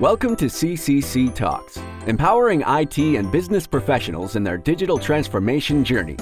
Welcome 0.00 0.36
to 0.36 0.44
CCC 0.44 1.34
Talks, 1.34 1.78
empowering 2.06 2.62
IT 2.66 2.98
and 2.98 3.32
business 3.32 3.66
professionals 3.66 4.36
in 4.36 4.44
their 4.44 4.58
digital 4.58 4.98
transformation 4.98 5.82
journey. 5.82 6.18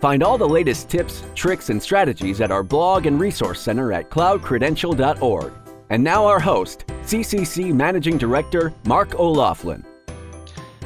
Find 0.00 0.22
all 0.22 0.38
the 0.38 0.48
latest 0.48 0.88
tips, 0.88 1.22
tricks, 1.34 1.68
and 1.68 1.82
strategies 1.82 2.40
at 2.40 2.50
our 2.50 2.62
blog 2.62 3.04
and 3.04 3.20
resource 3.20 3.60
center 3.60 3.92
at 3.92 4.08
cloudcredential.org. 4.08 5.52
And 5.90 6.02
now, 6.02 6.24
our 6.24 6.40
host, 6.40 6.86
CCC 7.02 7.74
Managing 7.74 8.16
Director 8.16 8.72
Mark 8.86 9.14
O'Loughlin. 9.16 9.84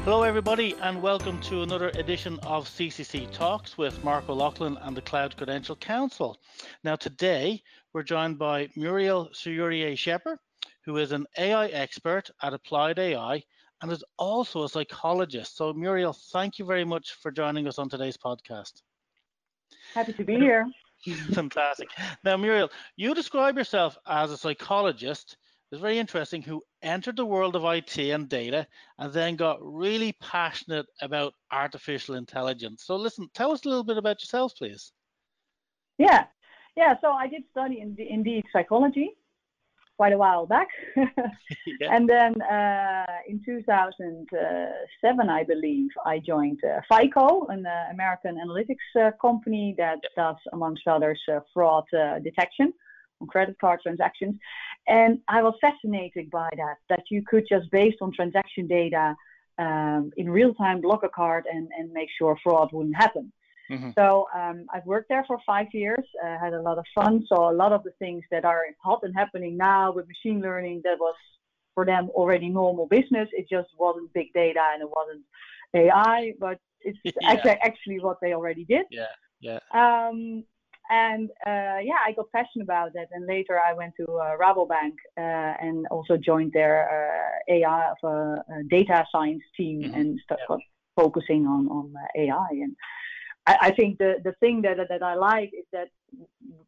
Hello, 0.03 0.23
everybody, 0.23 0.75
and 0.81 1.01
welcome 1.01 1.39
to 1.43 1.61
another 1.61 1.91
edition 1.95 2.39
of 2.39 2.67
CCC 2.67 3.31
Talks 3.31 3.77
with 3.77 4.03
Mark 4.03 4.27
O'Loughlin 4.27 4.77
and 4.81 4.97
the 4.97 5.01
Cloud 5.01 5.37
Credential 5.37 5.77
Council. 5.77 6.37
Now, 6.83 6.97
today 6.97 7.63
we're 7.93 8.03
joined 8.03 8.37
by 8.37 8.67
Muriel 8.75 9.29
Sourier 9.31 9.93
Schepper, 9.95 10.39
who 10.85 10.97
is 10.97 11.11
an 11.11 11.25
AI 11.37 11.67
expert 11.67 12.29
at 12.41 12.53
Applied 12.53 12.99
AI 12.99 13.43
and 13.81 13.91
is 13.91 14.03
also 14.17 14.63
a 14.63 14.69
psychologist. 14.69 15.57
So, 15.57 15.73
Muriel, 15.73 16.13
thank 16.31 16.59
you 16.59 16.65
very 16.65 16.85
much 16.85 17.13
for 17.21 17.31
joining 17.31 17.67
us 17.67 17.79
on 17.79 17.89
today's 17.89 18.17
podcast. 18.17 18.81
Happy 19.93 20.13
to 20.13 20.23
be 20.23 20.35
here. 20.35 20.65
Fantastic. 21.33 21.89
Now, 22.23 22.37
Muriel, 22.37 22.69
you 22.95 23.13
describe 23.13 23.57
yourself 23.57 23.97
as 24.07 24.31
a 24.31 24.37
psychologist. 24.37 25.37
It's 25.71 25.81
very 25.81 25.97
interesting 25.97 26.41
who 26.41 26.63
entered 26.81 27.17
the 27.17 27.25
world 27.25 27.55
of 27.55 27.65
IT 27.65 27.97
and 27.97 28.29
data 28.29 28.67
and 28.99 29.11
then 29.11 29.35
got 29.35 29.57
really 29.61 30.13
passionate 30.21 30.85
about 31.01 31.33
artificial 31.51 32.15
intelligence. 32.15 32.83
So, 32.85 32.95
listen, 32.95 33.27
tell 33.33 33.51
us 33.51 33.65
a 33.65 33.69
little 33.69 33.83
bit 33.83 33.97
about 33.97 34.21
yourself, 34.21 34.53
please. 34.55 34.93
Yeah, 35.97 36.25
yeah. 36.77 36.95
So 37.01 37.11
I 37.11 37.27
did 37.27 37.43
study 37.51 37.81
in, 37.81 37.95
indeed 37.99 38.45
psychology, 38.53 39.11
quite 39.97 40.13
a 40.13 40.17
while 40.17 40.45
back. 40.45 40.67
yeah. 40.95 41.95
And 41.95 42.09
then 42.09 42.41
uh, 42.41 43.05
in 43.27 43.41
2007, 43.45 45.29
I 45.29 45.43
believe, 45.43 45.89
I 46.05 46.19
joined 46.19 46.61
uh, 46.63 46.81
FICO, 46.91 47.45
an 47.47 47.65
uh, 47.65 47.85
American 47.91 48.37
analytics 48.37 49.01
uh, 49.01 49.11
company 49.21 49.75
that 49.77 49.99
does, 50.15 50.35
amongst 50.51 50.87
others, 50.87 51.21
uh, 51.31 51.39
fraud 51.53 51.85
uh, 51.93 52.19
detection 52.19 52.73
on 53.21 53.27
credit 53.27 53.55
card 53.59 53.79
transactions. 53.83 54.35
And 54.87 55.19
I 55.27 55.41
was 55.41 55.53
fascinated 55.61 56.29
by 56.29 56.49
that, 56.57 56.77
that 56.89 57.03
you 57.09 57.23
could 57.25 57.45
just, 57.47 57.69
based 57.71 57.97
on 58.01 58.11
transaction 58.11 58.67
data, 58.67 59.15
um, 59.59 60.11
in 60.17 60.29
real 60.29 60.53
time 60.55 60.81
block 60.81 61.03
a 61.03 61.09
card 61.09 61.45
and, 61.51 61.69
and 61.77 61.91
make 61.93 62.09
sure 62.17 62.35
fraud 62.43 62.69
wouldn't 62.73 62.95
happen. 62.95 63.31
Mm-hmm. 63.73 63.89
So 63.97 64.27
um, 64.35 64.65
I've 64.73 64.85
worked 64.85 65.09
there 65.09 65.23
for 65.27 65.37
five 65.45 65.67
years, 65.73 66.05
uh, 66.23 66.37
had 66.39 66.53
a 66.53 66.61
lot 66.61 66.77
of 66.77 66.85
fun. 66.93 67.25
So 67.27 67.49
a 67.49 67.53
lot 67.53 67.71
of 67.71 67.83
the 67.83 67.91
things 67.99 68.23
that 68.31 68.45
are 68.45 68.63
hot 68.83 69.01
and 69.03 69.13
happening 69.15 69.57
now 69.57 69.91
with 69.91 70.07
machine 70.07 70.41
learning, 70.41 70.81
that 70.83 70.97
was 70.99 71.15
for 71.73 71.85
them 71.85 72.09
already 72.13 72.49
normal 72.49 72.87
business. 72.87 73.27
It 73.31 73.47
just 73.49 73.69
wasn't 73.77 74.13
big 74.13 74.31
data 74.33 74.61
and 74.73 74.81
it 74.81 74.89
wasn't 74.89 75.23
AI, 75.73 76.33
but 76.39 76.59
it's 76.81 76.99
yeah. 77.03 77.11
actually, 77.23 77.57
actually 77.63 77.99
what 77.99 78.17
they 78.21 78.33
already 78.33 78.65
did. 78.65 78.85
Yeah, 78.91 79.07
yeah. 79.41 79.59
Um, 79.73 80.43
and 80.89 81.29
uh, 81.45 81.79
yeah, 81.81 81.99
I 82.05 82.11
got 82.15 82.31
passionate 82.31 82.63
about 82.63 82.93
that. 82.93 83.07
And 83.11 83.25
later 83.25 83.59
I 83.59 83.73
went 83.73 83.93
to 83.97 84.05
uh, 84.13 84.37
Rabobank 84.37 84.95
uh, 85.17 85.55
and 85.65 85.87
also 85.87 86.17
joined 86.17 86.51
their 86.53 87.39
uh, 87.49 87.53
AI 87.53 87.91
of 87.91 88.09
a 88.09 88.63
data 88.69 89.05
science 89.11 89.43
team 89.55 89.83
mm-hmm. 89.83 89.93
and 89.93 90.19
started 90.23 90.45
yeah. 90.49 90.57
focusing 90.95 91.47
on 91.47 91.67
on 91.69 91.93
uh, 91.95 92.21
AI 92.21 92.49
and 92.51 92.75
I, 93.45 93.57
I, 93.61 93.71
think 93.71 93.97
the, 93.97 94.15
the 94.23 94.33
thing 94.39 94.61
that, 94.61 94.77
that 94.89 95.03
I 95.03 95.15
like 95.15 95.51
is 95.53 95.65
that 95.71 95.89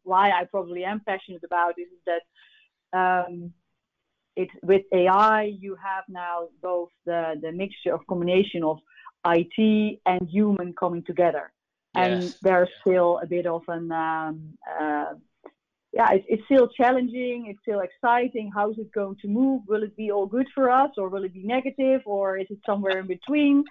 why 0.02 0.30
I 0.30 0.44
probably 0.44 0.84
am 0.84 1.00
passionate 1.00 1.42
about 1.44 1.74
is 1.78 1.88
that 2.06 2.22
um, 2.92 3.52
it, 4.36 4.48
with 4.62 4.82
AI, 4.92 5.54
you 5.58 5.76
have 5.76 6.04
now 6.08 6.48
both 6.62 6.90
the, 7.04 7.34
the 7.40 7.52
mixture 7.52 7.94
of 7.94 8.06
combination 8.06 8.62
of 8.62 8.78
IT 9.26 10.00
and 10.06 10.28
human 10.28 10.74
coming 10.74 11.02
together. 11.02 11.52
And 11.94 12.24
yes. 12.24 12.38
there's 12.42 12.68
still 12.82 13.20
a 13.22 13.26
bit 13.26 13.46
of 13.46 13.62
an, 13.68 13.90
um, 13.90 14.58
uh, 14.78 15.14
yeah, 15.94 16.12
it's, 16.12 16.26
it's 16.28 16.44
still 16.44 16.68
challenging. 16.68 17.46
It's 17.48 17.60
still 17.62 17.80
exciting. 17.80 18.50
How's 18.54 18.76
it 18.76 18.92
going 18.92 19.16
to 19.22 19.28
move? 19.28 19.62
Will 19.66 19.82
it 19.82 19.96
be 19.96 20.10
all 20.10 20.26
good 20.26 20.46
for 20.54 20.70
us 20.70 20.90
or 20.98 21.08
will 21.08 21.24
it 21.24 21.32
be 21.32 21.42
negative 21.42 22.02
or 22.04 22.36
is 22.36 22.46
it 22.50 22.58
somewhere 22.66 22.98
in 22.98 23.06
between? 23.06 23.64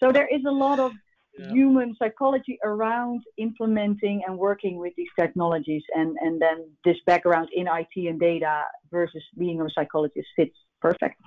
So 0.00 0.10
there 0.10 0.26
is 0.26 0.42
a 0.44 0.50
lot 0.50 0.80
of 0.80 0.90
yeah. 1.38 1.50
human 1.50 1.94
psychology 1.98 2.58
around 2.64 3.22
implementing 3.36 4.22
and 4.26 4.38
working 4.38 4.78
with 4.78 4.92
these 4.96 5.08
technologies 5.18 5.82
and 5.94 6.16
and 6.20 6.40
then 6.40 6.70
this 6.84 6.96
background 7.06 7.48
in 7.54 7.66
IT 7.66 8.08
and 8.08 8.20
data 8.20 8.62
versus 8.90 9.22
being 9.36 9.60
a 9.60 9.70
psychologist 9.70 10.26
fits 10.36 10.56
perfect 10.80 11.20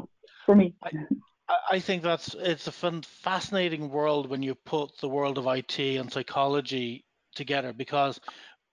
for 0.45 0.55
me. 0.55 0.73
I, 0.83 1.55
I 1.71 1.79
think 1.79 2.03
that's 2.03 2.35
it's 2.39 2.67
a 2.67 2.71
fun, 2.71 3.01
fascinating 3.01 3.89
world 3.89 4.29
when 4.29 4.41
you 4.41 4.55
put 4.55 4.97
the 4.99 5.09
world 5.09 5.37
of 5.37 5.47
IT 5.47 5.79
and 5.79 6.11
psychology 6.11 7.05
together 7.35 7.73
because 7.73 8.19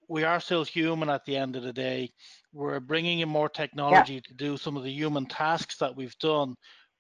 we 0.09 0.25
are 0.25 0.41
still 0.41 0.65
human 0.65 1.10
at 1.10 1.25
the 1.25 1.37
end 1.37 1.56
of 1.56 1.62
the 1.62 1.72
day. 1.72 2.10
We're 2.53 2.81
bringing 2.81 3.20
in 3.20 3.28
more 3.28 3.49
technology 3.49 4.15
yeah. 4.15 4.20
to 4.28 4.34
do 4.34 4.56
some 4.56 4.76
of 4.76 4.82
the 4.82 4.91
human 4.91 5.26
tasks 5.26 5.76
that 5.78 5.94
we've 5.94 6.19
done, 6.19 6.55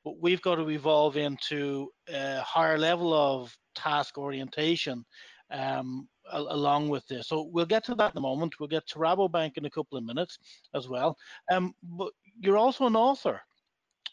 but 0.08 0.22
we've 0.22 0.40
got 0.40 0.54
to 0.54 0.70
evolve 0.70 1.18
into 1.18 1.90
a 2.08 2.40
higher 2.40 2.78
level 2.78 3.12
of 3.12 3.54
task 3.74 4.16
orientation 4.16 5.04
um, 5.52 6.08
along 6.32 6.88
with 6.88 7.06
this. 7.08 7.28
So 7.28 7.50
we'll 7.52 7.66
get 7.66 7.84
to 7.84 7.94
that 7.96 8.12
in 8.12 8.18
a 8.18 8.22
moment. 8.22 8.54
We'll 8.58 8.70
get 8.70 8.86
to 8.88 8.98
Rabobank 8.98 9.58
in 9.58 9.66
a 9.66 9.70
couple 9.70 9.98
of 9.98 10.04
minutes 10.04 10.38
as 10.74 10.88
well. 10.88 11.14
Um, 11.52 11.74
but 11.82 12.12
you're 12.40 12.56
also 12.56 12.86
an 12.86 12.96
author. 12.96 13.38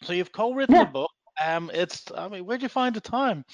So 0.03 0.11
you've 0.11 0.33
co-written 0.33 0.75
yeah. 0.75 0.81
a 0.81 0.85
book. 0.85 1.11
Um, 1.41 1.71
it's, 1.73 2.03
I 2.13 2.27
mean, 2.27 2.45
where'd 2.45 2.61
you 2.61 2.67
find 2.67 2.93
the 2.93 2.99
time? 2.99 3.45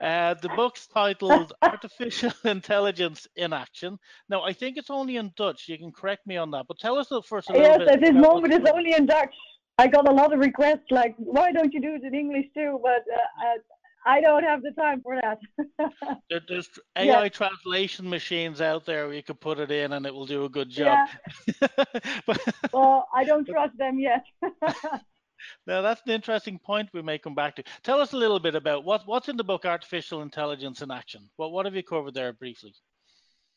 Uh, 0.00 0.34
the 0.34 0.50
book's 0.56 0.88
titled 0.88 1.52
Artificial 1.62 2.32
Intelligence 2.44 3.28
in 3.36 3.52
Action. 3.52 3.98
Now, 4.28 4.42
I 4.42 4.52
think 4.52 4.78
it's 4.78 4.90
only 4.90 5.16
in 5.16 5.30
Dutch. 5.36 5.68
You 5.68 5.78
can 5.78 5.92
correct 5.92 6.26
me 6.26 6.38
on 6.38 6.50
that, 6.50 6.66
but 6.66 6.80
tell 6.80 6.98
us 6.98 7.12
first 7.24 7.50
a 7.50 7.52
little 7.52 7.68
yes, 7.68 7.78
bit. 7.78 7.86
Yes, 7.86 7.94
at 7.94 8.00
this 8.00 8.12
moment 8.14 8.52
it's 8.52 8.68
only 8.68 8.94
in 8.94 9.06
Dutch. 9.06 9.34
I 9.78 9.88
got 9.88 10.08
a 10.08 10.12
lot 10.12 10.32
of 10.32 10.38
requests 10.38 10.90
like, 10.90 11.14
why 11.18 11.52
don't 11.52 11.72
you 11.72 11.80
do 11.80 11.94
it 11.94 12.04
in 12.04 12.14
English 12.14 12.46
too? 12.54 12.78
But 12.82 13.04
uh, 13.12 13.58
I 14.06 14.20
don't 14.20 14.44
have 14.44 14.62
the 14.62 14.70
time 14.72 15.02
for 15.02 15.20
that. 15.20 15.38
There's 16.48 16.68
AI 16.96 17.28
translation 17.28 18.08
machines 18.08 18.60
out 18.60 18.86
there 18.86 19.06
where 19.06 19.16
you 19.16 19.22
can 19.22 19.36
put 19.36 19.58
it 19.58 19.70
in 19.70 19.92
and 19.94 20.06
it 20.06 20.14
will 20.14 20.26
do 20.26 20.44
a 20.44 20.48
good 20.48 20.70
job. 20.70 21.08
Yeah. 21.60 21.68
but, 22.26 22.40
well, 22.72 23.08
I 23.14 23.24
don't 23.24 23.46
trust 23.48 23.76
them 23.78 23.98
yet. 23.98 24.24
now 25.66 25.80
that's 25.82 26.02
an 26.06 26.12
interesting 26.12 26.58
point 26.58 26.90
we 26.92 27.02
may 27.02 27.18
come 27.18 27.34
back 27.34 27.56
to. 27.56 27.64
Tell 27.82 28.00
us 28.00 28.12
a 28.12 28.16
little 28.16 28.38
bit 28.38 28.54
about 28.54 28.84
what, 28.84 29.02
what's 29.06 29.28
in 29.28 29.36
the 29.36 29.44
book 29.44 29.64
Artificial 29.64 30.22
Intelligence 30.22 30.82
in 30.82 30.90
Action. 30.90 31.28
What, 31.36 31.50
what 31.50 31.64
have 31.64 31.74
you 31.74 31.82
covered 31.82 32.14
there 32.14 32.32
briefly? 32.32 32.74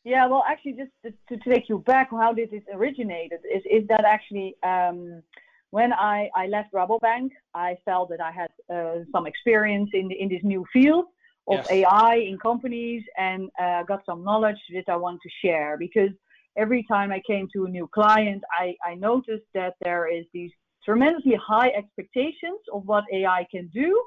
Yeah, 0.04 0.26
well, 0.26 0.44
actually, 0.48 0.72
just 0.72 0.90
to, 1.04 1.36
to 1.36 1.50
take 1.50 1.68
you 1.68 1.78
back, 1.80 2.10
how 2.10 2.32
did 2.32 2.52
it 2.52 2.64
originated? 2.72 3.40
Is 3.54 3.62
is 3.70 3.86
that 3.88 4.04
actually 4.04 4.56
um, 4.62 5.22
when 5.70 5.92
I, 5.92 6.30
I 6.34 6.46
left 6.46 6.72
Rabobank, 6.72 7.30
I 7.54 7.76
felt 7.84 8.08
that 8.10 8.20
I 8.20 8.32
had 8.32 8.50
uh, 8.74 9.04
some 9.12 9.26
experience 9.26 9.90
in, 9.92 10.08
the, 10.08 10.20
in 10.20 10.28
this 10.28 10.42
new 10.42 10.64
field 10.72 11.06
of 11.46 11.56
yes. 11.56 11.66
AI 11.70 12.14
in 12.16 12.38
companies 12.38 13.02
and 13.16 13.50
uh, 13.60 13.82
got 13.82 14.04
some 14.04 14.22
knowledge 14.24 14.58
that 14.74 14.84
I 14.88 14.96
want 14.96 15.20
to 15.22 15.30
share 15.42 15.76
because 15.78 16.10
every 16.56 16.84
time 16.84 17.10
I 17.12 17.22
came 17.26 17.48
to 17.54 17.64
a 17.66 17.68
new 17.68 17.88
client, 17.88 18.42
I, 18.58 18.74
I 18.84 18.94
noticed 18.94 19.46
that 19.54 19.74
there 19.82 20.12
is 20.12 20.24
these 20.32 20.50
tremendously 20.84 21.36
high 21.36 21.68
expectations 21.70 22.60
of 22.72 22.84
what 22.86 23.04
AI 23.12 23.46
can 23.50 23.68
do. 23.68 24.02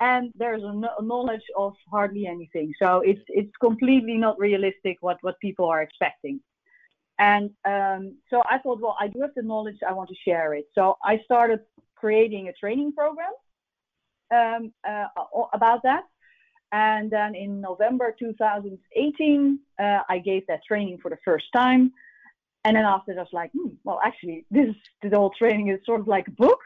And 0.00 0.32
there's 0.34 0.62
a 0.62 1.02
knowledge 1.02 1.42
of 1.56 1.74
hardly 1.90 2.26
anything, 2.26 2.72
so 2.82 3.02
it's 3.04 3.20
it's 3.28 3.52
completely 3.60 4.16
not 4.16 4.38
realistic 4.38 4.96
what 5.00 5.18
what 5.20 5.38
people 5.38 5.66
are 5.66 5.82
expecting. 5.82 6.40
And 7.22 7.50
um, 7.64 8.16
so 8.30 8.42
I 8.50 8.58
thought, 8.58 8.80
well, 8.80 8.96
I 8.98 9.06
do 9.06 9.20
have 9.20 9.30
the 9.36 9.42
knowledge, 9.42 9.76
I 9.88 9.92
want 9.92 10.08
to 10.08 10.16
share 10.24 10.54
it. 10.54 10.66
So 10.74 10.96
I 11.04 11.20
started 11.24 11.60
creating 11.94 12.48
a 12.48 12.52
training 12.52 12.92
program 12.92 13.30
um, 14.34 14.72
uh, 14.88 15.06
about 15.52 15.84
that. 15.84 16.02
And 16.72 17.12
then 17.12 17.36
in 17.36 17.60
November 17.60 18.16
2018, 18.18 19.58
uh, 19.78 19.98
I 20.08 20.18
gave 20.18 20.44
that 20.48 20.64
training 20.66 20.98
for 21.00 21.10
the 21.10 21.18
first 21.24 21.44
time. 21.54 21.92
And 22.64 22.76
then 22.76 22.84
after 22.84 23.12
I 23.12 23.16
was 23.16 23.28
like, 23.32 23.52
hmm, 23.52 23.74
well, 23.84 24.00
actually, 24.04 24.44
this, 24.50 24.74
this 25.00 25.12
whole 25.12 25.30
training 25.38 25.68
is 25.68 25.78
sort 25.86 26.00
of 26.00 26.08
like 26.08 26.26
a 26.26 26.32
book 26.32 26.58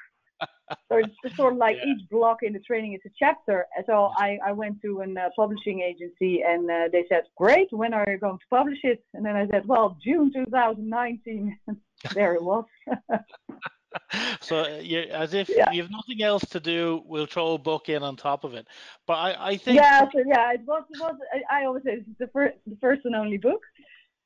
so 0.89 0.99
it's 0.99 1.15
sort 1.37 1.55
of 1.55 1.59
like 1.59 1.77
yeah. 1.77 1.93
each 1.93 2.09
block 2.11 2.39
in 2.43 2.53
the 2.53 2.61
training 2.61 2.95
is 2.95 3.01
a 3.07 3.11
chapter. 3.19 3.67
So 3.87 4.11
I, 4.17 4.39
I 4.45 4.53
went 4.53 4.83
to 4.83 5.03
a 5.03 5.05
uh, 5.05 5.31
publishing 5.37 5.81
agency 5.81 6.43
and 6.47 6.71
uh, 6.71 6.89
they 6.93 7.05
said, 7.09 7.25
Great, 7.37 7.69
when 7.73 7.95
are 7.95 8.05
you 8.09 8.19
going 8.19 8.39
to 8.39 8.45
publish 8.51 8.79
it? 8.83 9.05
And 9.15 9.25
then 9.25 9.37
I 9.37 9.47
said, 9.49 9.67
Well, 9.67 9.97
June 10.03 10.33
2019. 10.33 11.59
there 12.15 12.35
it 12.35 12.43
was. 12.43 12.65
so 14.41 14.61
uh, 14.61 14.65
as 14.65 15.35
if 15.35 15.49
yeah. 15.49 15.71
you 15.71 15.83
have 15.83 15.91
nothing 15.91 16.23
else 16.23 16.45
to 16.51 16.61
do, 16.61 17.03
we'll 17.07 17.27
throw 17.27 17.55
a 17.55 17.59
book 17.59 17.89
in 17.89 18.03
on 18.03 18.17
top 18.17 18.45
of 18.45 18.55
it. 18.55 18.67
But 19.07 19.15
I, 19.15 19.49
I 19.51 19.57
think 19.57 19.77
yeah, 19.77 20.01
so 20.13 20.23
yeah, 20.27 20.53
it 20.53 20.61
was, 20.67 20.85
it 20.91 21.01
was. 21.01 21.15
I 21.51 21.65
always 21.65 21.85
say 21.85 21.95
it's 21.95 22.19
the 22.19 22.29
first, 22.29 22.57
the 22.67 22.77
first 22.81 23.03
and 23.05 23.15
only 23.15 23.39
book. 23.39 23.61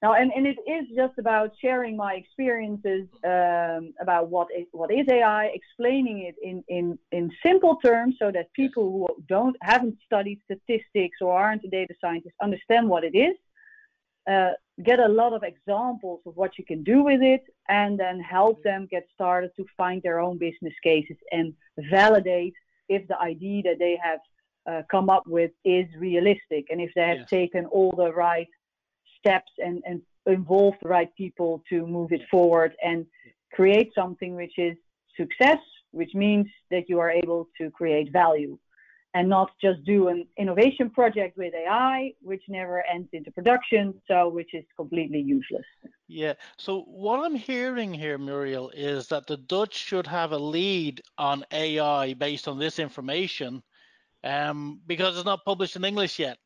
Now, 0.03 0.15
and, 0.15 0.33
and 0.35 0.47
it 0.47 0.57
is 0.67 0.87
just 0.97 1.19
about 1.19 1.53
sharing 1.61 1.95
my 1.95 2.15
experiences 2.15 3.07
um, 3.23 3.93
about 4.01 4.31
what 4.31 4.49
is, 4.57 4.67
what 4.73 4.91
is 4.91 5.07
AI, 5.11 5.51
explaining 5.53 6.21
it 6.21 6.37
in, 6.43 6.65
in, 6.69 6.99
in 7.13 7.31
simple 7.45 7.77
terms 7.85 8.17
so 8.19 8.31
that 8.33 8.51
people 8.55 8.85
who 8.91 9.23
don't 9.29 9.57
haven't 9.61 9.99
studied 10.07 10.41
statistics 10.45 11.19
or 11.21 11.39
aren't 11.39 11.65
a 11.65 11.69
data 11.69 11.93
scientist 12.01 12.35
understand 12.41 12.89
what 12.89 13.05
it 13.05 13.15
is. 13.15 13.37
Uh, 14.31 14.53
get 14.83 15.01
a 15.01 15.09
lot 15.09 15.35
of 15.35 15.43
examples 15.43 16.21
of 16.25 16.35
what 16.35 16.57
you 16.57 16.65
can 16.65 16.83
do 16.83 17.03
with 17.03 17.21
it, 17.21 17.43
and 17.69 18.01
then 18.01 18.21
help 18.21 18.63
them 18.63 18.89
get 18.91 19.07
started 19.13 19.51
to 19.57 19.67
find 19.77 20.03
their 20.03 20.19
own 20.19 20.39
business 20.39 20.75
cases 20.83 21.17
and 21.31 21.53
validate 21.91 22.55
if 22.89 23.07
the 23.09 23.19
idea 23.19 23.63
that 23.63 23.79
they 23.79 23.99
have 24.03 24.21
uh, 24.67 24.83
come 24.91 25.11
up 25.11 25.27
with 25.27 25.51
is 25.65 25.87
realistic 25.99 26.67
and 26.71 26.81
if 26.81 26.91
they 26.95 27.07
have 27.07 27.19
yes. 27.19 27.29
taken 27.29 27.67
all 27.67 27.93
the 27.97 28.13
right 28.13 28.49
steps 29.21 29.51
and, 29.59 29.83
and 29.87 30.03
involve 30.27 30.75
the 30.83 30.89
right 30.89 31.15
people 31.17 31.63
to 31.69 31.87
move 31.87 32.13
it 32.13 32.23
forward 32.31 32.73
and 32.83 33.07
create 33.53 33.91
something 33.95 34.35
which 34.35 34.59
is 34.59 34.77
success, 35.17 35.59
which 35.93 36.15
means 36.15 36.47
that 36.71 36.89
you 36.89 36.99
are 36.99 37.11
able 37.11 37.49
to 37.59 37.71
create 37.71 38.13
value 38.13 38.59
and 39.15 39.29
not 39.29 39.51
just 39.61 39.85
do 39.85 40.09
an 40.09 40.25
innovation 40.39 40.89
project 40.89 41.37
with 41.37 41.53
AI, 41.55 42.13
which 42.23 42.43
never 42.49 42.85
ends 42.87 43.09
into 43.13 43.31
production, 43.33 43.95
so 44.07 44.29
which 44.29 44.55
is 44.55 44.65
completely 44.77 45.21
useless. 45.21 45.65
Yeah. 46.07 46.35
So 46.59 46.83
what 46.83 47.25
I'm 47.25 47.35
hearing 47.35 47.93
here, 47.93 48.19
Muriel, 48.19 48.71
is 48.71 49.09
that 49.09 49.27
the 49.27 49.37
Dutch 49.37 49.75
should 49.75 50.07
have 50.07 50.31
a 50.33 50.39
lead 50.39 51.03
on 51.19 51.45
AI 51.53 52.15
based 52.15 52.47
on 52.47 52.59
this 52.59 52.79
information, 52.79 53.63
um, 54.23 54.81
because 54.87 55.17
it's 55.17 55.25
not 55.25 55.45
published 55.45 55.75
in 55.75 55.85
English 55.85 56.19
yet. 56.19 56.39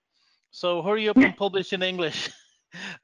So 0.51 0.81
hurry 0.81 1.09
up 1.09 1.19
and 1.19 1.37
publish 1.45 1.73
in 1.73 1.83
English. 1.83 2.31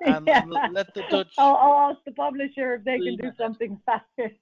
and 0.00 0.26
yeah. 0.26 0.44
let 0.70 0.92
the 0.94 1.02
Dutch. 1.10 1.34
I'll, 1.38 1.54
I'll, 1.56 1.90
ask 1.90 1.98
the 2.04 2.12
publisher 2.12 2.74
if 2.74 2.84
they 2.84 2.98
can 2.98 3.16
do 3.16 3.30
something 3.38 3.80
faster. 3.86 4.32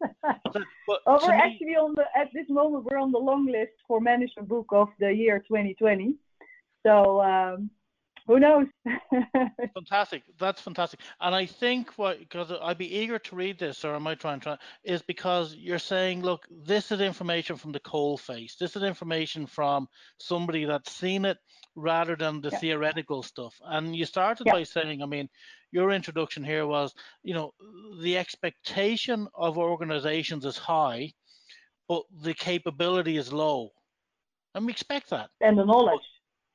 but 0.87 1.01
oh, 1.07 1.19
we're 1.23 1.37
me... 1.37 1.43
actually 1.43 1.77
on 1.77 1.95
the 1.95 2.05
at 2.17 2.29
this 2.33 2.49
moment 2.49 2.87
we're 2.91 2.99
on 2.99 3.13
the 3.13 3.19
long 3.19 3.47
list 3.47 3.73
for 3.87 4.01
management 4.01 4.49
book 4.49 4.67
of 4.73 4.89
the 4.99 5.13
year 5.13 5.39
2020. 5.39 6.15
So 6.85 7.21
um, 7.21 7.71
who 8.29 8.39
knows? 8.39 8.67
fantastic. 9.75 10.23
That's 10.39 10.61
fantastic. 10.61 11.01
And 11.19 11.35
I 11.35 11.47
think 11.47 11.93
what 11.97 12.19
because 12.19 12.53
I'd 12.63 12.77
be 12.77 12.99
eager 12.99 13.19
to 13.19 13.37
read 13.37 13.59
this, 13.59 13.87
or 13.87 13.95
I 13.95 13.99
might 13.99 14.21
try 14.21 14.35
and 14.35 14.43
try, 14.43 14.59
is 14.85 15.01
because 15.01 15.55
you're 15.55 15.79
saying, 15.79 16.23
look, 16.23 16.47
this 16.51 16.93
is 16.93 17.01
information 17.01 17.57
from 17.57 17.73
the 17.73 17.81
coal 17.81 18.19
face. 18.19 18.57
This 18.61 18.77
is 18.77 18.83
information 18.83 19.47
from 19.47 19.89
somebody 20.19 20.67
that's 20.67 20.93
seen 20.93 21.25
it 21.25 21.39
rather 21.79 22.17
than 22.17 22.41
the 22.41 22.51
yeah. 22.51 22.59
theoretical 22.59 23.23
stuff. 23.23 23.55
And 23.65 23.95
you 23.95 24.05
started 24.05 24.47
yeah. 24.47 24.53
by 24.53 24.63
saying, 24.65 25.03
I 25.03 25.07
mean, 25.07 25.29
your 25.71 25.91
introduction 25.91 26.43
here 26.43 26.67
was, 26.67 26.95
you 27.23 27.35
know, 27.35 27.53
the 28.01 28.19
expectation 28.19 29.29
of 29.35 29.59
organizations 29.59 30.45
is 30.45 30.59
high, 30.59 31.13
but 31.89 32.03
the 32.23 32.35
capability 32.35 33.17
is 33.17 33.33
low. 33.33 33.71
And 34.55 34.67
we 34.67 34.73
expect 34.73 35.11
that. 35.11 35.31
And 35.41 35.59
the 35.59 35.65
knowledge. 35.65 36.01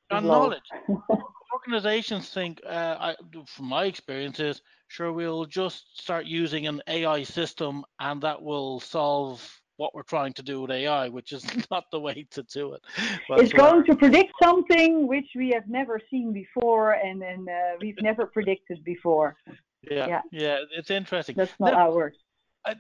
And 0.09 0.27
knowledge. 0.27 0.61
organizations 1.53 2.29
think, 2.29 2.59
uh, 2.65 2.95
I, 2.99 3.15
from 3.45 3.65
my 3.65 3.85
experiences, 3.85 4.61
sure, 4.87 5.13
we'll 5.13 5.45
just 5.45 6.01
start 6.01 6.25
using 6.25 6.67
an 6.67 6.81
AI 6.87 7.23
system 7.23 7.85
and 7.99 8.21
that 8.23 8.41
will 8.41 8.79
solve 8.79 9.61
what 9.77 9.95
we're 9.95 10.03
trying 10.03 10.33
to 10.33 10.43
do 10.43 10.61
with 10.61 10.71
AI, 10.71 11.09
which 11.09 11.31
is 11.31 11.45
not 11.71 11.85
the 11.91 11.99
way 11.99 12.25
to 12.31 12.43
do 12.43 12.73
it. 12.73 12.81
But 13.27 13.39
it's 13.39 13.53
going 13.53 13.85
to 13.85 13.95
predict 13.95 14.33
something 14.41 15.07
which 15.07 15.27
we 15.35 15.49
have 15.49 15.67
never 15.67 15.99
seen 16.09 16.33
before 16.33 16.93
and 16.93 17.21
then 17.21 17.47
uh, 17.49 17.77
we've 17.81 18.01
never 18.01 18.25
predicted 18.25 18.83
before. 18.83 19.35
Yeah, 19.81 20.07
yeah, 20.07 20.21
yeah, 20.31 20.57
it's 20.77 20.91
interesting. 20.91 21.35
That's 21.35 21.53
not 21.59 21.73
now, 21.73 21.79
how 21.79 21.91
it 21.91 21.95
works. 21.95 22.17
A, 22.65 22.75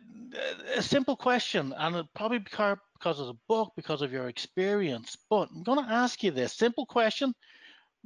a, 0.77 0.81
simple 0.81 1.17
question, 1.17 1.73
and 1.77 2.07
probably 2.15 2.39
because 2.39 2.79
of 3.03 3.27
the 3.27 3.33
book, 3.49 3.73
because 3.75 4.01
of 4.01 4.13
your 4.13 4.29
experience. 4.29 5.17
But 5.29 5.49
I'm 5.53 5.63
going 5.63 5.83
to 5.83 5.91
ask 5.91 6.23
you 6.23 6.31
this 6.31 6.53
simple 6.53 6.85
question 6.85 7.33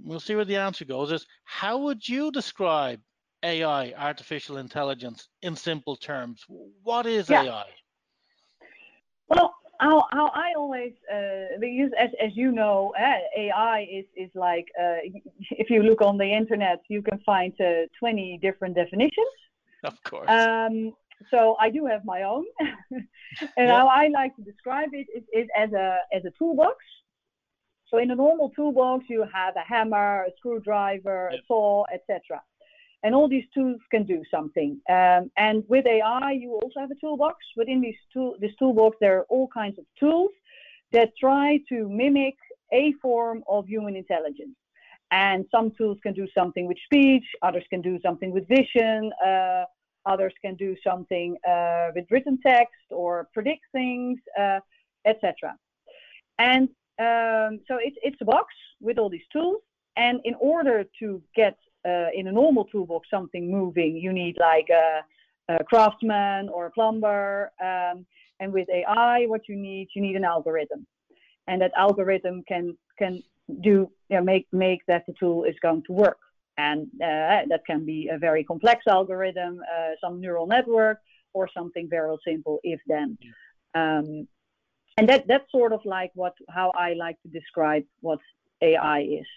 we'll 0.03 0.19
see 0.19 0.35
where 0.35 0.45
the 0.45 0.55
answer 0.55 0.85
goes, 0.85 1.11
is 1.11 1.25
how 1.43 1.79
would 1.79 2.07
you 2.07 2.31
describe 2.31 2.99
AI, 3.43 3.93
artificial 3.97 4.57
intelligence, 4.57 5.29
in 5.41 5.55
simple 5.55 5.95
terms? 5.95 6.43
What 6.83 7.05
is 7.05 7.29
yeah. 7.29 7.43
AI? 7.43 7.65
Well, 9.29 9.55
how, 9.79 10.05
how 10.11 10.31
I 10.33 10.53
always, 10.55 10.93
uh, 11.11 11.59
because 11.59 11.91
as, 11.99 12.09
as 12.23 12.31
you 12.35 12.51
know, 12.51 12.93
uh, 12.99 13.19
AI 13.37 13.87
is, 13.91 14.05
is 14.15 14.31
like, 14.33 14.67
uh, 14.79 14.97
if 15.51 15.69
you 15.69 15.83
look 15.83 16.01
on 16.01 16.17
the 16.17 16.25
internet, 16.25 16.81
you 16.89 17.01
can 17.01 17.19
find 17.19 17.53
uh, 17.61 17.87
20 17.99 18.39
different 18.41 18.75
definitions. 18.75 19.27
Of 19.83 20.01
course. 20.03 20.29
Um, 20.29 20.93
so 21.29 21.55
I 21.59 21.69
do 21.69 21.85
have 21.85 22.05
my 22.05 22.23
own. 22.23 22.45
and 22.91 23.07
yeah. 23.57 23.77
how 23.77 23.87
I 23.87 24.07
like 24.07 24.35
to 24.37 24.41
describe 24.41 24.89
it 24.93 25.07
is, 25.15 25.23
is 25.33 25.47
as, 25.55 25.71
a, 25.73 25.99
as 26.13 26.25
a 26.25 26.31
toolbox 26.37 26.77
so 27.89 27.99
in 27.99 28.11
a 28.11 28.15
normal 28.15 28.49
toolbox, 28.49 29.05
you 29.07 29.25
have 29.33 29.55
a 29.55 29.61
hammer, 29.61 30.23
a 30.23 30.31
screwdriver, 30.37 31.29
a 31.29 31.37
saw, 31.47 31.85
etc. 31.93 32.41
And 33.03 33.13
all 33.13 33.29
these 33.29 33.45
tools 33.53 33.79
can 33.91 34.03
do 34.03 34.23
something. 34.29 34.79
Um, 34.89 35.31
and 35.37 35.63
with 35.67 35.85
AI, 35.85 36.31
you 36.31 36.53
also 36.53 36.79
have 36.79 36.91
a 36.91 36.95
toolbox. 36.95 37.37
Within 37.55 37.79
these 37.79 37.95
tool, 38.11 38.35
this 38.39 38.51
toolbox, 38.57 38.97
there 38.99 39.19
are 39.19 39.25
all 39.29 39.47
kinds 39.53 39.77
of 39.77 39.85
tools 39.99 40.31
that 40.91 41.11
try 41.19 41.59
to 41.69 41.87
mimic 41.89 42.35
a 42.73 42.93
form 43.01 43.43
of 43.47 43.67
human 43.67 43.95
intelligence. 43.95 44.55
And 45.11 45.45
some 45.51 45.71
tools 45.77 45.97
can 46.03 46.13
do 46.13 46.27
something 46.35 46.67
with 46.67 46.77
speech, 46.85 47.23
others 47.41 47.63
can 47.69 47.81
do 47.81 47.97
something 48.01 48.31
with 48.31 48.47
vision, 48.47 49.11
uh, 49.25 49.63
others 50.05 50.33
can 50.41 50.55
do 50.55 50.75
something 50.85 51.37
uh, 51.47 51.89
with 51.95 52.05
written 52.11 52.39
text 52.45 52.73
or 52.89 53.29
predict 53.33 53.61
things, 53.71 54.19
uh, 54.39 54.59
etc. 55.05 55.55
And 56.39 56.69
um, 56.99 57.59
so 57.67 57.77
it's, 57.79 57.97
it's 58.01 58.17
a 58.21 58.25
box 58.25 58.53
with 58.81 58.97
all 58.97 59.09
these 59.09 59.27
tools. 59.31 59.61
And 59.95 60.19
in 60.25 60.35
order 60.39 60.83
to 60.99 61.21
get 61.35 61.57
uh, 61.87 62.09
in 62.13 62.27
a 62.27 62.31
normal 62.31 62.65
toolbox 62.65 63.07
something 63.09 63.49
moving, 63.49 63.95
you 63.95 64.11
need 64.11 64.35
like 64.39 64.69
a, 64.69 65.01
a 65.49 65.63
craftsman 65.63 66.49
or 66.49 66.67
a 66.67 66.71
plumber. 66.71 67.51
Um, 67.61 68.05
and 68.39 68.53
with 68.53 68.67
AI, 68.69 69.25
what 69.27 69.47
you 69.47 69.55
need, 69.55 69.87
you 69.95 70.01
need 70.01 70.15
an 70.15 70.23
algorithm. 70.23 70.85
And 71.47 71.61
that 71.61 71.71
algorithm 71.77 72.43
can 72.47 72.77
can 72.99 73.23
do 73.61 73.89
you 74.09 74.17
know, 74.17 74.21
make 74.21 74.47
make 74.51 74.81
that 74.87 75.05
the 75.07 75.13
tool 75.19 75.45
is 75.45 75.55
going 75.61 75.83
to 75.87 75.93
work. 75.93 76.19
And 76.57 76.87
uh, 76.95 77.45
that 77.49 77.61
can 77.65 77.85
be 77.85 78.09
a 78.11 78.17
very 78.17 78.43
complex 78.43 78.83
algorithm, 78.87 79.61
uh, 79.61 79.91
some 80.01 80.19
neural 80.19 80.47
network, 80.47 80.99
or 81.33 81.47
something 81.53 81.87
very 81.89 82.17
simple 82.27 82.59
if 82.63 82.79
then. 82.87 83.17
Um, 83.75 84.27
and 84.97 85.07
that 85.07 85.27
that's 85.27 85.49
sort 85.51 85.71
of 85.71 85.81
like 85.85 86.11
what 86.15 86.33
how 86.49 86.71
I 86.75 86.93
like 86.93 87.21
to 87.21 87.29
describe 87.29 87.85
what 88.01 88.19
AI 88.61 89.01
is. 89.01 89.27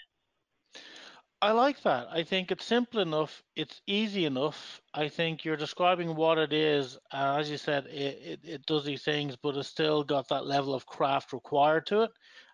I 1.42 1.52
like 1.52 1.82
that. 1.82 2.08
I 2.10 2.22
think 2.22 2.50
it's 2.50 2.66
simple 2.66 3.00
enough. 3.00 3.42
It's 3.56 3.80
easy 3.86 4.26
enough. 4.26 4.82
I 4.92 5.08
think 5.08 5.42
you're 5.42 5.56
describing 5.56 6.14
what 6.14 6.36
it 6.36 6.52
is. 6.52 6.98
Uh, 7.12 7.38
as 7.40 7.50
you 7.50 7.56
said, 7.56 7.86
it, 7.86 8.20
it, 8.22 8.40
it, 8.44 8.66
does 8.66 8.84
these 8.84 9.02
things, 9.02 9.36
but 9.36 9.56
it's 9.56 9.68
still 9.68 10.04
got 10.04 10.28
that 10.28 10.46
level 10.46 10.74
of 10.74 10.84
craft 10.84 11.32
required 11.32 11.86
to 11.86 12.02
it, 12.02 12.10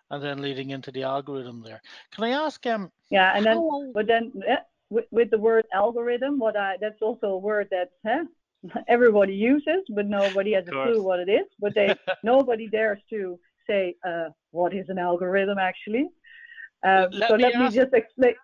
and 0.09 0.23
then 0.23 0.41
leading 0.41 0.69
into 0.69 0.91
the 0.91 1.03
algorithm 1.03 1.61
there. 1.61 1.81
Can 2.13 2.23
I 2.23 2.29
ask? 2.29 2.65
Um, 2.65 2.89
yeah, 3.09 3.33
and 3.35 3.45
then, 3.45 3.91
but 3.93 4.07
then 4.07 4.31
yeah, 4.35 4.59
with, 4.89 5.05
with, 5.11 5.31
the 5.31 5.37
word 5.37 5.65
algorithm, 5.73 6.39
what 6.39 6.55
I 6.55 6.77
that's 6.79 7.01
also 7.01 7.27
a 7.27 7.37
word 7.37 7.67
that 7.71 7.89
huh, 8.05 8.23
everybody 8.87 9.33
uses, 9.33 9.83
but 9.93 10.05
nobody 10.05 10.53
has 10.53 10.63
a 10.65 10.71
clue 10.71 11.01
what 11.01 11.19
it 11.19 11.29
is. 11.29 11.45
But 11.59 11.75
they 11.75 11.93
nobody 12.23 12.69
dares 12.69 12.99
to 13.09 13.37
say 13.69 13.95
uh, 14.07 14.29
what 14.51 14.73
is 14.73 14.85
an 14.87 14.97
algorithm 14.97 15.57
actually. 15.57 16.07
Um, 16.85 17.09
let 17.11 17.29
so 17.29 17.35
me 17.35 17.43
let 17.43 17.55
ask, 17.55 17.75
me 17.75 17.81
just 17.81 17.93
explain. 17.93 18.35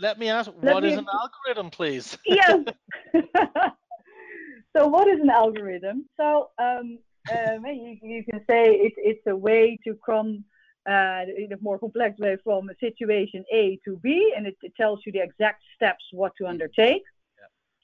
Let 0.00 0.18
me 0.18 0.28
ask, 0.28 0.50
let 0.62 0.74
what 0.74 0.82
me, 0.82 0.92
is 0.92 0.98
an 0.98 1.06
algorithm, 1.12 1.70
please? 1.70 2.18
yes. 2.26 2.64
so 4.76 4.88
what 4.88 5.08
is 5.08 5.20
an 5.20 5.30
algorithm? 5.30 6.06
So 6.16 6.50
um, 6.58 6.98
um, 7.30 7.66
you, 7.66 7.98
you 8.02 8.24
can 8.24 8.40
say 8.48 8.74
it, 8.74 8.92
it's 8.96 9.26
a 9.26 9.36
way 9.36 9.78
to 9.84 9.96
come 10.04 10.44
uh, 10.88 11.22
in 11.36 11.48
a 11.52 11.56
more 11.62 11.78
complex 11.78 12.18
way 12.18 12.36
from 12.44 12.68
a 12.68 12.74
situation 12.78 13.44
A 13.52 13.78
to 13.84 13.96
B, 14.02 14.34
and 14.36 14.46
it, 14.46 14.56
it 14.62 14.74
tells 14.76 15.00
you 15.06 15.12
the 15.12 15.22
exact 15.22 15.62
steps 15.74 16.04
what 16.12 16.32
to 16.38 16.46
undertake. 16.46 17.02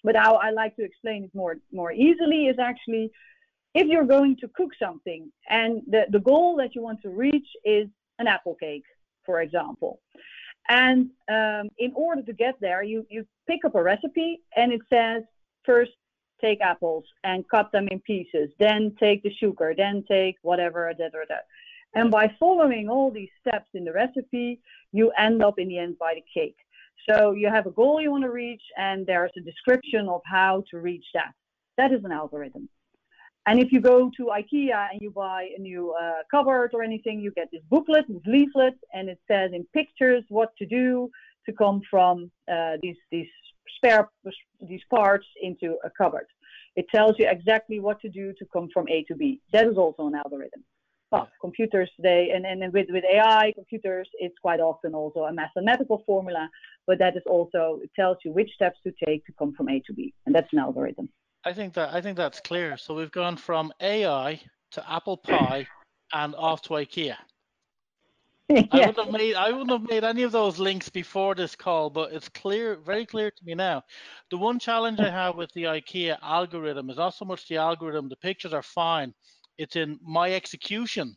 But 0.02 0.16
how 0.16 0.36
I 0.36 0.50
like 0.50 0.76
to 0.76 0.84
explain 0.84 1.24
it 1.24 1.30
more 1.34 1.56
more 1.72 1.92
easily 1.92 2.46
is 2.46 2.58
actually 2.58 3.10
if 3.74 3.86
you're 3.86 4.04
going 4.04 4.36
to 4.38 4.48
cook 4.48 4.70
something 4.82 5.30
and 5.48 5.82
the, 5.86 6.06
the 6.10 6.18
goal 6.18 6.56
that 6.56 6.74
you 6.74 6.82
want 6.82 7.00
to 7.02 7.10
reach 7.10 7.46
is 7.64 7.86
an 8.18 8.26
apple 8.26 8.56
cake, 8.58 8.84
for 9.24 9.40
example. 9.40 10.00
And 10.68 11.10
um, 11.28 11.68
in 11.78 11.92
order 11.94 12.22
to 12.22 12.32
get 12.32 12.54
there, 12.60 12.82
you, 12.82 13.06
you 13.10 13.26
pick 13.48 13.64
up 13.64 13.74
a 13.74 13.82
recipe 13.82 14.40
and 14.56 14.72
it 14.72 14.80
says 14.88 15.22
first 15.64 15.92
take 16.40 16.60
apples 16.60 17.04
and 17.24 17.48
cut 17.48 17.70
them 17.72 17.88
in 17.90 18.00
pieces, 18.00 18.50
then 18.58 18.94
take 18.98 19.22
the 19.22 19.32
sugar, 19.34 19.74
then 19.76 20.04
take 20.08 20.36
whatever, 20.42 20.92
that 20.98 21.14
or 21.14 21.24
that. 21.28 21.46
And 21.94 22.10
by 22.10 22.32
following 22.38 22.88
all 22.88 23.10
these 23.10 23.28
steps 23.40 23.68
in 23.74 23.84
the 23.84 23.92
recipe, 23.92 24.60
you 24.92 25.10
end 25.18 25.42
up 25.42 25.58
in 25.58 25.68
the 25.68 25.78
end 25.78 25.98
by 25.98 26.14
the 26.14 26.24
cake. 26.32 26.56
So 27.08 27.32
you 27.32 27.48
have 27.48 27.66
a 27.66 27.70
goal 27.70 28.00
you 28.00 28.10
want 28.10 28.24
to 28.24 28.30
reach, 28.30 28.62
and 28.76 29.06
there's 29.06 29.32
a 29.36 29.40
description 29.40 30.08
of 30.08 30.20
how 30.24 30.64
to 30.70 30.78
reach 30.78 31.04
that. 31.14 31.32
That 31.76 31.92
is 31.92 32.04
an 32.04 32.12
algorithm. 32.12 32.68
And 33.46 33.58
if 33.58 33.72
you 33.72 33.80
go 33.80 34.10
to 34.16 34.24
IKEA 34.26 34.88
and 34.92 35.00
you 35.00 35.10
buy 35.10 35.48
a 35.56 35.60
new 35.60 35.94
uh, 36.00 36.22
cupboard 36.30 36.70
or 36.74 36.82
anything, 36.82 37.20
you 37.20 37.32
get 37.32 37.48
this 37.50 37.62
booklet, 37.70 38.04
this 38.08 38.22
leaflet, 38.26 38.74
and 38.92 39.08
it 39.08 39.18
says 39.26 39.50
in 39.54 39.64
pictures 39.72 40.24
what 40.28 40.50
to 40.58 40.66
do 40.66 41.10
to 41.46 41.52
come 41.52 41.80
from 41.90 42.30
uh, 42.52 42.76
these 42.82 42.96
these 43.10 43.28
spare 43.76 44.10
these 44.60 44.82
parts 44.90 45.26
into 45.40 45.76
a 45.84 45.90
cupboard. 45.90 46.26
It 46.76 46.86
tells 46.94 47.18
you 47.18 47.26
exactly 47.28 47.80
what 47.80 48.00
to 48.02 48.08
do 48.08 48.32
to 48.38 48.44
come 48.52 48.68
from 48.72 48.88
A 48.88 49.02
to 49.04 49.14
B. 49.14 49.40
That 49.52 49.66
is 49.66 49.76
also 49.76 50.06
an 50.06 50.14
algorithm. 50.14 50.64
Well, 51.10 51.28
computers 51.40 51.90
today, 51.96 52.30
and, 52.32 52.46
and 52.46 52.72
with, 52.72 52.86
with 52.90 53.02
AI 53.04 53.52
computers, 53.56 54.08
it's 54.20 54.38
quite 54.40 54.60
often 54.60 54.94
also 54.94 55.24
a 55.24 55.32
mathematical 55.32 56.04
formula, 56.06 56.48
but 56.86 57.00
that 57.00 57.16
is 57.16 57.22
also, 57.26 57.80
it 57.82 57.90
tells 57.96 58.18
you 58.24 58.32
which 58.32 58.50
steps 58.54 58.78
to 58.84 58.92
take 59.04 59.26
to 59.26 59.32
come 59.36 59.52
from 59.56 59.68
A 59.68 59.80
to 59.86 59.92
B. 59.92 60.14
And 60.26 60.34
that's 60.34 60.52
an 60.52 60.60
algorithm. 60.60 61.08
I 61.44 61.52
think 61.52 61.74
that 61.74 61.94
I 61.94 62.00
think 62.00 62.16
that's 62.16 62.40
clear. 62.40 62.76
So 62.76 62.94
we've 62.94 63.10
gone 63.10 63.36
from 63.36 63.72
AI 63.80 64.40
to 64.72 64.92
apple 64.92 65.16
pie 65.16 65.66
and 66.12 66.34
off 66.34 66.62
to 66.62 66.70
IKEA. 66.70 67.16
I 68.50 68.56
wouldn't 68.72 68.98
have 68.98 69.12
made 69.12 69.36
I 69.36 69.50
wouldn't 69.52 69.70
have 69.70 69.88
made 69.88 70.04
any 70.04 70.22
of 70.22 70.32
those 70.32 70.58
links 70.58 70.88
before 70.88 71.34
this 71.34 71.54
call, 71.54 71.88
but 71.88 72.12
it's 72.12 72.28
clear, 72.28 72.76
very 72.76 73.06
clear 73.06 73.30
to 73.30 73.44
me 73.44 73.54
now. 73.54 73.82
The 74.30 74.38
one 74.38 74.58
challenge 74.58 75.00
I 75.00 75.10
have 75.10 75.36
with 75.36 75.52
the 75.52 75.64
IKEA 75.64 76.18
algorithm 76.20 76.90
is 76.90 76.96
not 76.96 77.14
so 77.14 77.24
much 77.24 77.48
the 77.48 77.56
algorithm. 77.56 78.08
The 78.08 78.16
pictures 78.16 78.52
are 78.52 78.62
fine. 78.62 79.14
It's 79.56 79.76
in 79.76 79.98
my 80.02 80.32
execution 80.32 81.16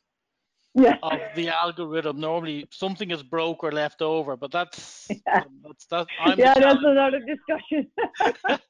yeah. 0.73 0.97
of 1.03 1.19
the 1.35 1.49
algorithm. 1.49 2.19
Normally, 2.19 2.67
something 2.71 3.11
is 3.11 3.23
broke 3.23 3.63
or 3.63 3.71
left 3.71 4.01
over, 4.01 4.35
but 4.35 4.51
that's 4.51 5.07
yeah. 5.09 5.43
that's 5.63 5.85
that. 5.87 6.07
I'm 6.19 6.39
yeah, 6.39 6.53
that's 6.53 6.83
another 6.83 7.19
discussion. 7.19 7.87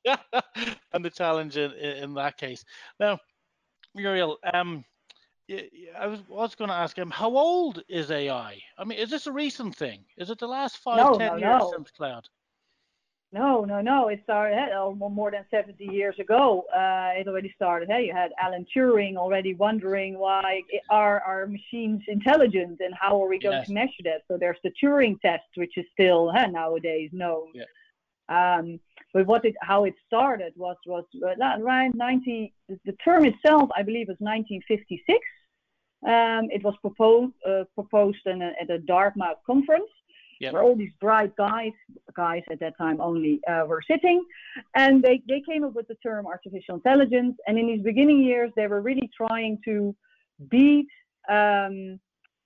I'm 0.93 1.03
the 1.03 1.09
challenge 1.09 1.57
in, 1.57 1.71
in 1.71 2.13
that 2.15 2.37
case. 2.37 2.63
Now, 2.99 3.19
Muriel, 3.95 4.37
um, 4.53 4.83
I 5.51 6.07
was, 6.07 6.19
was 6.27 6.55
going 6.55 6.69
to 6.69 6.75
ask 6.75 6.97
him, 6.97 7.11
how 7.11 7.35
old 7.35 7.83
is 7.89 8.11
AI? 8.11 8.59
I 8.77 8.83
mean, 8.83 8.97
is 8.97 9.09
this 9.09 9.27
a 9.27 9.31
recent 9.31 9.75
thing? 9.75 10.05
Is 10.17 10.29
it 10.29 10.39
the 10.39 10.47
last 10.47 10.77
five, 10.77 10.97
no, 10.97 11.17
ten 11.17 11.33
no, 11.33 11.37
years 11.37 11.61
no. 11.61 11.73
since 11.75 11.91
cloud? 11.91 12.27
No, 13.33 13.65
no, 13.65 13.81
no. 13.81 14.09
It 14.09 14.19
started 14.23 14.69
oh, 14.75 14.93
more 14.93 15.31
than 15.31 15.43
70 15.49 15.83
years 15.85 16.15
ago. 16.19 16.65
Uh, 16.71 17.19
it 17.19 17.27
already 17.27 17.51
started. 17.55 17.89
Hey, 17.89 18.05
you 18.05 18.13
had 18.13 18.31
Alan 18.39 18.65
Turing 18.75 19.17
already 19.17 19.55
wondering 19.55 20.19
why 20.19 20.61
are 20.91 21.19
our 21.21 21.47
machines 21.47 22.03
intelligent 22.07 22.79
and 22.79 22.93
how 22.93 23.21
are 23.21 23.27
we 23.27 23.39
going 23.39 23.57
yes. 23.57 23.67
to 23.67 23.73
measure 23.73 24.03
that? 24.03 24.21
So 24.27 24.37
there's 24.37 24.59
the 24.63 24.71
Turing 24.81 25.19
test, 25.19 25.45
which 25.55 25.77
is 25.77 25.85
still 25.91 26.29
uh, 26.29 26.45
nowadays 26.45 27.09
known. 27.11 27.47
Yeah. 27.55 27.65
Um, 28.29 28.79
but 29.13 29.25
what 29.25 29.43
it, 29.45 29.55
how 29.61 29.85
it 29.85 29.95
started 30.05 30.53
was 30.55 30.77
was 30.85 31.05
around 31.41 31.95
90. 31.95 32.53
The 32.85 32.91
term 33.03 33.25
itself, 33.25 33.69
I 33.75 33.81
believe, 33.81 34.09
was 34.09 34.17
1956. 34.19 35.19
Um, 36.05 36.49
it 36.51 36.63
was 36.63 36.75
proposed 36.81 37.33
uh, 37.47 37.63
proposed 37.73 38.25
a, 38.27 38.51
at 38.61 38.69
a 38.69 38.77
Dartmouth 38.77 39.37
conference, 39.45 39.89
yep. 40.43 40.53
where 40.53 40.63
all 40.63 40.75
these 40.75 40.91
bright 40.99 41.35
guys, 41.35 41.71
guys 42.15 42.43
at 42.51 42.59
that 42.59 42.77
time 42.77 42.99
only, 43.01 43.39
uh, 43.49 43.63
were 43.65 43.81
sitting, 43.89 44.23
and 44.75 45.01
they 45.01 45.21
they 45.27 45.41
came 45.41 45.63
up 45.63 45.73
with 45.73 45.87
the 45.87 45.95
term 45.95 46.25
artificial 46.25 46.75
intelligence. 46.75 47.35
And 47.47 47.57
in 47.57 47.67
these 47.67 47.83
beginning 47.83 48.21
years, 48.23 48.51
they 48.55 48.67
were 48.67 48.81
really 48.81 49.09
trying 49.15 49.59
to 49.65 49.95
beat. 50.49 50.87
Um, 51.29 51.99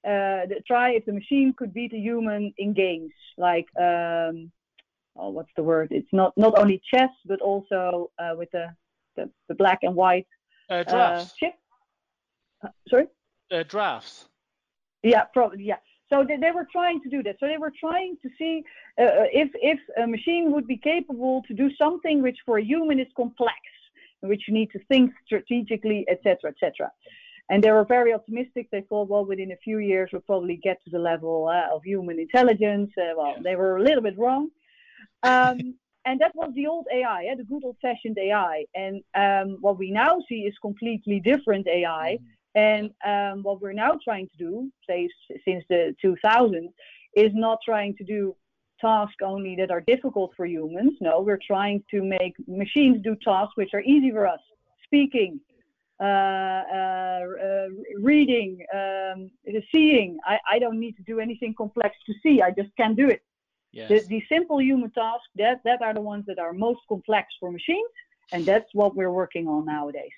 uh, 0.07 0.45
try 0.65 0.91
if 0.91 1.03
the 1.05 1.11
machine 1.11 1.53
could 1.57 1.73
beat 1.73 1.91
a 1.91 1.97
human 1.97 2.53
in 2.59 2.71
games 2.71 3.11
like 3.37 3.65
um, 3.77 4.51
oh, 5.17 5.29
what's 5.29 5.51
the 5.57 5.63
word? 5.63 5.89
It's 5.91 6.13
not 6.13 6.31
not 6.37 6.57
only 6.57 6.81
chess 6.93 7.09
but 7.25 7.41
also 7.41 8.11
uh, 8.19 8.33
with 8.37 8.49
the, 8.51 8.67
the, 9.15 9.29
the 9.49 9.55
black 9.55 9.79
and 9.81 9.95
white 9.95 10.27
uh, 10.69 10.83
drafts. 10.83 11.33
chip. 11.37 11.53
sorry 12.87 13.07
uh, 13.51 13.63
drafts. 13.63 14.27
Yeah, 15.03 15.23
probably. 15.33 15.63
Yeah. 15.63 15.77
So 16.09 16.23
they, 16.27 16.37
they 16.37 16.51
were 16.51 16.67
trying 16.71 17.01
to 17.01 17.09
do 17.09 17.21
that. 17.23 17.35
So 17.39 17.47
they 17.47 17.57
were 17.57 17.73
trying 17.79 18.17
to 18.23 18.29
see 18.37 18.63
uh, 18.99 19.27
if 19.31 19.49
if 19.55 19.79
a 20.01 20.07
machine 20.07 20.51
would 20.53 20.67
be 20.67 20.77
capable 20.77 21.43
to 21.47 21.53
do 21.53 21.69
something 21.77 22.21
which 22.21 22.37
for 22.45 22.57
a 22.59 22.63
human 22.63 22.99
is 22.99 23.07
complex, 23.15 23.59
which 24.21 24.43
you 24.47 24.53
need 24.53 24.71
to 24.71 24.79
think 24.87 25.11
strategically, 25.25 26.05
etc., 26.09 26.51
etc. 26.51 26.91
And 27.49 27.63
they 27.63 27.71
were 27.71 27.85
very 27.85 28.13
optimistic. 28.13 28.67
They 28.71 28.81
thought, 28.89 29.09
well, 29.09 29.25
within 29.25 29.51
a 29.51 29.57
few 29.57 29.79
years, 29.79 30.09
we'll 30.11 30.21
probably 30.21 30.57
get 30.57 30.83
to 30.83 30.89
the 30.89 30.99
level 30.99 31.47
uh, 31.47 31.73
of 31.73 31.81
human 31.83 32.19
intelligence. 32.19 32.91
Uh, 32.97 33.13
well, 33.17 33.33
yeah. 33.35 33.41
they 33.43 33.55
were 33.55 33.77
a 33.77 33.83
little 33.83 34.03
bit 34.03 34.17
wrong. 34.17 34.49
Um, 35.23 35.75
and 36.05 36.19
that 36.19 36.33
was 36.35 36.51
the 36.55 36.67
old 36.67 36.87
AI, 36.93 37.23
yeah, 37.23 37.35
the 37.35 37.45
good 37.45 37.63
old-fashioned 37.63 38.17
AI. 38.17 38.65
And 38.75 39.01
um, 39.15 39.57
what 39.61 39.77
we 39.77 39.91
now 39.91 40.17
see 40.27 40.41
is 40.41 40.53
completely 40.61 41.19
different 41.19 41.67
AI. 41.67 42.17
Mm 42.21 42.25
and 42.57 42.89
um, 43.05 43.43
what 43.43 43.61
we're 43.61 43.79
now 43.85 43.99
trying 44.03 44.27
to 44.29 44.37
do, 44.37 44.71
say 44.89 45.07
since 45.45 45.63
the 45.69 45.95
2000s, 46.03 46.69
is 47.15 47.31
not 47.35 47.59
trying 47.63 47.95
to 47.97 48.03
do 48.03 48.35
tasks 48.81 49.21
only 49.23 49.55
that 49.55 49.69
are 49.69 49.81
difficult 49.81 50.31
for 50.35 50.45
humans. 50.45 50.93
No, 50.99 51.21
we're 51.21 51.39
trying 51.45 51.83
to 51.91 52.01
make 52.03 52.33
machines 52.47 52.97
do 53.03 53.15
tasks 53.23 53.53
which 53.55 53.73
are 53.73 53.81
easy 53.81 54.09
for 54.11 54.25
us. 54.27 54.39
Speaking, 54.85 55.39
uh, 55.99 56.03
uh, 56.03 57.21
uh, 57.47 57.67
reading, 57.99 58.65
um, 58.73 59.29
seeing. 59.71 60.17
I, 60.25 60.37
I 60.53 60.59
don't 60.59 60.79
need 60.79 60.95
to 60.97 61.03
do 61.03 61.19
anything 61.19 61.53
complex 61.55 61.95
to 62.07 62.13
see. 62.23 62.41
I 62.41 62.51
just 62.51 62.75
can 62.75 62.95
do 62.95 63.07
it. 63.07 63.21
Yes. 63.71 63.89
The, 63.89 63.99
the 64.07 64.23
simple 64.31 64.59
human 64.61 64.91
tasks, 64.91 65.27
that, 65.35 65.59
that 65.63 65.81
are 65.83 65.93
the 65.93 66.01
ones 66.01 66.25
that 66.27 66.39
are 66.39 66.53
most 66.53 66.79
complex 66.89 67.27
for 67.39 67.51
machines. 67.51 67.89
And 68.31 68.45
that's 68.45 68.69
what 68.73 68.95
we're 68.95 69.11
working 69.11 69.47
on 69.47 69.65
nowadays. 69.65 70.17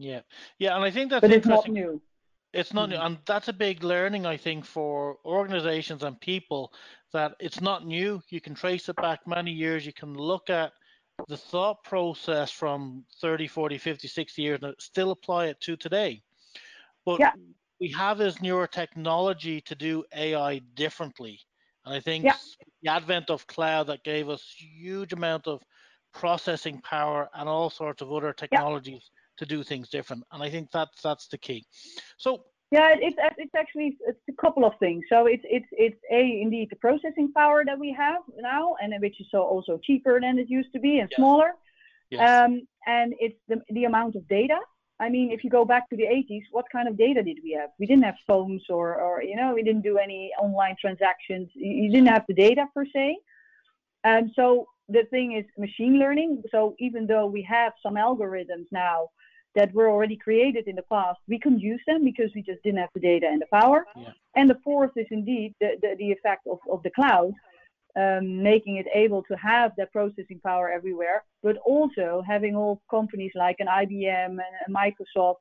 Yeah, 0.00 0.20
yeah, 0.58 0.76
and 0.76 0.84
I 0.84 0.90
think 0.90 1.10
that's 1.10 1.20
but 1.22 1.30
it's 1.30 1.46
interesting. 1.46 1.74
not 1.74 1.82
new. 1.84 2.02
It's 2.54 2.72
not 2.72 2.88
new, 2.88 2.96
Mm-hmm. 2.96 3.06
and 3.06 3.18
that's 3.26 3.48
a 3.48 3.52
big 3.52 3.84
learning, 3.84 4.24
I 4.24 4.38
think, 4.38 4.64
for 4.64 5.18
organizations 5.26 6.02
and 6.02 6.18
people 6.20 6.72
that 7.12 7.36
it's 7.38 7.60
not 7.60 7.86
new. 7.86 8.22
You 8.30 8.40
can 8.40 8.54
trace 8.54 8.88
it 8.88 8.96
back 8.96 9.26
many 9.26 9.52
years. 9.52 9.84
You 9.84 9.92
can 9.92 10.14
look 10.14 10.48
at 10.48 10.72
the 11.28 11.36
thought 11.36 11.84
process 11.84 12.50
from 12.50 13.04
30, 13.20 13.46
40, 13.46 13.76
50, 13.76 14.08
60 14.08 14.42
years 14.42 14.58
and 14.62 14.74
still 14.78 15.10
apply 15.10 15.46
it 15.48 15.60
to 15.60 15.76
today. 15.76 16.22
But 17.04 17.20
Yeah. 17.20 17.32
we 17.78 17.90
have 17.92 18.16
this 18.16 18.40
newer 18.40 18.66
technology 18.66 19.60
to 19.60 19.74
do 19.74 20.04
AI 20.16 20.60
differently. 20.74 21.38
And 21.84 21.94
I 21.94 22.00
think 22.00 22.24
Yeah. 22.24 22.36
the 22.82 22.90
advent 22.90 23.28
of 23.28 23.46
cloud 23.46 23.88
that 23.88 24.02
gave 24.02 24.30
us 24.30 24.54
huge 24.56 25.12
amount 25.12 25.46
of 25.46 25.62
processing 26.14 26.80
power 26.80 27.28
and 27.34 27.50
all 27.50 27.68
sorts 27.68 28.00
of 28.00 28.10
other 28.10 28.32
technologies 28.32 29.10
to 29.40 29.46
do 29.46 29.62
things 29.64 29.88
different. 29.88 30.22
And 30.32 30.42
I 30.42 30.50
think 30.50 30.70
that's 30.70 31.00
that's 31.02 31.26
the 31.28 31.38
key. 31.38 31.64
So 32.18 32.30
Yeah, 32.70 32.90
it's 33.08 33.18
it's 33.44 33.56
actually 33.62 33.88
it's 34.10 34.24
a 34.34 34.36
couple 34.44 34.64
of 34.64 34.74
things. 34.84 35.02
So 35.12 35.18
it's 35.34 35.46
it's 35.56 35.70
it's 35.86 36.00
a 36.20 36.22
indeed 36.44 36.68
the 36.74 36.80
processing 36.86 37.28
power 37.40 37.60
that 37.68 37.78
we 37.84 37.90
have 38.04 38.22
now, 38.52 38.64
and 38.80 38.88
which 39.04 39.18
is 39.22 39.28
so 39.34 39.40
also 39.52 39.72
cheaper 39.86 40.14
than 40.24 40.34
it 40.42 40.48
used 40.58 40.72
to 40.76 40.80
be 40.86 40.92
and 41.02 41.08
Yes. 41.10 41.18
smaller. 41.20 41.50
yes, 42.16 42.28
Um, 42.28 42.52
and 42.96 43.08
it's 43.24 43.40
the 43.50 43.58
the 43.76 43.84
amount 43.90 44.14
of 44.20 44.22
data. 44.40 44.60
I 45.06 45.08
mean, 45.14 45.26
if 45.36 45.40
you 45.44 45.50
go 45.58 45.64
back 45.72 45.84
to 45.90 45.96
the 45.96 46.08
80s, 46.20 46.44
what 46.56 46.66
kind 46.74 46.86
of 46.90 46.94
data 47.06 47.22
did 47.28 47.38
we 47.46 47.52
have? 47.58 47.70
We 47.80 47.86
didn't 47.90 48.06
have 48.10 48.18
phones, 48.30 48.62
or 48.76 48.86
or 49.06 49.14
you 49.30 49.36
know, 49.40 49.50
we 49.58 49.62
didn't 49.68 49.84
do 49.90 49.96
any 50.06 50.22
online 50.44 50.76
transactions. 50.84 51.46
You 51.54 51.72
you 51.82 51.88
didn't 51.94 52.10
have 52.16 52.24
the 52.30 52.38
data 52.46 52.64
per 52.74 52.84
se. 52.94 53.06
And 54.14 54.24
so 54.38 54.44
the 54.90 55.04
thing 55.10 55.32
is 55.32 55.44
machine 55.58 55.98
learning. 55.98 56.42
So 56.50 56.74
even 56.78 57.06
though 57.06 57.26
we 57.26 57.42
have 57.42 57.72
some 57.82 57.94
algorithms 57.94 58.66
now 58.70 59.08
that 59.54 59.72
were 59.74 59.90
already 59.90 60.16
created 60.16 60.68
in 60.68 60.76
the 60.76 60.82
past, 60.82 61.18
we 61.28 61.38
couldn't 61.38 61.60
use 61.60 61.80
them 61.86 62.04
because 62.04 62.30
we 62.34 62.42
just 62.42 62.62
didn't 62.62 62.78
have 62.78 62.90
the 62.94 63.00
data 63.00 63.26
and 63.26 63.40
the 63.40 63.46
power. 63.52 63.86
Yeah. 63.96 64.12
And 64.36 64.48
the 64.48 64.58
fourth 64.62 64.92
is 64.96 65.06
indeed 65.10 65.54
the, 65.60 65.70
the, 65.82 65.96
the 65.98 66.12
effect 66.12 66.46
of, 66.46 66.58
of 66.70 66.82
the 66.82 66.90
cloud, 66.90 67.32
um, 67.96 68.42
making 68.42 68.76
it 68.76 68.86
able 68.94 69.22
to 69.24 69.34
have 69.34 69.72
that 69.76 69.92
processing 69.92 70.40
power 70.44 70.70
everywhere, 70.70 71.24
but 71.42 71.56
also 71.58 72.22
having 72.26 72.54
all 72.54 72.80
companies 72.90 73.32
like 73.34 73.56
an 73.58 73.66
IBM 73.66 74.30
and 74.30 74.40
a 74.40 74.70
Microsoft 74.70 75.36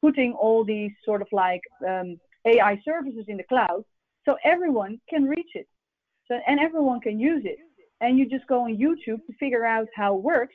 putting 0.00 0.32
all 0.32 0.64
these 0.64 0.90
sort 1.04 1.22
of 1.22 1.28
like 1.32 1.62
um, 1.88 2.18
AI 2.44 2.80
services 2.84 3.24
in 3.28 3.36
the 3.36 3.44
cloud 3.44 3.84
so 4.24 4.36
everyone 4.44 5.00
can 5.08 5.24
reach 5.24 5.52
it. 5.54 5.68
So, 6.28 6.38
and 6.46 6.58
everyone 6.58 7.00
can 7.00 7.20
use 7.20 7.42
it. 7.44 7.58
And 8.04 8.18
you 8.18 8.28
just 8.28 8.46
go 8.46 8.64
on 8.64 8.76
YouTube 8.76 9.20
to 9.26 9.32
figure 9.40 9.64
out 9.64 9.88
how 9.96 10.16
it 10.16 10.22
works 10.22 10.54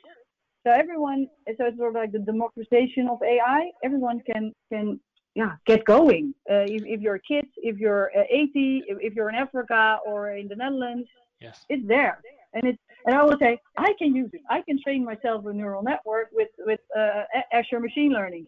so 0.66 0.72
everyone, 0.72 1.26
so 1.56 1.66
it's 1.66 1.78
sort 1.78 1.90
of 1.90 1.94
like 1.94 2.12
the 2.12 2.18
democratization 2.18 3.08
of 3.08 3.18
AI. 3.22 3.70
Everyone 3.82 4.20
can 4.30 4.52
can 4.70 5.00
yeah 5.34 5.52
get 5.66 5.84
going. 5.86 6.34
Uh, 6.50 6.66
if, 6.68 6.82
if 6.84 7.00
you're 7.00 7.14
a 7.14 7.20
kid, 7.20 7.46
if 7.56 7.78
you're 7.78 8.10
uh, 8.16 8.24
80, 8.28 8.84
if, 8.86 8.98
if 9.00 9.14
you're 9.14 9.30
in 9.30 9.36
Africa 9.36 9.98
or 10.06 10.32
in 10.32 10.48
the 10.48 10.56
Netherlands, 10.56 11.08
yes, 11.40 11.64
it's 11.70 11.86
there. 11.88 12.20
And 12.52 12.64
it's 12.64 12.78
and 13.06 13.16
I 13.16 13.22
will 13.22 13.38
say 13.40 13.58
I 13.78 13.94
can 13.98 14.14
use 14.14 14.30
it. 14.34 14.42
I 14.50 14.60
can 14.60 14.78
train 14.82 15.02
myself 15.02 15.46
a 15.46 15.52
neural 15.52 15.82
network 15.82 16.28
with 16.32 16.50
with 16.58 16.80
uh, 16.98 17.22
Azure 17.52 17.80
machine 17.80 18.12
learning. 18.12 18.46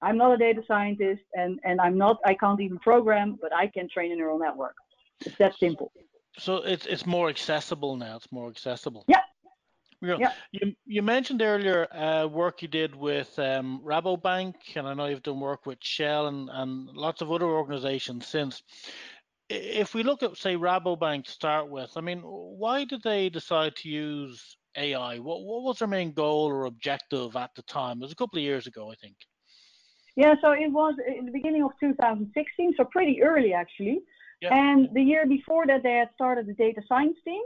I'm 0.00 0.16
not 0.16 0.32
a 0.32 0.36
data 0.36 0.62
scientist, 0.68 1.22
and 1.34 1.58
and 1.64 1.80
I'm 1.80 1.98
not 1.98 2.18
I 2.24 2.34
can't 2.34 2.60
even 2.60 2.78
program, 2.78 3.36
but 3.42 3.52
I 3.52 3.66
can 3.66 3.88
train 3.88 4.12
a 4.12 4.14
neural 4.14 4.38
network. 4.38 4.76
It's 5.26 5.36
that 5.38 5.58
simple. 5.58 5.90
So 6.38 6.56
it's 6.56 6.86
it's 6.86 7.06
more 7.06 7.28
accessible 7.28 7.96
now. 7.96 8.16
It's 8.16 8.30
more 8.32 8.48
accessible. 8.48 9.04
Yeah. 9.08 9.22
Yeah. 10.00 10.32
You 10.52 10.74
you 10.86 11.02
mentioned 11.02 11.42
earlier 11.42 11.92
uh, 11.92 12.26
work 12.28 12.62
you 12.62 12.68
did 12.68 12.94
with 12.94 13.36
um, 13.38 13.80
Rabobank, 13.84 14.54
and 14.76 14.86
I 14.86 14.94
know 14.94 15.06
you've 15.06 15.22
done 15.22 15.40
work 15.40 15.66
with 15.66 15.78
Shell 15.82 16.28
and, 16.28 16.48
and 16.52 16.86
lots 16.88 17.20
of 17.20 17.32
other 17.32 17.46
organizations 17.46 18.26
since. 18.26 18.62
If 19.50 19.94
we 19.94 20.02
look 20.02 20.22
at 20.22 20.36
say 20.36 20.56
Rabobank 20.56 21.24
to 21.24 21.30
start 21.30 21.68
with, 21.68 21.90
I 21.96 22.00
mean, 22.00 22.20
why 22.20 22.84
did 22.84 23.02
they 23.02 23.28
decide 23.28 23.74
to 23.76 23.88
use 23.88 24.56
AI? 24.76 25.18
What 25.18 25.42
what 25.42 25.62
was 25.62 25.78
their 25.80 25.88
main 25.88 26.12
goal 26.12 26.46
or 26.46 26.66
objective 26.66 27.34
at 27.34 27.50
the 27.56 27.62
time? 27.62 27.98
It 27.98 28.02
was 28.02 28.12
a 28.12 28.16
couple 28.16 28.38
of 28.38 28.44
years 28.44 28.68
ago, 28.68 28.92
I 28.92 28.94
think. 28.94 29.16
Yeah, 30.14 30.34
so 30.40 30.52
it 30.52 30.70
was 30.70 30.94
in 31.16 31.26
the 31.26 31.32
beginning 31.32 31.62
of 31.62 31.70
2016, 31.80 32.74
so 32.76 32.84
pretty 32.84 33.22
early 33.22 33.52
actually. 33.52 34.02
Yeah. 34.40 34.54
And 34.54 34.88
the 34.92 35.02
year 35.02 35.26
before 35.26 35.66
that, 35.66 35.82
they 35.82 35.94
had 35.94 36.10
started 36.14 36.46
the 36.46 36.54
data 36.54 36.80
science 36.88 37.16
team 37.24 37.42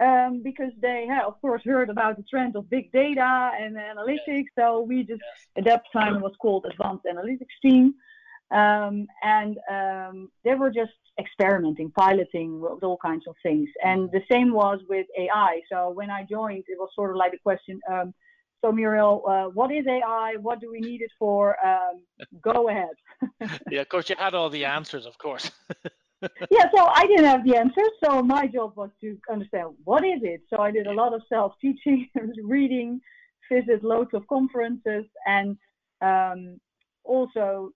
um, 0.00 0.42
because 0.42 0.72
they 0.80 1.06
had, 1.08 1.24
of 1.24 1.40
course, 1.40 1.62
heard 1.64 1.90
about 1.90 2.16
the 2.16 2.22
trend 2.24 2.56
of 2.56 2.70
big 2.70 2.92
data 2.92 3.50
and 3.58 3.76
analytics. 3.76 4.46
So 4.58 4.80
we 4.80 5.02
just, 5.04 5.22
at 5.56 5.64
that 5.64 5.82
time, 5.92 6.20
was 6.20 6.32
called 6.40 6.66
Advanced 6.70 7.04
Analytics 7.04 7.56
Team. 7.62 7.94
Um, 8.52 9.06
and 9.22 9.58
um, 9.70 10.30
they 10.44 10.54
were 10.54 10.70
just 10.70 10.92
experimenting, 11.18 11.90
piloting 11.90 12.60
with 12.60 12.82
all 12.82 12.98
kinds 12.98 13.24
of 13.26 13.34
things. 13.42 13.68
And 13.82 14.10
the 14.12 14.22
same 14.30 14.52
was 14.52 14.80
with 14.88 15.06
AI. 15.18 15.60
So 15.70 15.90
when 15.90 16.10
I 16.10 16.24
joined, 16.24 16.64
it 16.68 16.78
was 16.78 16.90
sort 16.94 17.10
of 17.10 17.16
like 17.16 17.32
the 17.32 17.38
question 17.38 17.80
um, 17.90 18.14
so 18.64 18.70
Muriel, 18.70 19.24
uh, 19.28 19.50
what 19.50 19.72
is 19.72 19.84
AI? 19.88 20.36
What 20.40 20.60
do 20.60 20.70
we 20.70 20.78
need 20.78 21.02
it 21.02 21.10
for? 21.18 21.56
Um, 21.66 22.02
go 22.40 22.68
ahead. 22.68 22.94
yeah, 23.70 23.80
of 23.80 23.88
course, 23.88 24.08
you 24.08 24.16
had 24.18 24.34
all 24.34 24.50
the 24.50 24.64
answers, 24.64 25.06
of 25.06 25.18
course. 25.18 25.50
yeah, 26.50 26.66
so 26.74 26.86
I 26.86 27.06
didn't 27.06 27.24
have 27.24 27.44
the 27.44 27.56
answers. 27.56 27.90
So 28.04 28.22
my 28.22 28.46
job 28.46 28.72
was 28.76 28.90
to 29.00 29.16
understand 29.30 29.70
what 29.84 30.04
is 30.04 30.20
it. 30.22 30.42
So 30.50 30.60
I 30.60 30.70
did 30.70 30.86
a 30.86 30.92
lot 30.92 31.14
of 31.14 31.22
self-teaching, 31.28 32.08
reading, 32.44 33.00
visit 33.50 33.82
loads 33.82 34.10
of 34.14 34.26
conferences, 34.28 35.04
and 35.26 35.56
um, 36.00 36.60
also 37.04 37.70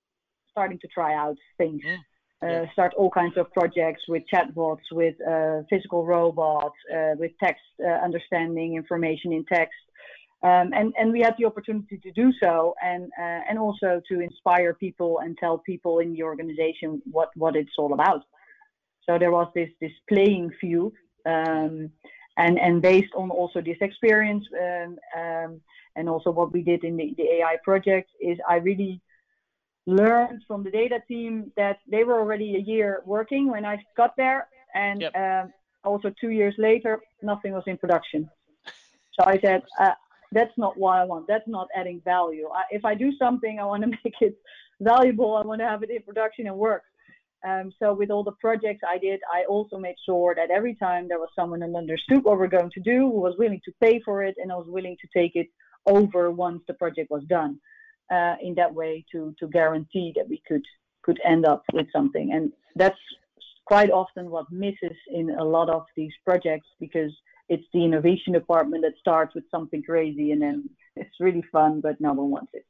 starting 0.51 0.79
to 0.81 0.89
try 0.89 1.15
out 1.15 1.37
things. 1.59 1.83
Mm. 1.85 1.99
Uh, 2.43 2.49
yeah. 2.49 2.73
start 2.73 2.93
all 2.99 3.11
kinds 3.11 3.33
of 3.39 3.51
projects 3.53 4.03
with 4.09 4.23
chatbots, 4.33 4.83
with 4.93 5.15
uh, 5.27 5.63
physical 5.71 6.05
robots, 6.05 6.77
uh, 6.95 7.13
with 7.17 7.33
text 7.43 7.63
uh, 7.83 7.89
understanding 8.05 8.77
information 8.77 9.33
in 9.33 9.43
text, 9.47 9.73
um, 10.43 10.73
and, 10.75 10.93
and 10.99 11.13
we 11.13 11.21
had 11.21 11.35
the 11.39 11.47
opportunity 11.47 11.99
to 11.99 12.13
do 12.13 12.33
so 12.43 12.75
and, 12.83 13.11
uh, 13.19 13.41
and 13.49 13.59
also 13.59 14.01
to 14.09 14.21
inspire 14.21 14.75
people 14.75 15.21
and 15.21 15.37
tell 15.39 15.59
people 15.59 15.99
in 16.01 16.13
the 16.13 16.23
organization 16.23 17.01
what, 17.11 17.31
what 17.37 17.57
it's 17.57 17.73
all 17.79 17.95
about. 17.95 18.23
So 19.09 19.19
there 19.19 19.33
was 19.33 19.49
this, 19.55 19.71
this 19.81 19.93
playing 20.09 20.51
field. 20.61 20.93
Um, 21.25 21.91
and, 22.37 22.59
and 22.59 22.83
based 22.83 23.13
on 23.17 23.31
also 23.31 23.63
this 23.63 23.79
experience 23.81 24.45
um, 24.61 24.99
um 25.17 25.61
and 25.97 26.09
also 26.09 26.31
what 26.31 26.53
we 26.53 26.63
did 26.63 26.85
in 26.85 26.97
the, 26.97 27.15
the 27.17 27.25
AI 27.37 27.57
project 27.65 28.11
is 28.21 28.39
I 28.49 28.57
really 28.57 29.01
learned 29.87 30.43
from 30.47 30.63
the 30.63 30.71
data 30.71 30.99
team 31.09 31.51
that 31.57 31.79
they 31.91 32.05
were 32.05 32.19
already 32.21 32.57
a 32.57 32.59
year 32.59 33.03
working 33.07 33.51
when 33.51 33.65
I 33.65 33.83
got 33.97 34.15
there. 34.17 34.49
And 34.75 35.01
yep. 35.01 35.17
Um, 35.17 35.53
also 35.85 36.13
two 36.21 36.31
years 36.31 36.55
later, 36.59 37.01
nothing 37.23 37.53
was 37.53 37.63
in 37.67 37.79
production. 37.79 38.29
So 39.19 39.25
I 39.25 39.39
said, 39.39 39.63
uh, 39.81 39.93
that's 40.33 40.57
not 40.57 40.77
what 40.79 40.99
I 40.99 41.05
want. 41.05 41.27
That's 41.29 41.47
not 41.47 41.69
adding 41.75 42.01
value. 42.05 42.49
I, 42.55 42.63
if 42.71 42.85
I 42.85 42.95
do 42.95 43.13
something, 43.19 43.59
I 43.61 43.65
want 43.65 43.83
to 43.85 43.89
make 44.05 44.15
it 44.21 44.39
valuable. 44.81 45.37
I 45.37 45.47
want 45.47 45.61
to 45.61 45.67
have 45.67 45.83
it 45.83 45.91
in 45.91 46.03
production 46.03 46.47
and 46.47 46.57
work. 46.57 46.83
Um, 47.47 47.73
so 47.79 47.95
with 47.95 48.11
all 48.11 48.25
the 48.25 48.33
projects 48.33 48.81
I 48.89 48.99
did, 48.99 49.21
I 49.33 49.45
also 49.45 49.79
made 49.79 49.95
sure 50.05 50.35
that 50.35 50.51
every 50.51 50.75
time 50.75 51.07
there 51.07 51.19
was 51.19 51.29
someone 51.37 51.61
who 51.61 51.77
understood 51.77 52.25
what 52.25 52.39
we're 52.39 52.49
going 52.49 52.71
to 52.73 52.81
do, 52.81 53.11
who 53.11 53.21
was 53.21 53.35
willing 53.39 53.61
to 53.65 53.73
pay 53.81 54.01
for 54.05 54.25
it, 54.25 54.35
and 54.39 54.51
I 54.51 54.57
was 54.57 54.67
willing 54.69 54.97
to 55.01 55.19
take 55.19 55.37
it 55.37 55.49
over 55.87 56.31
once 56.31 56.63
the 56.67 56.75
project 56.75 57.11
was 57.11 57.23
done. 57.29 57.61
Uh, 58.11 58.37
in 58.41 58.55
that 58.55 58.73
way, 58.73 59.05
to 59.11 59.35
to 59.41 59.49
guarantee 59.49 60.13
that 60.15 60.29
we 60.29 60.41
could 60.47 60.63
could 61.03 61.19
end 61.25 61.45
up 61.45 61.65
with 61.73 61.87
something, 61.93 62.33
and 62.33 62.53
that's 62.77 62.99
quite 63.67 63.91
often 63.91 64.31
what 64.31 64.47
misses 64.51 64.97
in 65.13 65.31
a 65.31 65.45
lot 65.45 65.69
of 65.69 65.85
these 65.97 66.13
projects 66.25 66.69
because 66.79 67.13
it's 67.49 67.67
the 67.73 67.85
innovation 67.85 68.33
department 68.33 68.83
that 68.83 68.99
starts 68.99 69.35
with 69.35 69.45
something 69.51 69.83
crazy 69.83 70.33
and 70.33 70.43
then 70.43 70.69
it's 70.97 71.21
really 71.21 71.45
fun, 71.53 71.81
but 71.81 72.01
no 72.01 72.13
one 72.13 72.31
wants 72.31 72.53
it. 72.55 72.67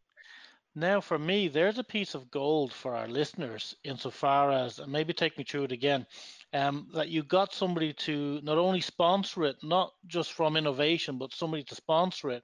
Now, 0.79 1.01
for 1.01 1.19
me, 1.19 1.49
there's 1.49 1.79
a 1.79 1.85
piece 1.85 2.15
of 2.15 2.31
gold 2.31 2.71
for 2.71 2.95
our 2.95 3.09
listeners 3.09 3.75
insofar 3.83 4.53
as, 4.53 4.79
and 4.79 4.93
maybe 4.93 5.15
take 5.15 5.39
me 5.39 5.45
through 5.45 5.65
it 5.65 5.73
again, 5.73 6.07
um, 6.53 6.89
that 6.93 7.09
you 7.09 7.23
got 7.23 7.55
somebody 7.55 7.95
to 7.95 8.41
not 8.43 8.59
only 8.59 8.83
sponsor 8.83 9.45
it, 9.45 9.57
not 9.63 9.95
just 10.07 10.35
from 10.35 10.55
innovation, 10.55 11.17
but 11.17 11.33
somebody 11.33 11.63
to 11.65 11.75
sponsor 11.75 12.29
it, 12.29 12.43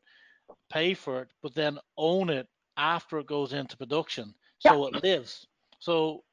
pay 0.70 0.94
for 0.94 1.20
it, 1.20 1.28
but 1.42 1.54
then 1.54 1.78
own 1.98 2.30
it 2.30 2.48
after 2.78 3.18
it 3.18 3.26
goes 3.26 3.52
into 3.52 3.76
production. 3.76 4.34
So 4.60 4.88
yeah. 4.88 4.96
it 4.96 5.02
lives. 5.02 5.46
So 5.78 6.24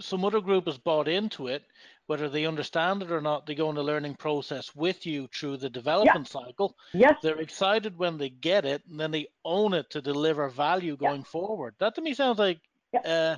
some 0.00 0.24
other 0.24 0.40
group 0.40 0.66
has 0.66 0.78
bought 0.78 1.06
into 1.06 1.46
it, 1.46 1.62
whether 2.06 2.28
they 2.28 2.44
understand 2.44 3.02
it 3.02 3.10
or 3.10 3.20
not, 3.20 3.46
they 3.46 3.54
go 3.54 3.70
in 3.70 3.76
the 3.76 3.82
learning 3.82 4.14
process 4.14 4.74
with 4.74 5.06
you 5.06 5.28
through 5.34 5.56
the 5.56 5.70
development 5.70 6.28
yeah. 6.32 6.40
cycle. 6.40 6.76
Yes. 6.92 7.14
They're 7.22 7.40
excited 7.40 7.98
when 7.98 8.18
they 8.18 8.28
get 8.28 8.64
it 8.64 8.82
and 8.88 9.00
then 9.00 9.10
they 9.10 9.28
own 9.44 9.72
it 9.72 9.90
to 9.90 10.02
deliver 10.02 10.48
value 10.48 10.96
going 10.96 11.20
yeah. 11.20 11.26
forward. 11.26 11.74
That 11.78 11.94
to 11.94 12.02
me 12.02 12.14
sounds 12.14 12.38
like 12.38 12.60
yeah. 12.92 13.00
uh, 13.00 13.36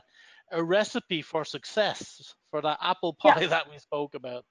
a 0.53 0.63
recipe 0.63 1.23
for 1.23 1.45
success 1.45 2.35
for 2.51 2.61
that 2.63 2.79
apple 2.83 3.15
pie 3.15 3.47
that 3.51 3.71
we 3.71 3.79
spoke 3.79 4.15
about. 4.15 4.45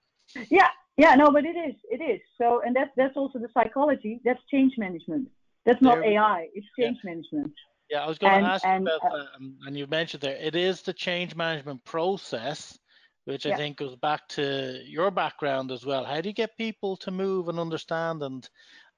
Yeah, 0.50 0.70
yeah, 0.98 1.16
no, 1.16 1.30
but 1.32 1.46
it 1.46 1.56
is, 1.56 1.76
it 1.90 2.02
is. 2.02 2.22
So, 2.38 2.62
and 2.66 2.76
that's 2.76 2.90
that's 2.98 3.16
also 3.16 3.38
the 3.38 3.50
psychology. 3.54 4.22
That's 4.26 4.40
change 4.50 4.74
management. 4.78 5.28
That's 5.66 5.82
not 5.82 6.00
there, 6.00 6.14
AI. 6.14 6.48
It's 6.54 6.66
change 6.80 6.98
management. 7.04 7.54
Yeah, 7.90 8.04
I 8.04 8.08
was 8.08 8.18
going 8.18 8.34
and, 8.34 8.46
to 8.46 8.50
ask 8.50 8.66
and, 8.66 8.88
about 8.88 9.04
uh, 9.04 9.18
that, 9.18 9.28
and 9.68 9.78
you 9.78 9.86
mentioned 9.88 10.22
there 10.22 10.36
it 10.36 10.56
is 10.56 10.82
the 10.82 10.94
change 10.94 11.36
management 11.36 11.84
process 11.84 12.80
which 13.26 13.46
I 13.46 13.56
think 13.56 13.78
goes 13.78 13.96
back 13.96 14.28
to 14.30 14.82
your 14.86 15.12
background 15.12 15.72
as 15.72 15.86
well. 15.86 16.06
How 16.06 16.22
do 16.22 16.30
you 16.30 16.34
get 16.34 16.58
people 16.58 16.96
to 16.98 17.12
move 17.12 17.50
and 17.50 17.60
understand 17.60 18.24
and 18.24 18.48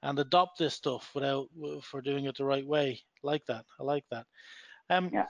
and 0.02 0.18
adopt 0.18 0.58
this 0.58 0.74
stuff 0.74 1.10
without 1.14 1.48
for 1.82 2.00
doing 2.00 2.26
it 2.26 2.36
the 2.36 2.44
right 2.44 2.66
way? 2.66 3.02
Like 3.22 3.44
that, 3.46 3.64
I 3.80 3.82
like 3.82 4.04
that. 4.10 4.26
Um, 4.90 5.10
yeah. 5.12 5.26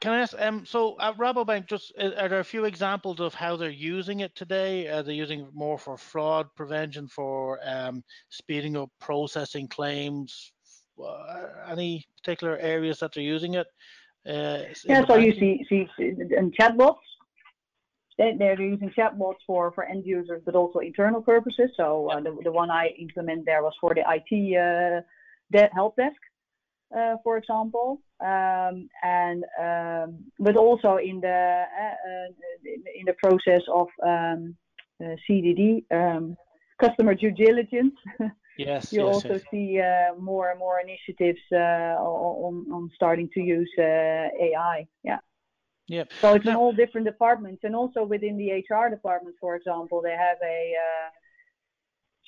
Can 0.00 0.12
I 0.12 0.20
ask? 0.20 0.34
Um, 0.40 0.64
so 0.64 0.96
at 0.98 1.18
Rabobank, 1.18 1.66
just 1.66 1.92
are 1.98 2.28
there 2.28 2.40
a 2.40 2.44
few 2.44 2.64
examples 2.64 3.20
of 3.20 3.34
how 3.34 3.56
they're 3.56 3.68
using 3.68 4.20
it 4.20 4.34
today? 4.34 4.88
Are 4.88 5.02
they 5.02 5.12
using 5.12 5.40
it 5.40 5.54
more 5.54 5.76
for 5.76 5.98
fraud 5.98 6.48
prevention, 6.56 7.06
for 7.06 7.60
um, 7.64 8.02
speeding 8.30 8.76
up 8.78 8.90
processing 8.98 9.68
claims? 9.68 10.52
Uh, 10.98 11.46
any 11.68 12.06
particular 12.16 12.56
areas 12.58 12.98
that 13.00 13.12
they're 13.12 13.22
using 13.22 13.54
it? 13.54 13.66
Uh, 14.26 14.64
yeah, 14.84 15.04
so 15.06 15.16
you 15.16 15.32
see, 15.34 15.64
see 15.68 15.88
in 15.98 16.50
chatbots, 16.58 16.96
they're 18.38 18.60
using 18.60 18.90
chatbots 18.90 19.40
for, 19.46 19.72
for 19.72 19.84
end 19.84 20.04
users, 20.04 20.42
but 20.44 20.54
also 20.54 20.80
internal 20.80 21.22
purposes. 21.22 21.70
So 21.76 22.10
uh, 22.10 22.20
the, 22.20 22.36
the 22.44 22.52
one 22.52 22.70
I 22.70 22.88
implement 22.98 23.46
there 23.46 23.62
was 23.62 23.72
for 23.80 23.94
the 23.94 24.02
IT 24.06 25.04
uh, 25.56 25.68
help 25.74 25.96
desk, 25.96 26.20
uh, 26.96 27.16
for 27.24 27.38
example, 27.38 28.00
um, 28.20 28.88
and 29.02 29.44
um, 29.60 30.24
but 30.38 30.56
also 30.56 30.96
in 30.96 31.20
the 31.20 31.64
uh, 31.82 32.10
uh, 32.10 32.28
in 32.98 33.04
the 33.06 33.14
process 33.22 33.62
of 33.72 33.88
um, 34.04 34.56
uh, 35.02 35.16
CDD, 35.28 35.84
um, 35.90 36.36
customer 36.80 37.14
due 37.14 37.30
diligence. 37.30 37.94
Yes, 38.58 38.92
you 38.92 39.00
also 39.00 39.40
see 39.50 39.80
more 40.18 40.50
and 40.50 40.58
more 40.58 40.80
initiatives 40.80 41.40
on, 41.50 42.66
on 42.70 42.90
starting 42.94 43.30
to 43.32 43.40
use 43.40 43.72
AI. 43.78 44.86
Yeah. 45.02 45.16
Yeah. 45.90 46.04
So 46.20 46.34
it's 46.34 46.46
in 46.46 46.54
all 46.54 46.72
different 46.72 47.04
departments, 47.04 47.64
and 47.64 47.74
also 47.74 48.04
within 48.04 48.36
the 48.36 48.50
HR 48.52 48.88
department, 48.88 49.34
for 49.40 49.56
example, 49.56 50.00
they 50.00 50.16
have 50.28 50.38
a 50.40 50.74
uh, 50.86 51.08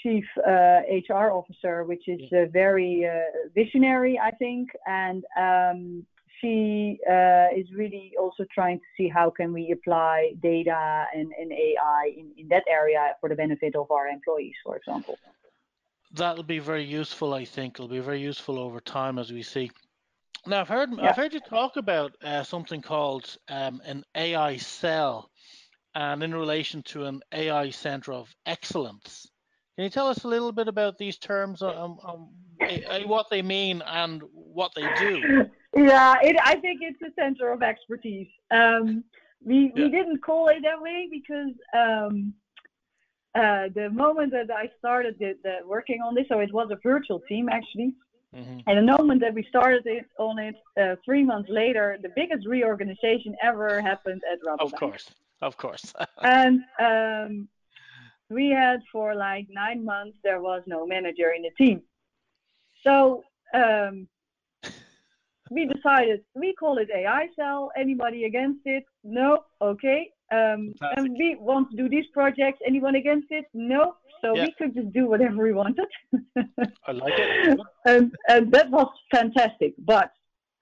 chief 0.03 0.25
uh, 0.45 0.81
HR 1.15 1.31
officer, 1.31 1.85
which 1.85 2.09
is 2.09 2.21
uh, 2.33 2.47
very 2.53 3.09
visionary, 3.55 4.19
I 4.19 4.33
think, 4.33 4.71
and 4.85 5.23
um, 5.39 6.05
she 6.41 6.99
uh, 7.09 7.55
is 7.57 7.67
really 7.73 8.15
also 8.19 8.45
trying 8.53 8.79
to 8.81 8.85
see 8.97 9.09
how 9.09 9.31
can 9.31 9.53
we 9.53 9.71
apply 9.71 10.33
data 10.43 11.05
and, 11.15 11.31
and 11.41 11.53
AI 11.53 12.13
in, 12.17 12.33
in 12.37 12.49
that 12.49 12.65
area 12.69 13.15
for 13.21 13.29
the 13.29 13.37
benefit 13.37 13.77
of 13.77 13.93
our 13.93 14.09
employees, 14.09 14.57
for 14.65 14.77
example. 14.77 15.17
That'll 16.15 16.43
be 16.43 16.59
very 16.59 16.83
useful, 16.83 17.33
I 17.33 17.45
think. 17.45 17.77
It'll 17.77 17.87
be 17.87 18.01
very 18.01 18.21
useful 18.21 18.59
over 18.59 18.81
time 18.81 19.21
as 19.21 19.31
we 19.31 19.45
see. 19.45 19.71
Now 20.47 20.61
I've 20.61 20.69
heard 20.69 20.91
yeah. 20.97 21.09
I've 21.09 21.17
heard 21.17 21.35
you 21.35 21.41
talk 21.41 21.77
about 21.77 22.13
uh, 22.23 22.43
something 22.43 22.83
called 22.83 23.37
um, 23.49 23.81
an 23.85 24.05
AI 24.15 24.57
cell, 24.57 25.31
and 25.95 26.23
in 26.23 26.35
relation 26.35 26.83
to 26.85 27.05
an 27.05 27.21
AI 27.33 27.71
center 27.71 28.13
of 28.13 28.35
excellence. 28.47 29.29
Can 29.77 29.85
you 29.85 29.91
tell 29.91 30.09
us 30.09 30.25
a 30.25 30.29
little 30.29 30.53
bit 30.53 30.69
about 30.69 30.99
these 30.99 31.17
terms, 31.17 31.63
um, 31.63 31.99
um, 32.05 32.29
what 33.07 33.27
they 33.31 33.41
mean 33.41 33.83
and 33.87 34.23
what 34.33 34.73
they 34.75 34.87
do? 34.99 35.47
Yeah, 35.75 36.17
it, 36.23 36.37
I 36.45 36.57
think 36.57 36.81
it's 36.83 37.01
a 37.01 37.11
center 37.19 37.51
of 37.51 37.63
expertise. 37.63 38.29
Um, 38.51 39.05
we 39.43 39.73
yeah. 39.75 39.85
we 39.85 39.91
didn't 39.91 40.19
call 40.19 40.49
it 40.49 40.63
that 40.65 40.81
way 40.83 41.09
because 41.11 41.55
um, 41.75 42.35
uh, 43.35 43.69
the 43.75 43.89
moment 43.91 44.33
that 44.33 44.51
I 44.51 44.69
started 44.79 45.17
the, 45.19 45.33
the 45.43 45.67
working 45.67 46.03
on 46.03 46.15
this, 46.15 46.27
so 46.29 46.41
it 46.41 46.53
was 46.53 46.69
a 46.71 46.79
virtual 46.83 47.21
team 47.21 47.49
actually. 47.49 47.95
Mm-hmm. 48.35 48.61
And 48.67 48.79
the 48.79 48.93
moment 48.93 49.21
that 49.21 49.35
we 49.35 49.45
started 49.49 49.83
it 49.87 50.07
on 50.19 50.39
it, 50.39 50.55
uh, 50.81 50.97
three 51.05 51.23
months 51.23 51.51
later, 51.51 51.99
the 52.03 52.11
biggest 52.17 52.47
reorganization 52.47 53.37
ever 53.43 53.81
happened 53.81 54.23
at 54.31 54.39
Rabobank. 54.41 54.73
Of 54.73 54.73
course, 54.75 55.11
of 55.43 55.57
course. 55.57 55.93
and 56.23 56.61
um, 56.81 57.49
we 58.31 58.49
had 58.49 58.81
for 58.91 59.15
like 59.15 59.47
nine 59.51 59.85
months 59.85 60.17
there 60.25 60.41
was 60.41 60.63
no 60.67 60.87
manager 60.87 61.33
in 61.37 61.43
the 61.43 61.51
team. 61.63 61.83
So 62.85 63.23
um, 63.53 64.09
we 65.51 65.67
decided 65.75 66.23
we 66.35 66.55
call 66.55 66.79
it 66.79 66.89
AI 66.95 67.29
cell. 67.37 67.71
Anybody 67.77 68.25
against 68.25 68.61
it? 68.65 68.85
No. 69.05 69.45
Okay. 69.61 70.11
Um, 70.33 70.73
and 70.97 71.17
we 71.19 71.37
want 71.39 71.71
to 71.71 71.77
do 71.77 71.89
these 71.89 72.07
projects. 72.13 72.61
Anyone 72.67 72.95
against 72.95 73.27
it? 73.31 73.45
No. 73.53 73.97
So 74.23 74.35
yeah. 74.35 74.45
we 74.45 74.55
could 74.57 74.75
just 74.75 74.93
do 74.93 75.07
whatever 75.07 75.43
we 75.43 75.53
wanted. 75.53 75.87
I 76.87 76.93
like 76.93 77.15
it. 77.17 77.59
and, 77.85 78.13
and 78.29 78.53
that 78.53 78.71
was 78.71 78.89
fantastic. 79.11 79.75
But 79.79 80.13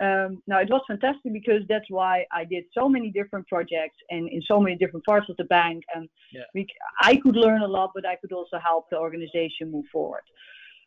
um, 0.00 0.42
now 0.46 0.60
it 0.60 0.70
was 0.70 0.80
fantastic 0.86 1.32
because 1.32 1.62
that's 1.68 1.84
why 1.90 2.24
I 2.32 2.44
did 2.44 2.64
so 2.76 2.88
many 2.88 3.10
different 3.10 3.46
projects 3.48 3.96
and 4.08 4.28
in 4.30 4.42
so 4.48 4.58
many 4.58 4.76
different 4.76 5.04
parts 5.04 5.28
of 5.28 5.36
the 5.36 5.44
bank, 5.44 5.84
and 5.94 6.08
yeah. 6.32 6.42
we, 6.54 6.66
I 7.02 7.16
could 7.16 7.36
learn 7.36 7.60
a 7.60 7.68
lot, 7.68 7.90
but 7.94 8.06
I 8.06 8.16
could 8.16 8.32
also 8.32 8.58
help 8.58 8.88
the 8.90 8.96
organization 8.96 9.70
move 9.70 9.84
forward. 9.92 10.22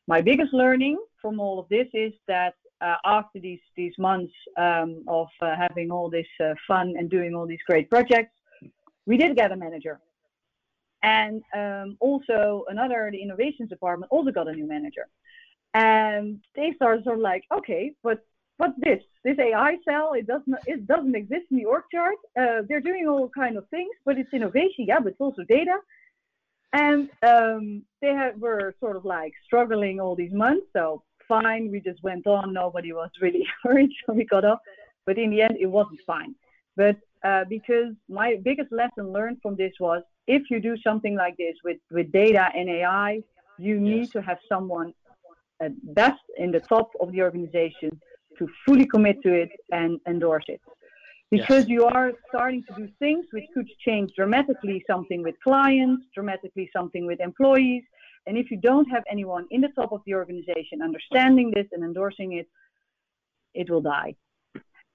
My 0.08 0.20
biggest 0.20 0.52
learning 0.52 0.98
from 1.22 1.40
all 1.40 1.60
of 1.60 1.70
this 1.70 1.88
is 1.94 2.12
that 2.28 2.56
uh, 2.82 2.96
after 3.06 3.40
these 3.40 3.62
these 3.78 3.94
months 4.00 4.34
um, 4.58 5.04
of 5.08 5.28
uh, 5.42 5.56
having 5.56 5.92
all 5.92 6.10
this 6.10 6.28
uh, 6.44 6.56
fun 6.68 6.96
and 6.98 7.10
doing 7.10 7.36
all 7.36 7.46
these 7.46 7.64
great 7.68 7.90
projects, 7.92 8.34
we 9.06 9.18
did 9.18 9.36
get 9.36 9.52
a 9.52 9.56
manager, 9.56 10.00
and 11.02 11.42
um, 11.56 11.98
also 12.00 12.66
another 12.70 13.10
the 13.12 13.22
innovations 13.22 13.70
department 13.70 14.12
also 14.12 14.32
got 14.32 14.48
a 14.48 14.54
new 14.54 14.68
manager, 14.68 15.08
and 15.74 16.40
they 16.56 16.74
started 16.76 17.04
sort 17.04 17.18
of 17.18 17.22
like, 17.22 17.44
okay, 17.52 17.94
but 18.04 18.24
what's 18.58 18.80
this? 18.80 19.04
This 19.24 19.38
AI 19.40 19.78
cell, 19.88 20.14
it 20.14 20.28
doesn't 20.28 20.56
it 20.68 20.88
doesn't 20.88 21.16
exist 21.16 21.46
in 21.52 21.58
the 21.58 21.66
org 21.66 21.84
chart. 21.92 22.16
Uh, 22.40 22.62
they're 22.68 22.82
doing 22.82 23.08
all 23.08 23.30
kind 23.30 23.58
of 23.58 23.68
things, 23.70 23.96
but 24.06 24.18
it's 24.18 24.34
innovation, 24.34 24.86
yeah, 24.88 25.00
but 25.00 25.14
it's 25.14 25.22
also 25.22 25.44
data. 25.44 25.78
And 26.74 27.10
um, 27.22 27.84
they 28.02 28.14
have, 28.14 28.38
were 28.40 28.74
sort 28.80 28.96
of 28.96 29.06
like 29.06 29.34
struggling 29.46 30.00
all 30.00 30.16
these 30.16 30.34
months, 30.34 30.66
so 30.74 31.04
fine. 31.28 31.72
We 31.72 31.80
just 31.80 32.02
went 32.04 32.26
on. 32.26 32.52
Nobody 32.54 32.94
was 32.94 33.12
really 33.22 33.46
hurried, 33.64 33.92
so 34.06 34.14
we 34.14 34.26
got 34.26 34.46
off. 34.46 34.60
But 35.06 35.18
in 35.18 35.30
the 35.30 35.42
end, 35.42 35.58
it 35.60 35.68
wasn't 35.68 36.00
fine. 36.06 36.36
But 36.76 36.98
uh, 37.24 37.46
because 37.50 37.94
my 38.10 38.38
biggest 38.44 38.72
lesson 38.72 39.12
learned 39.12 39.38
from 39.42 39.56
this 39.56 39.74
was 39.80 40.04
if 40.28 40.44
you 40.50 40.60
do 40.60 40.76
something 40.86 41.16
like 41.16 41.36
this 41.38 41.56
with, 41.64 41.78
with 41.92 42.12
data 42.12 42.50
and 42.56 42.70
AI, 42.70 43.22
you 43.58 43.80
need 43.80 44.06
yes. 44.06 44.10
to 44.12 44.22
have 44.22 44.38
someone 44.50 44.94
at 45.62 45.72
best 45.96 46.22
in 46.38 46.52
the 46.52 46.60
top 46.60 46.92
of 47.00 47.12
the 47.12 47.22
organization 47.22 47.92
to 48.38 48.48
fully 48.66 48.86
commit 48.86 49.22
to 49.24 49.34
it 49.34 49.50
and 49.72 50.00
endorse 50.08 50.46
it. 50.48 50.62
Because 51.32 51.64
yes. 51.64 51.70
you 51.70 51.86
are 51.86 52.12
starting 52.30 52.64
to 52.68 52.76
do 52.76 52.88
things 53.00 53.26
which 53.32 53.46
could 53.54 53.68
change 53.86 54.12
dramatically 54.16 54.84
something 54.86 55.24
with 55.24 55.36
clients, 55.44 56.06
dramatically 56.14 56.70
something 56.76 57.06
with 57.06 57.20
employees, 57.20 57.84
and 58.28 58.38
if 58.38 58.52
you 58.52 58.58
don't 58.58 58.86
have 58.86 59.04
anyone 59.10 59.46
in 59.52 59.62
the 59.62 59.70
top 59.70 59.92
of 59.92 60.02
the 60.06 60.14
organization 60.14 60.82
understanding 60.82 61.52
this 61.54 61.66
and 61.72 61.84
endorsing 61.84 62.34
it, 62.34 62.48
it 63.54 63.70
will 63.70 63.82
die. 63.82 64.16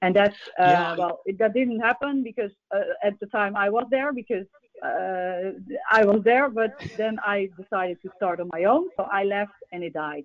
And 0.03 0.15
that's, 0.15 0.37
uh, 0.59 0.65
yeah. 0.65 0.97
well, 0.97 1.21
it, 1.27 1.39
that 1.39 1.55
didn't 1.55 1.81
happen 1.81 2.23
because 2.23 2.53
uh, 2.75 2.81
at 3.03 3.19
the 3.21 3.27
time 3.27 3.57
I 3.57 3.69
was 3.69 3.87
there 3.91 4.13
because 4.13 4.47
uh, 4.85 5.53
I 5.91 6.05
was 6.05 6.23
there, 6.23 6.49
but 6.49 6.73
then 6.97 7.19
I 7.25 7.51
decided 7.61 8.01
to 8.03 8.11
start 8.17 8.39
on 8.41 8.49
my 8.53 8.65
own. 8.65 8.89
So 8.97 9.09
I 9.11 9.25
left 9.25 9.55
and 9.73 9.83
it 9.83 9.95
died. 9.95 10.25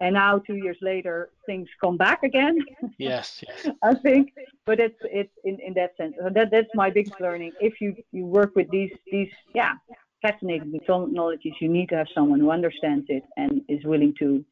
And 0.00 0.14
now, 0.14 0.38
two 0.38 0.54
years 0.54 0.76
later, 0.80 1.30
things 1.44 1.68
come 1.82 1.96
back 1.96 2.22
again. 2.22 2.58
Yes, 2.98 3.42
yes. 3.46 3.74
I 3.82 3.94
think, 3.94 4.32
but 4.66 4.80
it's 4.80 4.98
it's 5.04 5.32
in, 5.44 5.58
in 5.60 5.72
that 5.74 5.96
sense. 5.96 6.14
That 6.32 6.50
that's 6.50 6.68
my 6.74 6.90
biggest 6.90 7.20
learning. 7.20 7.52
If 7.60 7.80
you 7.80 7.94
you 8.12 8.24
work 8.24 8.54
with 8.54 8.68
these 8.70 8.92
these 9.10 9.30
yeah 9.54 9.74
fascinating 10.22 10.72
technologies, 10.72 11.54
you 11.60 11.68
need 11.68 11.88
to 11.90 11.96
have 11.96 12.08
someone 12.14 12.40
who 12.40 12.50
understands 12.50 13.06
it 13.08 13.24
and 13.36 13.62
is 13.68 13.84
willing 13.84 14.14
to 14.18 14.44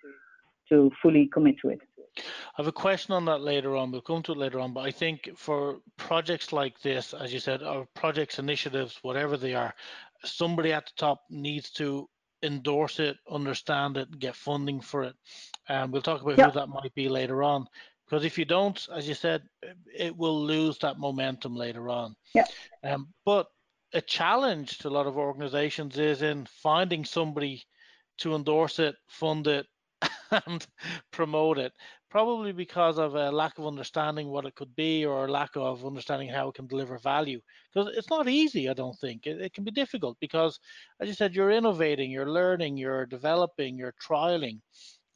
to 0.68 0.90
fully 1.00 1.26
commit 1.32 1.56
to 1.62 1.70
it. 1.70 1.80
I 2.18 2.22
have 2.56 2.66
a 2.66 2.72
question 2.72 3.14
on 3.14 3.24
that 3.26 3.40
later 3.40 3.76
on. 3.76 3.90
We'll 3.90 4.00
come 4.00 4.22
to 4.24 4.32
it 4.32 4.38
later 4.38 4.60
on. 4.60 4.72
But 4.72 4.86
I 4.86 4.90
think 4.90 5.30
for 5.36 5.78
projects 5.96 6.52
like 6.52 6.80
this, 6.80 7.14
as 7.14 7.32
you 7.32 7.40
said, 7.40 7.62
or 7.62 7.86
projects, 7.94 8.38
initiatives, 8.38 8.98
whatever 9.02 9.36
they 9.36 9.54
are, 9.54 9.74
somebody 10.24 10.72
at 10.72 10.86
the 10.86 10.92
top 10.96 11.22
needs 11.30 11.70
to 11.72 12.08
endorse 12.42 13.00
it, 13.00 13.16
understand 13.30 13.96
it, 13.96 14.18
get 14.18 14.36
funding 14.36 14.80
for 14.80 15.04
it. 15.04 15.14
And 15.68 15.92
we'll 15.92 16.02
talk 16.02 16.22
about 16.22 16.38
yep. 16.38 16.52
who 16.52 16.60
that 16.60 16.68
might 16.68 16.94
be 16.94 17.08
later 17.08 17.42
on. 17.42 17.66
Because 18.06 18.24
if 18.24 18.38
you 18.38 18.44
don't, 18.44 18.86
as 18.94 19.08
you 19.08 19.14
said, 19.14 19.42
it 19.96 20.16
will 20.16 20.40
lose 20.40 20.78
that 20.78 20.98
momentum 20.98 21.56
later 21.56 21.88
on. 21.88 22.14
Yeah. 22.34 22.44
Um, 22.84 23.08
but 23.24 23.48
a 23.92 24.00
challenge 24.00 24.78
to 24.78 24.88
a 24.88 24.90
lot 24.90 25.06
of 25.06 25.16
organizations 25.16 25.98
is 25.98 26.22
in 26.22 26.46
finding 26.62 27.04
somebody 27.04 27.64
to 28.18 28.34
endorse 28.34 28.78
it, 28.78 28.94
fund 29.08 29.46
it, 29.46 29.66
and 30.46 30.66
promote 31.12 31.58
it. 31.58 31.72
Probably 32.10 32.52
because 32.52 32.98
of 32.98 33.14
a 33.14 33.30
lack 33.30 33.58
of 33.58 33.66
understanding 33.66 34.28
what 34.28 34.46
it 34.46 34.54
could 34.54 34.74
be 34.76 35.04
or 35.04 35.26
a 35.26 35.30
lack 35.30 35.50
of 35.56 35.84
understanding 35.84 36.28
how 36.28 36.48
it 36.48 36.54
can 36.54 36.66
deliver 36.66 36.98
value. 36.98 37.40
Because 37.72 37.94
it's 37.96 38.10
not 38.10 38.28
easy, 38.28 38.68
I 38.68 38.74
don't 38.74 38.98
think. 38.98 39.26
It, 39.26 39.40
it 39.40 39.52
can 39.52 39.64
be 39.64 39.70
difficult 39.70 40.16
because, 40.20 40.58
as 41.00 41.08
you 41.08 41.14
said, 41.14 41.34
you're 41.34 41.50
innovating, 41.50 42.10
you're 42.10 42.30
learning, 42.30 42.76
you're 42.76 43.06
developing, 43.06 43.76
you're 43.76 43.94
trialing. 44.02 44.60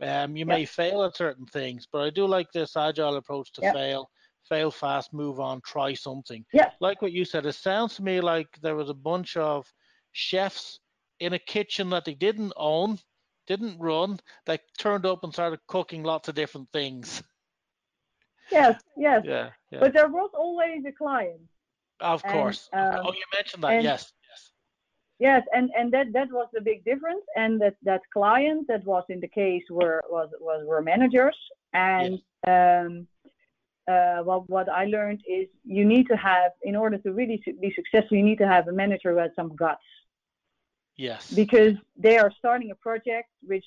Um, 0.02 0.34
you 0.34 0.46
yep. 0.46 0.48
may 0.48 0.64
fail 0.64 1.04
at 1.04 1.16
certain 1.16 1.46
things, 1.46 1.86
but 1.90 2.02
I 2.02 2.10
do 2.10 2.26
like 2.26 2.50
this 2.52 2.76
agile 2.76 3.16
approach 3.16 3.52
to 3.52 3.62
yep. 3.62 3.74
fail 3.74 4.10
fail 4.48 4.70
fast, 4.70 5.12
move 5.12 5.40
on, 5.40 5.60
try 5.64 5.94
something. 5.94 6.44
Yeah. 6.52 6.70
Like 6.80 7.02
what 7.02 7.12
you 7.12 7.24
said, 7.24 7.46
it 7.46 7.54
sounds 7.54 7.96
to 7.96 8.02
me 8.02 8.20
like 8.20 8.48
there 8.62 8.74
was 8.74 8.90
a 8.90 8.94
bunch 8.94 9.36
of 9.36 9.72
chefs 10.12 10.80
in 11.20 11.34
a 11.34 11.38
kitchen 11.38 11.90
that 11.90 12.04
they 12.04 12.14
didn't 12.14 12.52
own, 12.56 12.98
didn't 13.50 13.80
run, 13.80 14.20
They 14.46 14.58
turned 14.78 15.04
up 15.04 15.24
and 15.24 15.32
started 15.32 15.58
cooking 15.66 16.04
lots 16.04 16.28
of 16.28 16.34
different 16.36 16.68
things. 16.72 17.22
Yes, 18.52 18.80
yes. 18.96 19.22
Yeah, 19.24 19.50
yeah. 19.70 19.78
But 19.78 19.92
there 19.92 20.08
was 20.08 20.30
always 20.34 20.82
a 20.84 20.90
client. 20.90 21.40
Of 22.00 22.20
course. 22.24 22.68
And, 22.72 22.96
um, 22.96 23.06
oh, 23.06 23.12
you 23.12 23.22
mentioned 23.32 23.62
that. 23.62 23.74
And, 23.74 23.84
yes. 23.84 24.12
Yes. 24.28 24.50
Yes, 25.20 25.42
and, 25.52 25.70
and 25.78 25.92
that, 25.92 26.06
that 26.14 26.32
was 26.32 26.48
the 26.52 26.60
big 26.60 26.84
difference. 26.84 27.22
And 27.36 27.60
that, 27.60 27.76
that 27.84 28.00
client 28.12 28.66
that 28.66 28.84
was 28.84 29.04
in 29.08 29.20
the 29.20 29.28
case 29.28 29.62
were 29.70 30.02
was 30.10 30.30
was 30.40 30.66
were 30.66 30.82
managers 30.82 31.36
and 31.74 32.18
yes. 32.44 32.86
um, 32.86 33.06
uh, 33.90 34.22
well, 34.24 34.44
what 34.46 34.68
I 34.68 34.84
learned 34.84 35.22
is 35.28 35.46
you 35.64 35.84
need 35.84 36.06
to 36.08 36.16
have, 36.16 36.52
in 36.62 36.76
order 36.76 36.98
to 36.98 37.12
really 37.12 37.42
be 37.60 37.72
successful, 37.74 38.16
you 38.16 38.22
need 38.22 38.38
to 38.38 38.46
have 38.46 38.68
a 38.68 38.72
manager 38.72 39.12
who 39.12 39.18
has 39.18 39.30
some 39.34 39.54
guts. 39.56 39.82
Yes. 40.96 41.30
Because 41.30 41.74
they 41.96 42.18
are 42.18 42.32
starting 42.38 42.70
a 42.70 42.74
project 42.74 43.28
which 43.42 43.64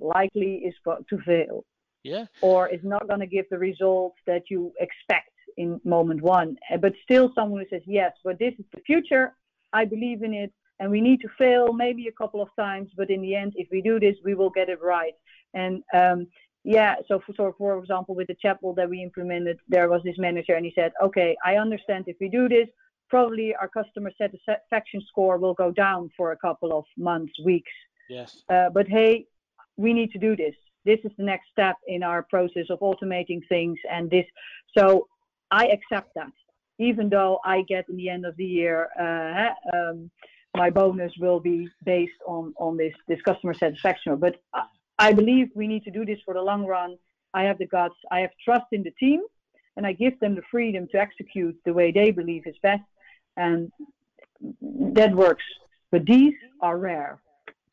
likely 0.00 0.56
is 0.56 0.74
going 0.84 1.04
to 1.10 1.18
fail. 1.18 1.64
Yeah. 2.02 2.26
Or 2.40 2.68
is 2.68 2.80
not 2.82 3.06
going 3.06 3.20
to 3.20 3.26
give 3.26 3.46
the 3.50 3.58
results 3.58 4.18
that 4.26 4.50
you 4.50 4.72
expect 4.80 5.30
in 5.56 5.80
moment 5.84 6.22
one. 6.22 6.56
Uh, 6.72 6.78
but 6.78 6.94
still, 7.04 7.32
someone 7.34 7.60
who 7.60 7.66
says, 7.68 7.82
yes, 7.86 8.12
but 8.24 8.38
this 8.38 8.54
is 8.58 8.64
the 8.74 8.80
future. 8.80 9.34
I 9.72 9.84
believe 9.84 10.22
in 10.22 10.34
it. 10.34 10.52
And 10.80 10.90
we 10.90 11.00
need 11.00 11.20
to 11.20 11.28
fail 11.38 11.72
maybe 11.72 12.08
a 12.08 12.12
couple 12.12 12.42
of 12.42 12.48
times, 12.58 12.90
but 12.96 13.08
in 13.08 13.22
the 13.22 13.36
end, 13.36 13.52
if 13.54 13.68
we 13.70 13.80
do 13.80 14.00
this, 14.00 14.16
we 14.24 14.34
will 14.34 14.50
get 14.50 14.68
it 14.68 14.82
right. 14.82 15.12
And 15.54 15.84
um, 15.94 16.26
yeah, 16.64 16.96
so 17.06 17.20
for, 17.24 17.32
so 17.36 17.54
for 17.56 17.78
example, 17.78 18.16
with 18.16 18.26
the 18.26 18.36
chatbot 18.44 18.76
that 18.76 18.90
we 18.90 19.02
implemented, 19.02 19.58
there 19.68 19.88
was 19.88 20.02
this 20.02 20.18
manager 20.18 20.54
and 20.54 20.64
he 20.64 20.72
said, 20.74 20.92
okay, 21.00 21.36
I 21.44 21.56
understand 21.56 22.04
if 22.08 22.16
we 22.20 22.28
do 22.28 22.48
this, 22.48 22.68
probably 23.12 23.54
our 23.60 23.68
customer 23.68 24.10
satisfaction 24.16 25.00
score 25.10 25.36
will 25.36 25.56
go 25.64 25.70
down 25.70 26.00
for 26.16 26.32
a 26.32 26.38
couple 26.46 26.70
of 26.78 26.84
months, 26.96 27.34
weeks. 27.44 27.74
Yes. 28.08 28.30
Uh, 28.48 28.70
but 28.76 28.86
hey, 28.88 29.26
we 29.76 29.90
need 29.98 30.10
to 30.12 30.20
do 30.28 30.32
this. 30.34 30.56
This 30.90 31.00
is 31.04 31.12
the 31.18 31.26
next 31.32 31.46
step 31.52 31.76
in 31.94 32.02
our 32.02 32.22
process 32.34 32.66
of 32.74 32.78
automating 32.80 33.40
things 33.50 33.78
and 33.94 34.10
this. 34.10 34.24
So 34.76 34.84
I 35.50 35.64
accept 35.76 36.10
that, 36.20 36.34
even 36.78 37.10
though 37.10 37.38
I 37.44 37.56
get 37.74 37.84
in 37.90 37.96
the 38.02 38.08
end 38.08 38.24
of 38.24 38.34
the 38.40 38.50
year, 38.60 38.78
uh, 38.98 39.76
um, 39.76 40.10
my 40.56 40.70
bonus 40.70 41.12
will 41.24 41.40
be 41.52 41.68
based 41.84 42.20
on, 42.26 42.54
on 42.56 42.78
this, 42.82 42.94
this 43.08 43.20
customer 43.28 43.54
satisfaction. 43.54 44.16
But 44.16 44.36
I 45.06 45.12
believe 45.12 45.46
we 45.54 45.66
need 45.72 45.84
to 45.84 45.90
do 45.98 46.06
this 46.06 46.20
for 46.24 46.32
the 46.32 46.44
long 46.50 46.64
run. 46.64 46.96
I 47.34 47.42
have 47.48 47.58
the 47.58 47.66
guts. 47.66 47.98
I 48.10 48.20
have 48.20 48.30
trust 48.46 48.68
in 48.72 48.82
the 48.82 48.94
team, 49.04 49.20
and 49.76 49.86
I 49.86 49.92
give 49.92 50.18
them 50.20 50.34
the 50.34 50.46
freedom 50.50 50.88
to 50.92 50.98
execute 51.06 51.56
the 51.66 51.74
way 51.78 51.92
they 51.92 52.10
believe 52.10 52.44
is 52.46 52.56
best, 52.62 52.82
and 53.36 53.70
that 54.60 55.14
works. 55.14 55.44
But 55.90 56.06
these 56.06 56.34
are 56.60 56.78
rare. 56.78 57.20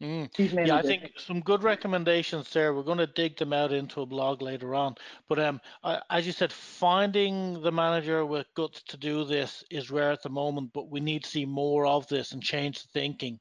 Mm. 0.02 0.66
Yeah, 0.66 0.78
I 0.78 0.82
think 0.82 1.12
some 1.18 1.42
good 1.42 1.62
recommendations 1.62 2.50
there. 2.52 2.74
We're 2.74 2.84
going 2.84 3.00
to 3.00 3.08
dig 3.08 3.38
them 3.38 3.52
out 3.52 3.74
into 3.74 4.02
a 4.02 4.06
blog 4.06 4.42
later 4.42 4.74
on. 4.74 4.96
But 5.28 5.40
um, 5.40 5.60
I, 5.84 6.00
as 6.10 6.26
you 6.26 6.32
said, 6.32 6.54
finding 6.54 7.62
the 7.62 7.72
manager 7.72 8.26
with 8.26 8.48
guts 8.56 8.82
to 8.84 8.98
do 8.98 9.26
this 9.26 9.62
is 9.70 9.92
rare 9.92 10.12
at 10.12 10.24
the 10.24 10.30
moment. 10.30 10.72
But 10.74 10.90
we 10.90 11.02
need 11.02 11.26
to 11.26 11.30
see 11.30 11.46
more 11.46 11.86
of 11.86 12.08
this 12.08 12.32
and 12.32 12.42
change 12.42 12.82
the 12.82 12.88
thinking. 12.94 13.40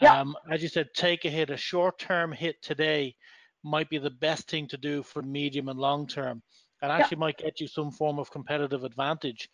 Yeah. 0.00 0.18
Um, 0.18 0.34
as 0.50 0.62
you 0.62 0.68
said, 0.68 0.88
take 0.94 1.26
a 1.26 1.30
hit. 1.30 1.50
A 1.50 1.58
short-term 1.58 2.32
hit 2.32 2.62
today 2.62 3.14
might 3.62 3.90
be 3.90 3.98
the 3.98 4.10
best 4.10 4.48
thing 4.48 4.66
to 4.68 4.78
do 4.78 5.02
for 5.02 5.20
medium 5.20 5.68
and 5.68 5.78
long 5.78 6.06
term, 6.06 6.42
and 6.80 6.90
actually 6.90 7.16
yeah. 7.16 7.20
might 7.20 7.38
get 7.38 7.60
you 7.60 7.66
some 7.66 7.90
form 7.90 8.18
of 8.18 8.30
competitive 8.30 8.84
advantage. 8.84 9.50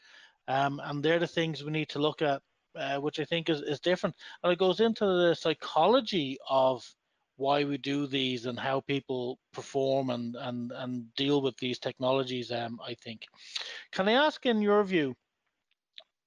Um, 0.48 0.80
and 0.84 1.02
they're 1.02 1.18
the 1.18 1.26
things 1.26 1.64
we 1.64 1.72
need 1.72 1.88
to 1.90 1.98
look 1.98 2.22
at, 2.22 2.42
uh, 2.76 2.98
which 2.98 3.18
I 3.20 3.24
think 3.24 3.48
is, 3.48 3.60
is 3.62 3.80
different. 3.80 4.14
And 4.42 4.52
it 4.52 4.58
goes 4.58 4.80
into 4.80 5.04
the 5.06 5.34
psychology 5.34 6.38
of 6.48 6.84
why 7.36 7.64
we 7.64 7.78
do 7.78 8.06
these 8.06 8.46
and 8.46 8.58
how 8.58 8.80
people 8.80 9.38
perform 9.52 10.10
and 10.10 10.36
and 10.36 10.70
and 10.72 11.14
deal 11.16 11.42
with 11.42 11.56
these 11.58 11.78
technologies. 11.78 12.52
Um, 12.52 12.78
I 12.86 12.94
think. 12.94 13.22
Can 13.92 14.08
I 14.08 14.12
ask, 14.12 14.44
in 14.46 14.62
your 14.62 14.84
view, 14.84 15.14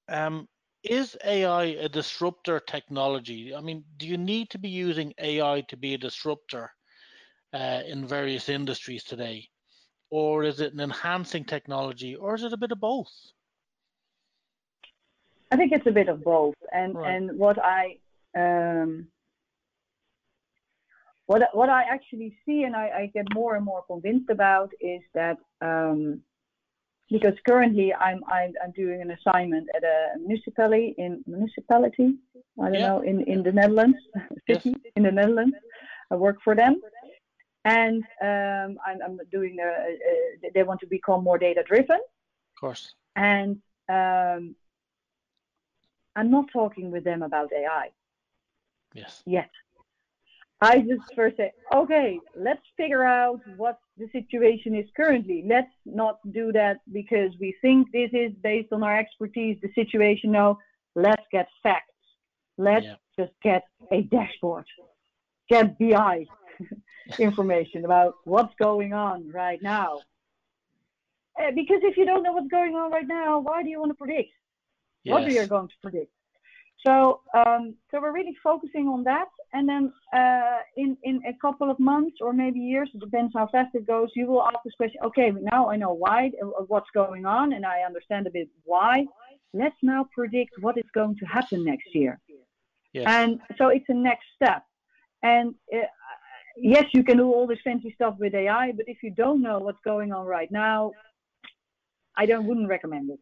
um, 0.10 0.48
is 0.84 1.18
AI 1.24 1.64
a 1.64 1.90
disruptor 1.90 2.60
technology? 2.60 3.54
I 3.54 3.62
mean, 3.62 3.84
do 3.98 4.08
you 4.08 4.18
need 4.18 4.50
to 4.52 4.58
be 4.58 4.70
using 4.70 5.14
AI 5.20 5.62
to 5.70 5.78
be 5.78 5.94
a 5.94 5.98
disruptor 5.98 6.72
uh, 7.54 7.82
in 7.86 8.08
various 8.08 8.50
industries 8.50 9.04
today? 9.04 9.50
Or 10.10 10.44
is 10.44 10.62
it 10.62 10.74
an 10.74 10.80
enhancing 10.80 11.44
technology, 11.46 12.16
or 12.16 12.36
is 12.36 12.44
it 12.44 12.54
a 12.54 12.58
bit 12.58 12.72
of 12.72 12.80
both? 12.80 13.12
I 15.52 15.56
think 15.56 15.72
it's 15.72 15.88
a 15.88 15.92
bit 15.92 16.10
of 16.10 16.24
both. 16.24 16.56
And 16.74 16.96
right. 16.96 17.16
and 17.16 17.38
what 17.38 17.58
I 17.64 17.98
um, 18.38 19.08
what 21.28 21.42
what 21.54 21.70
I 21.70 21.84
actually 21.84 22.38
see 22.46 22.64
and 22.64 22.76
I, 22.76 22.86
I, 23.00 23.12
get 23.14 23.34
more 23.34 23.56
and 23.56 23.66
more 23.66 23.84
convinced 23.84 24.30
about 24.30 24.72
is 24.80 25.02
that 25.14 25.38
um, 25.62 26.22
because 27.10 27.34
currently 27.48 27.94
I'm, 27.94 28.22
I'm, 28.28 28.54
I'm 28.64 28.72
doing 28.72 29.02
an 29.02 29.12
assignment 29.12 29.68
at 29.76 29.84
a 29.84 30.20
municipality 30.20 30.96
in 30.98 31.24
municipality 31.28 32.16
I 32.60 32.66
don't 32.66 32.74
yeah. 32.74 32.88
know 32.88 33.02
in 33.02 33.22
in 33.22 33.44
the 33.44 33.52
Netherlands 33.52 33.98
city 34.50 34.70
yes. 34.70 34.94
in 34.96 35.04
the 35.04 35.12
Netherlands 35.12 35.56
I 36.12 36.16
work 36.16 36.38
for 36.44 36.56
them 36.56 36.82
and 37.66 38.04
um, 38.22 38.78
I'm, 38.88 39.00
I'm, 39.06 39.20
doing 39.30 39.58
a, 39.60 39.68
a, 39.68 40.52
they 40.54 40.64
want 40.64 40.80
to 40.80 40.88
become 40.88 41.24
more 41.24 41.38
data 41.38 41.64
driven 41.68 41.98
of 41.98 42.60
course 42.60 42.94
and 43.16 43.62
um, 43.90 44.56
I'm 46.18 46.30
not 46.30 46.46
talking 46.52 46.92
with 46.92 47.04
them 47.04 47.22
about 47.22 47.50
AI 47.54 47.92
yes 48.94 49.24
yet 49.26 49.50
I 50.60 50.80
just 50.80 51.14
first 51.16 51.38
say, 51.38 51.52
okay, 51.74 52.20
let's 52.36 52.62
figure 52.78 53.04
out 53.04 53.42
what 53.58 53.78
the 53.98 54.08
situation 54.12 54.74
is 54.76 54.88
currently. 54.96 55.44
Let's 55.48 55.72
not 55.86 56.18
do 56.32 56.52
that 56.52 56.78
because 56.92 57.32
we 57.40 57.56
think 57.62 57.92
this 57.92 58.10
is 58.12 58.32
based 58.42 58.74
on 58.74 58.82
our 58.82 58.98
expertise, 58.98 59.60
the 59.62 59.70
situation. 59.76 60.32
No, 60.32 60.58
let's 60.96 61.24
get 61.32 61.48
facts. 61.62 61.94
Let's 62.58 62.86
yeah. 62.86 62.96
just 63.20 63.34
get 63.44 63.64
a 63.92 64.02
dashboard, 64.02 64.66
get 65.48 65.78
BI 65.78 66.26
information 67.20 67.86
about 67.86 68.16
what's 68.24 68.54
going 68.60 68.94
on 68.94 69.32
right 69.32 69.62
now. 69.62 70.00
Uh, 71.40 71.52
because 71.54 71.82
if 71.84 71.98
you 71.98 72.06
don't 72.06 72.24
know 72.24 72.34
what's 72.34 72.48
going 72.48 72.74
on 72.74 72.92
right 72.92 73.08
now, 73.08 73.38
why 73.38 73.62
do 73.62 73.70
you 73.70 73.80
want 73.80 73.92
to 73.92 73.96
predict? 73.96 74.32
Yes. 75.08 75.14
What 75.14 75.24
are 75.24 75.32
you 75.32 75.46
going 75.48 75.68
to 75.68 75.74
predict? 75.82 76.12
So, 76.86 77.22
um, 77.34 77.76
so 77.90 78.00
we're 78.02 78.14
really 78.14 78.36
focusing 78.44 78.88
on 78.88 79.04
that. 79.06 79.30
And 79.54 79.68
then 79.68 79.92
uh, 80.14 80.60
in, 80.76 80.98
in 81.04 81.22
a 81.28 81.34
couple 81.42 81.72
of 81.72 81.80
months 81.80 82.18
or 82.22 82.34
maybe 82.34 82.60
years, 82.60 82.90
it 82.94 83.00
depends 83.00 83.34
how 83.36 83.48
fast 83.48 83.74
it 83.74 83.88
goes, 83.88 84.10
you 84.16 84.28
will 84.28 84.44
ask 84.44 84.58
this 84.64 84.74
question, 84.76 85.00
okay, 85.06 85.32
now 85.54 85.70
I 85.70 85.78
know 85.78 85.94
why, 85.94 86.32
uh, 86.42 86.64
what's 86.68 86.90
going 86.94 87.26
on, 87.26 87.54
and 87.54 87.66
I 87.66 87.82
understand 87.82 88.28
a 88.28 88.30
bit 88.30 88.50
why. 88.64 89.06
Let's 89.54 89.76
now 89.82 90.08
predict 90.14 90.52
what 90.60 90.78
is 90.78 90.84
going 90.94 91.16
to 91.18 91.26
happen 91.26 91.64
next 91.64 91.96
year. 91.96 92.20
Yes. 92.94 93.06
And 93.08 93.40
so 93.58 93.70
it's 93.70 93.86
a 93.90 93.94
next 93.94 94.26
step. 94.36 94.64
And 95.24 95.56
uh, 95.74 95.80
yes, 96.58 96.86
you 96.94 97.04
can 97.04 97.18
do 97.18 97.32
all 97.32 97.48
this 97.48 97.60
fancy 97.64 97.92
stuff 97.96 98.16
with 98.20 98.36
AI, 98.36 98.74
but 98.74 98.86
if 98.88 98.98
you 99.02 99.12
don't 99.12 99.42
know 99.42 99.60
what's 99.60 99.82
going 99.84 100.12
on 100.12 100.26
right 100.26 100.52
now, 100.52 100.92
I 102.16 102.26
don't 102.26 102.46
wouldn't 102.46 102.68
recommend 102.68 103.10
it. 103.12 103.20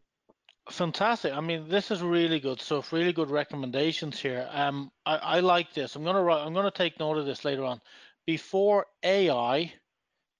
Fantastic. 0.69 1.31
I 1.33 1.41
mean, 1.41 1.67
this 1.69 1.91
is 1.91 2.01
really 2.01 2.39
good 2.39 2.59
stuff. 2.59 2.91
Really 2.91 3.13
good 3.13 3.29
recommendations 3.29 4.19
here. 4.19 4.49
Um, 4.51 4.91
I, 5.05 5.17
I 5.17 5.39
like 5.39 5.73
this. 5.73 5.95
I'm 5.95 6.03
gonna 6.03 6.23
write. 6.23 6.43
I'm 6.43 6.53
gonna 6.53 6.71
take 6.71 6.99
note 6.99 7.17
of 7.17 7.25
this 7.25 7.45
later 7.45 7.63
on. 7.63 7.79
Before 8.25 8.87
AI, 9.03 9.71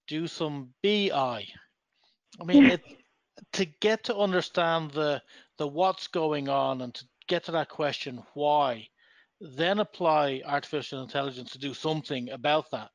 do 0.07 0.25
some 0.25 0.73
BI. 0.81 1.11
I 1.11 2.43
mean, 2.43 2.65
it, 2.65 2.81
to 3.53 3.65
get 3.65 4.03
to 4.05 4.15
understand 4.15 4.91
the 4.91 5.21
the 5.57 5.67
what's 5.67 6.07
going 6.07 6.49
on 6.49 6.81
and 6.81 6.93
to 6.95 7.05
get 7.27 7.43
to 7.45 7.51
that 7.51 7.69
question 7.69 8.21
why, 8.33 8.88
then 9.39 9.79
apply 9.79 10.41
artificial 10.45 11.03
intelligence 11.03 11.51
to 11.51 11.59
do 11.59 11.73
something 11.73 12.29
about 12.31 12.71
that. 12.71 12.89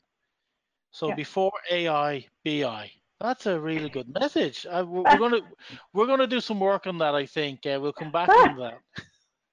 So 0.91 1.09
yeah. 1.09 1.15
before 1.15 1.53
AI, 1.71 2.27
BI. 2.45 2.91
That's 3.21 3.45
a 3.45 3.61
really 3.61 3.91
good 3.91 4.09
message. 4.19 4.67
Uh, 4.69 4.85
we're, 4.87 5.03
we're 5.03 5.19
gonna 5.19 5.41
we're 5.93 6.07
gonna 6.07 6.27
do 6.27 6.41
some 6.41 6.59
work 6.59 6.87
on 6.87 6.99
that. 6.99 7.15
I 7.15 7.27
think 7.27 7.67
uh, 7.67 7.79
we'll 7.81 7.93
come 7.93 8.11
back 8.11 8.31
on 8.31 8.57
that. 8.57 8.79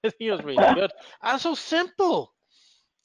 I 0.03 0.09
think 0.09 0.21
it 0.21 0.31
was 0.31 0.43
really 0.43 0.73
good 0.73 0.91
and 1.21 1.41
so 1.41 1.53
simple. 1.53 2.31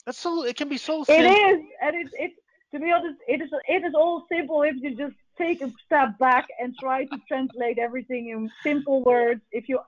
That's 0.05 0.17
so 0.17 0.45
it 0.45 0.55
can 0.55 0.69
be 0.69 0.77
so 0.77 1.03
simple. 1.03 1.25
It 1.25 1.29
is, 1.29 1.65
and 1.81 1.95
it's 1.95 2.11
it's 2.17 2.35
to 2.71 2.79
be 2.79 2.91
honest, 2.91 3.19
it 3.27 3.41
is 3.41 3.49
it 3.67 3.83
is 3.83 3.93
all 3.93 4.25
simple 4.31 4.61
if 4.63 4.75
you 4.77 4.95
just 4.95 5.15
take 5.37 5.61
a 5.61 5.71
step 5.85 6.17
back 6.17 6.47
and 6.59 6.73
try 6.79 7.05
to 7.05 7.17
translate 7.27 7.77
everything 7.77 8.29
in 8.29 8.49
simple 8.63 9.03
words. 9.03 9.41
If 9.51 9.67
you 9.67 9.79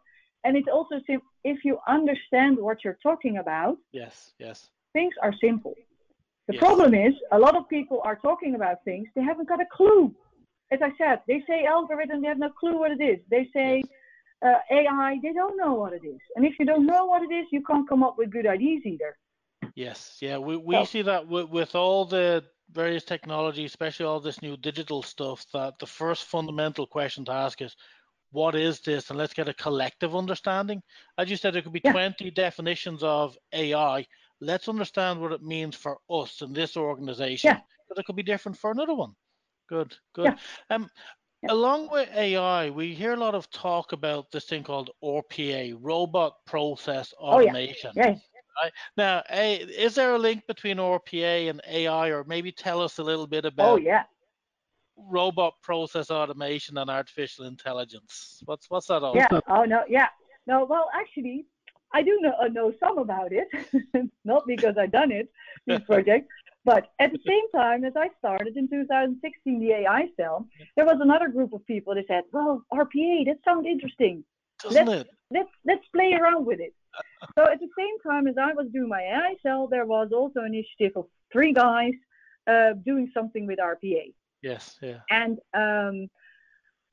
and 0.44 0.58
it's 0.58 0.68
also 0.68 1.00
sim- 1.08 1.22
if 1.46 1.64
you 1.64 1.80
understand 1.88 2.58
what 2.58 2.84
you're 2.84 3.00
talking 3.02 3.38
about. 3.38 3.78
Yes, 3.94 4.34
yes. 4.40 4.70
Things 4.92 5.14
are 5.22 5.34
simple. 5.42 5.74
The 6.48 6.54
yes. 6.54 6.60
problem 6.60 6.94
is 6.94 7.14
a 7.32 7.40
lot 7.40 7.56
of 7.56 7.68
people 7.70 8.02
are 8.04 8.18
talking 8.18 8.56
about 8.56 8.84
things 8.84 9.08
they 9.16 9.24
haven't 9.24 9.48
got 9.48 9.60
a 9.62 9.66
clue 9.72 10.14
as 10.72 10.80
I 10.82 10.92
said, 10.98 11.22
they 11.28 11.44
say 11.48 11.66
algorithm, 11.66 12.22
they 12.22 12.28
have 12.28 12.40
no 12.40 12.50
clue 12.50 12.80
what 12.80 12.92
it 12.92 13.02
is. 13.02 13.20
They 13.30 13.48
say 13.54 13.84
uh, 14.46 14.56
AI, 14.72 15.20
they 15.22 15.34
don't 15.34 15.58
know 15.58 15.74
what 15.74 15.94
it 15.94 16.02
is. 16.06 16.20
And 16.36 16.46
if 16.46 16.54
you 16.60 16.66
don't 16.66 16.86
know 16.86 17.06
what 17.06 17.22
it 17.24 17.34
is, 17.34 17.46
you 17.52 17.64
can't 17.64 17.88
come 17.88 18.04
up 18.04 18.16
with 18.18 18.32
good 18.32 18.48
ideas 18.48 18.82
either. 18.86 19.18
Yes, 19.76 20.18
yeah, 20.22 20.38
we, 20.38 20.58
we 20.58 20.76
so. 20.76 20.86
see 20.86 21.02
that 21.04 21.28
with, 21.28 21.50
with 21.50 21.76
all 21.76 22.06
the 22.06 22.44
various 22.72 23.04
technology, 23.04 23.66
especially 23.66 24.06
all 24.06 24.20
this 24.20 24.42
new 24.42 24.58
digital 24.58 25.04
stuff, 25.04 25.46
that 25.54 25.78
the 25.80 25.86
first 25.86 26.26
fundamental 26.26 26.88
question 26.88 27.26
to 27.26 27.32
ask 27.32 27.62
is, 27.62 27.76
what 28.32 28.56
is 28.56 28.82
this? 28.82 29.10
And 29.10 29.20
let's 29.20 29.34
get 29.34 29.48
a 29.48 29.54
collective 29.54 30.16
understanding. 30.16 30.82
As 31.18 31.30
you 31.30 31.38
said, 31.38 31.54
there 31.54 31.62
could 31.62 31.74
be 31.74 31.82
yeah. 31.84 31.92
20 31.92 32.32
definitions 32.32 33.04
of 33.04 33.38
AI. 33.54 34.06
Let's 34.42 34.68
understand 34.68 35.22
what 35.22 35.32
it 35.32 35.42
means 35.42 35.76
for 35.76 35.98
us 36.10 36.42
in 36.42 36.52
this 36.52 36.76
organization. 36.76 37.50
Yeah. 37.50 37.60
But 37.88 38.00
it 38.00 38.06
could 38.06 38.16
be 38.16 38.24
different 38.24 38.58
for 38.58 38.72
another 38.72 38.94
one. 38.94 39.14
Good, 39.68 39.96
good. 40.14 40.26
Yeah. 40.26 40.36
Um, 40.70 40.90
yeah. 41.44 41.54
Along 41.54 41.90
with 41.92 42.10
AI, 42.16 42.70
we 42.70 42.94
hear 42.94 43.14
a 43.14 43.18
lot 43.18 43.36
of 43.36 43.50
talk 43.52 43.92
about 43.92 44.32
this 44.32 44.46
thing 44.46 44.64
called 44.64 44.92
RPA, 45.04 45.78
robot 45.80 46.34
process 46.46 47.14
automation. 47.14 47.92
Oh, 47.96 48.00
yeah. 48.00 48.08
yeah. 48.10 48.16
Right? 48.64 48.72
Now, 48.96 49.24
a, 49.30 49.56
is 49.56 49.96
there 49.96 50.16
a 50.16 50.18
link 50.18 50.48
between 50.48 50.78
RPA 50.78 51.50
and 51.50 51.62
AI, 51.68 52.08
or 52.10 52.24
maybe 52.24 52.52
tell 52.52 52.82
us 52.82 53.00
a 53.00 53.04
little 53.04 53.28
bit 53.28 53.46
about? 53.46 53.74
Oh 53.74 53.78
yeah. 53.78 54.04
Robot 54.98 55.56
process 55.62 56.10
automation 56.10 56.78
and 56.78 56.90
artificial 56.90 57.46
intelligence. 57.46 58.42
What's 58.46 58.70
what's 58.70 58.88
that 58.88 59.04
all? 59.04 59.16
Yeah. 59.16 59.28
Oh 59.50 59.66
no. 59.66 59.84
Yeah. 59.90 60.08
No. 60.48 60.64
Well, 60.64 60.90
actually, 60.96 61.46
I 61.94 62.02
do 62.02 62.18
know, 62.22 62.34
know 62.52 62.74
some 62.80 62.98
about 62.98 63.32
it, 63.32 63.48
not 64.26 64.48
because 64.48 64.78
I've 64.78 64.92
done 64.92 65.12
it, 65.12 65.30
this 65.68 65.82
project, 65.88 66.30
but 66.66 66.92
at 67.00 67.12
the 67.12 67.20
same 67.26 67.50
time, 67.52 67.86
as 67.86 67.94
I 67.96 68.10
started 68.20 68.58
in 68.58 68.68
2016 68.68 69.60
the 69.60 69.72
AI 69.72 70.10
cell, 70.18 70.48
there 70.76 70.86
was 70.86 70.98
another 71.00 71.30
group 71.30 71.54
of 71.54 71.66
people 71.66 71.94
that 71.96 72.08
said, 72.08 72.24
"Well, 72.32 72.64
RPA, 72.74 73.26
that 73.28 73.38
sounds 73.46 73.68
interesting. 73.68 74.24
Doesn't 74.64 74.88
let's, 74.88 75.02
it? 75.02 75.08
Let's 75.32 75.50
let's 75.66 75.88
play 75.94 76.14
around 76.14 76.46
with 76.46 76.60
it." 76.60 76.74
so 77.36 77.44
at 77.46 77.60
the 77.60 77.70
same 77.78 78.00
time 78.00 78.28
as 78.28 78.38
I 78.38 78.54
was 78.54 78.68
doing 78.74 78.90
my 78.90 79.02
AI 79.02 79.36
cell, 79.44 79.68
there 79.68 79.86
was 79.86 80.10
also 80.12 80.40
an 80.40 80.48
initiative 80.48 80.94
of 80.96 81.06
three 81.32 81.54
guys 81.54 81.94
uh, 82.48 82.74
doing 82.74 83.12
something 83.14 83.46
with 83.46 83.60
RPA. 83.60 84.14
Yes, 84.42 84.78
yeah. 84.82 85.00
And 85.10 85.38
um, 85.54 86.10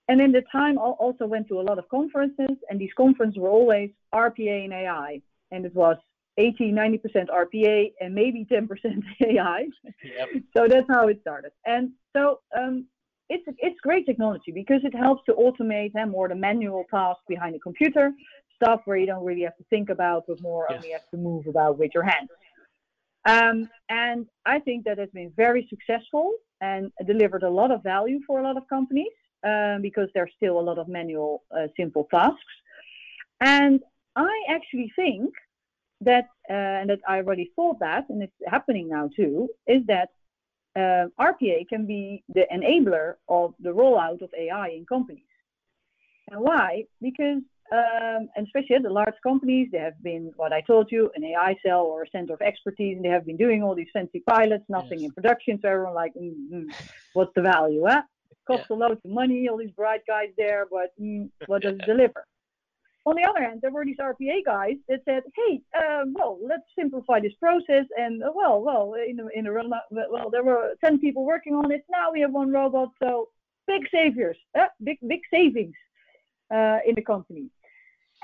and 0.08 0.20
in 0.20 0.32
the 0.32 0.42
time, 0.52 0.78
I 0.78 0.82
also 0.82 1.26
went 1.26 1.48
to 1.48 1.60
a 1.60 1.62
lot 1.62 1.78
of 1.78 1.88
conferences, 1.88 2.56
and 2.68 2.78
these 2.78 2.92
conferences 2.94 3.38
were 3.38 3.48
always 3.48 3.90
RPA 4.14 4.64
and 4.64 4.72
AI, 4.72 5.22
and 5.50 5.64
it 5.64 5.74
was 5.74 5.96
80, 6.38 6.72
90% 6.72 7.28
RPA 7.28 7.92
and 8.00 8.14
maybe 8.14 8.46
10% 8.50 8.68
AI. 9.26 9.66
Yep. 10.02 10.28
So 10.56 10.66
that's 10.68 10.86
how 10.88 11.08
it 11.08 11.18
started. 11.20 11.52
And 11.66 11.90
so 12.16 12.40
um, 12.58 12.86
it's 13.28 13.44
it's 13.58 13.80
great 13.80 14.04
technology 14.06 14.52
because 14.52 14.80
it 14.84 14.94
helps 14.94 15.22
to 15.26 15.32
automate 15.34 15.92
and 15.94 16.10
more 16.10 16.28
the 16.28 16.34
manual 16.34 16.84
tasks 16.90 17.22
behind 17.28 17.54
the 17.54 17.60
computer, 17.60 18.12
stuff 18.56 18.80
where 18.84 18.96
you 18.96 19.06
don't 19.06 19.24
really 19.24 19.42
have 19.42 19.56
to 19.56 19.64
think 19.70 19.88
about, 19.88 20.24
but 20.28 20.40
more 20.42 20.66
yes. 20.68 20.76
only 20.76 20.92
have 20.92 21.08
to 21.10 21.16
move 21.16 21.46
about 21.46 21.78
with 21.78 21.90
your 21.94 22.04
hands. 22.04 22.28
Um, 23.24 23.68
and 23.88 24.26
I 24.44 24.58
think 24.58 24.84
that 24.84 24.98
has 24.98 25.08
been 25.14 25.32
very 25.36 25.68
successful 25.70 26.32
and 26.60 26.90
delivered 27.06 27.44
a 27.44 27.50
lot 27.50 27.70
of 27.70 27.82
value 27.82 28.20
for 28.26 28.40
a 28.40 28.42
lot 28.42 28.56
of 28.56 28.68
companies 28.68 29.12
um, 29.44 29.80
because 29.80 30.08
there's 30.14 30.32
still 30.36 30.58
a 30.58 30.60
lot 30.60 30.78
of 30.78 30.88
manual, 30.88 31.44
uh, 31.56 31.68
simple 31.76 32.08
tasks. 32.10 32.54
And 33.40 33.80
I 34.16 34.32
actually 34.48 34.92
think 34.96 35.32
that, 36.04 36.28
uh, 36.50 36.80
and 36.80 36.90
that 36.90 37.00
I 37.08 37.18
already 37.18 37.52
thought 37.56 37.78
that, 37.80 38.08
and 38.08 38.22
it's 38.22 38.32
happening 38.46 38.88
now 38.88 39.10
too, 39.14 39.48
is 39.66 39.84
that 39.86 40.10
uh, 40.74 41.06
RPA 41.20 41.68
can 41.68 41.86
be 41.86 42.24
the 42.34 42.46
enabler 42.52 43.14
of 43.28 43.54
the 43.60 43.70
rollout 43.70 44.22
of 44.22 44.30
AI 44.38 44.68
in 44.68 44.86
companies. 44.86 45.24
And 46.30 46.40
why? 46.40 46.84
Because, 47.00 47.42
um, 47.72 48.28
and 48.36 48.46
especially 48.46 48.76
at 48.76 48.82
the 48.82 48.90
large 48.90 49.14
companies, 49.22 49.68
they 49.70 49.78
have 49.78 50.02
been, 50.02 50.32
what 50.36 50.52
I 50.52 50.62
told 50.62 50.90
you, 50.90 51.10
an 51.14 51.24
AI 51.24 51.56
cell 51.64 51.82
or 51.82 52.04
a 52.04 52.10
center 52.10 52.34
of 52.34 52.40
expertise, 52.40 52.96
and 52.96 53.04
they 53.04 53.10
have 53.10 53.26
been 53.26 53.36
doing 53.36 53.62
all 53.62 53.74
these 53.74 53.88
fancy 53.92 54.22
pilots, 54.26 54.64
nothing 54.68 55.00
yes. 55.00 55.08
in 55.08 55.12
production. 55.12 55.58
So 55.60 55.68
everyone 55.68 55.94
like, 55.94 56.14
mm, 56.14 56.34
mm, 56.52 56.74
what's 57.12 57.32
the 57.34 57.42
value? 57.42 57.84
Huh? 57.86 58.02
Costs 58.46 58.66
yeah. 58.70 58.76
a 58.76 58.78
lot 58.78 58.92
of 58.92 58.98
money, 59.04 59.48
all 59.48 59.58
these 59.58 59.70
bright 59.70 60.00
guys 60.06 60.30
there, 60.36 60.66
but 60.70 60.92
mm, 61.00 61.28
what 61.46 61.62
does 61.62 61.74
it 61.74 61.86
deliver? 61.86 62.24
On 63.04 63.16
the 63.16 63.28
other 63.28 63.42
hand, 63.42 63.60
there 63.60 63.72
were 63.72 63.84
these 63.84 63.96
RPA 63.96 64.44
guys 64.44 64.76
that 64.88 65.00
said, 65.04 65.24
"Hey, 65.34 65.60
uh, 65.76 66.04
well, 66.12 66.38
let's 66.40 66.68
simplify 66.78 67.18
this 67.18 67.34
process." 67.40 67.86
And 67.96 68.22
uh, 68.22 68.30
well, 68.32 68.62
well, 68.62 68.94
in 68.94 69.18
a, 69.18 69.26
in 69.34 69.46
a 69.46 69.52
well, 69.52 70.30
there 70.30 70.44
were 70.44 70.74
ten 70.84 70.98
people 71.00 71.24
working 71.24 71.54
on 71.54 71.72
it. 71.72 71.84
Now 71.90 72.12
we 72.12 72.20
have 72.20 72.32
one 72.32 72.52
robot, 72.52 72.90
so 73.02 73.28
big 73.66 73.88
saviors, 73.90 74.36
uh, 74.58 74.66
big 74.84 74.98
big 75.08 75.20
savings 75.32 75.74
uh, 76.54 76.78
in 76.86 76.94
the 76.94 77.02
company. 77.02 77.50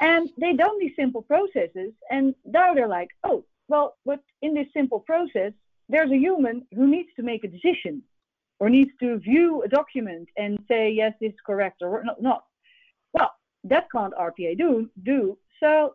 And 0.00 0.30
they 0.38 0.52
done 0.52 0.78
these 0.78 0.94
simple 0.94 1.22
processes, 1.22 1.92
and 2.08 2.36
now 2.44 2.72
they're 2.72 2.94
like, 2.98 3.10
"Oh, 3.24 3.44
well, 3.66 3.96
but 4.06 4.20
in 4.42 4.54
this 4.54 4.68
simple 4.72 5.00
process, 5.00 5.52
there's 5.88 6.12
a 6.12 6.16
human 6.16 6.64
who 6.72 6.86
needs 6.86 7.08
to 7.16 7.22
make 7.24 7.42
a 7.42 7.48
decision, 7.48 8.04
or 8.60 8.70
needs 8.70 8.92
to 9.00 9.18
view 9.18 9.62
a 9.62 9.68
document 9.68 10.28
and 10.36 10.56
say 10.68 10.88
yes, 10.90 11.14
this 11.20 11.32
is 11.32 11.40
correct 11.44 11.82
or 11.82 12.04
not." 12.20 12.44
That 13.68 13.86
can't 13.94 14.14
RPA 14.14 14.56
do. 14.56 14.88
do. 15.02 15.38
So, 15.60 15.94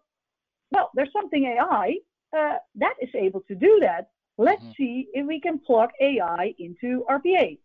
well, 0.72 0.90
there's 0.96 1.14
something 1.14 1.46
AI 1.46 1.96
uh, 2.38 2.58
that 2.76 2.96
is 3.02 3.10
able 3.16 3.42
to 3.42 3.56
do 3.56 3.80
that. 3.82 4.10
Let's 4.38 4.62
mm-hmm. 4.62 4.72
see 4.78 5.08
if 5.14 5.26
we 5.28 5.40
can 5.40 5.60
plug 5.60 5.90
AI 6.02 6.54
into 6.58 7.06
RPA. 7.10 7.60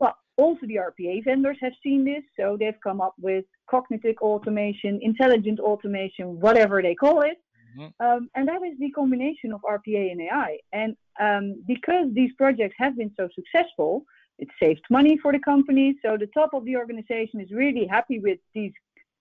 Well, 0.00 0.16
also 0.36 0.66
the 0.66 0.76
RPA 0.76 1.24
vendors 1.24 1.58
have 1.60 1.74
seen 1.82 2.04
this, 2.04 2.24
so 2.38 2.56
they've 2.58 2.80
come 2.82 3.00
up 3.00 3.14
with 3.20 3.44
cognitive 3.70 4.16
automation, 4.20 4.98
intelligent 5.02 5.60
automation, 5.60 6.40
whatever 6.40 6.80
they 6.80 6.94
call 6.94 7.20
it. 7.20 7.38
Mm-hmm. 7.78 8.06
Um, 8.06 8.30
and 8.34 8.48
that 8.48 8.62
is 8.62 8.78
the 8.78 8.90
combination 8.92 9.52
of 9.52 9.60
RPA 9.62 10.12
and 10.12 10.20
AI. 10.22 10.58
And 10.72 10.96
um, 11.20 11.62
because 11.66 12.06
these 12.12 12.30
projects 12.38 12.76
have 12.78 12.96
been 12.96 13.12
so 13.16 13.28
successful, 13.34 14.04
it 14.38 14.48
saved 14.60 14.82
money 14.90 15.18
for 15.20 15.32
the 15.32 15.38
companies. 15.38 15.96
So 16.04 16.16
the 16.16 16.28
top 16.28 16.54
of 16.54 16.64
the 16.64 16.76
organization 16.76 17.40
is 17.40 17.50
really 17.52 17.86
happy 17.86 18.18
with 18.18 18.38
these 18.54 18.72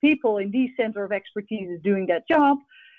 people 0.04 0.38
in 0.38 0.52
these 0.52 0.72
center 0.76 1.04
of 1.04 1.12
expertise 1.12 1.70
is 1.70 1.82
doing 1.82 2.06
that 2.08 2.28
job, 2.28 2.58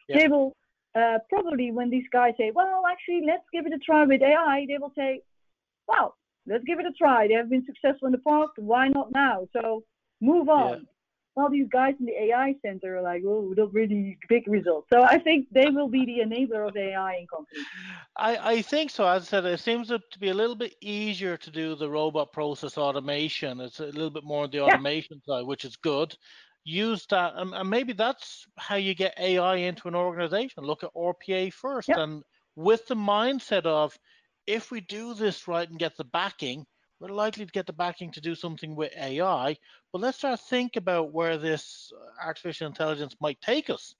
yeah. 0.08 0.18
they 0.18 0.28
will 0.28 0.56
uh, 0.94 1.18
probably 1.28 1.70
when 1.72 1.90
these 1.90 2.06
guys 2.12 2.34
say, 2.38 2.50
well, 2.54 2.82
actually, 2.90 3.22
let's 3.26 3.44
give 3.52 3.66
it 3.66 3.72
a 3.72 3.78
try 3.78 4.04
with 4.04 4.22
AI, 4.22 4.66
they 4.68 4.78
will 4.78 4.92
say, 4.96 5.20
well, 5.88 6.16
let's 6.46 6.64
give 6.64 6.78
it 6.78 6.86
a 6.86 6.92
try. 6.92 7.26
They 7.28 7.34
have 7.34 7.50
been 7.50 7.66
successful 7.66 8.06
in 8.06 8.12
the 8.12 8.18
past. 8.18 8.52
Why 8.56 8.88
not 8.88 9.12
now? 9.12 9.48
So 9.52 9.82
move 10.20 10.48
on. 10.48 10.70
Yeah. 10.70 10.84
Well, 11.36 11.50
these 11.50 11.66
guys 11.68 11.94
in 11.98 12.06
the 12.06 12.12
AI 12.12 12.54
center 12.64 12.96
are 12.96 13.02
like, 13.02 13.24
oh, 13.26 13.52
not 13.56 13.74
really 13.74 14.16
big 14.28 14.46
results. 14.46 14.86
So 14.92 15.02
I 15.02 15.18
think 15.18 15.48
they 15.50 15.68
will 15.68 15.88
be 15.88 16.06
the 16.06 16.18
enabler 16.20 16.68
of 16.68 16.76
AI 16.76 17.14
in 17.14 17.26
companies. 17.26 17.66
I, 18.16 18.36
I 18.36 18.62
think 18.62 18.90
so. 18.90 19.04
As 19.04 19.22
I 19.22 19.26
said, 19.26 19.44
it 19.44 19.58
seems 19.58 19.88
to 19.88 20.00
be 20.20 20.28
a 20.28 20.34
little 20.34 20.54
bit 20.54 20.76
easier 20.80 21.36
to 21.36 21.50
do 21.50 21.74
the 21.74 21.90
robot 21.90 22.32
process 22.32 22.78
automation. 22.78 23.60
It's 23.60 23.80
a 23.80 23.86
little 23.86 24.10
bit 24.10 24.22
more 24.22 24.44
on 24.44 24.50
the 24.52 24.60
automation 24.60 25.20
yeah. 25.26 25.38
side, 25.38 25.46
which 25.46 25.64
is 25.64 25.74
good 25.74 26.16
use 26.64 27.06
that 27.10 27.34
and, 27.36 27.52
and, 27.54 27.68
maybe 27.68 27.92
that's 27.92 28.46
how 28.56 28.76
you 28.76 28.94
get 28.94 29.14
ai 29.18 29.56
into 29.56 29.86
an 29.86 29.94
organization. 29.94 30.64
Look 30.64 30.82
at 30.82 30.94
rpa 30.94 31.52
first 31.52 31.88
yep. 31.88 31.98
and 31.98 32.22
with 32.56 32.86
the 32.86 32.96
mindset 32.96 33.66
of 33.66 33.96
if 34.46 34.70
we 34.70 34.80
do 34.80 35.14
this 35.14 35.46
right 35.46 35.68
and 35.68 35.78
get 35.78 35.96
the 35.96 36.04
backing 36.04 36.64
we're 37.00 37.08
likely 37.08 37.44
to 37.44 37.52
get 37.52 37.66
the 37.66 37.72
backing 37.72 38.12
to 38.12 38.20
do 38.20 38.34
something 38.34 38.74
with 38.74 38.92
ai 38.96 39.56
but 39.92 40.00
let's 40.00 40.18
start 40.18 40.40
think 40.40 40.76
about 40.76 41.12
where 41.12 41.36
this 41.36 41.92
artificial 42.22 42.66
intelligence 42.66 43.14
might 43.20 43.40
take 43.40 43.68
us 43.68 43.94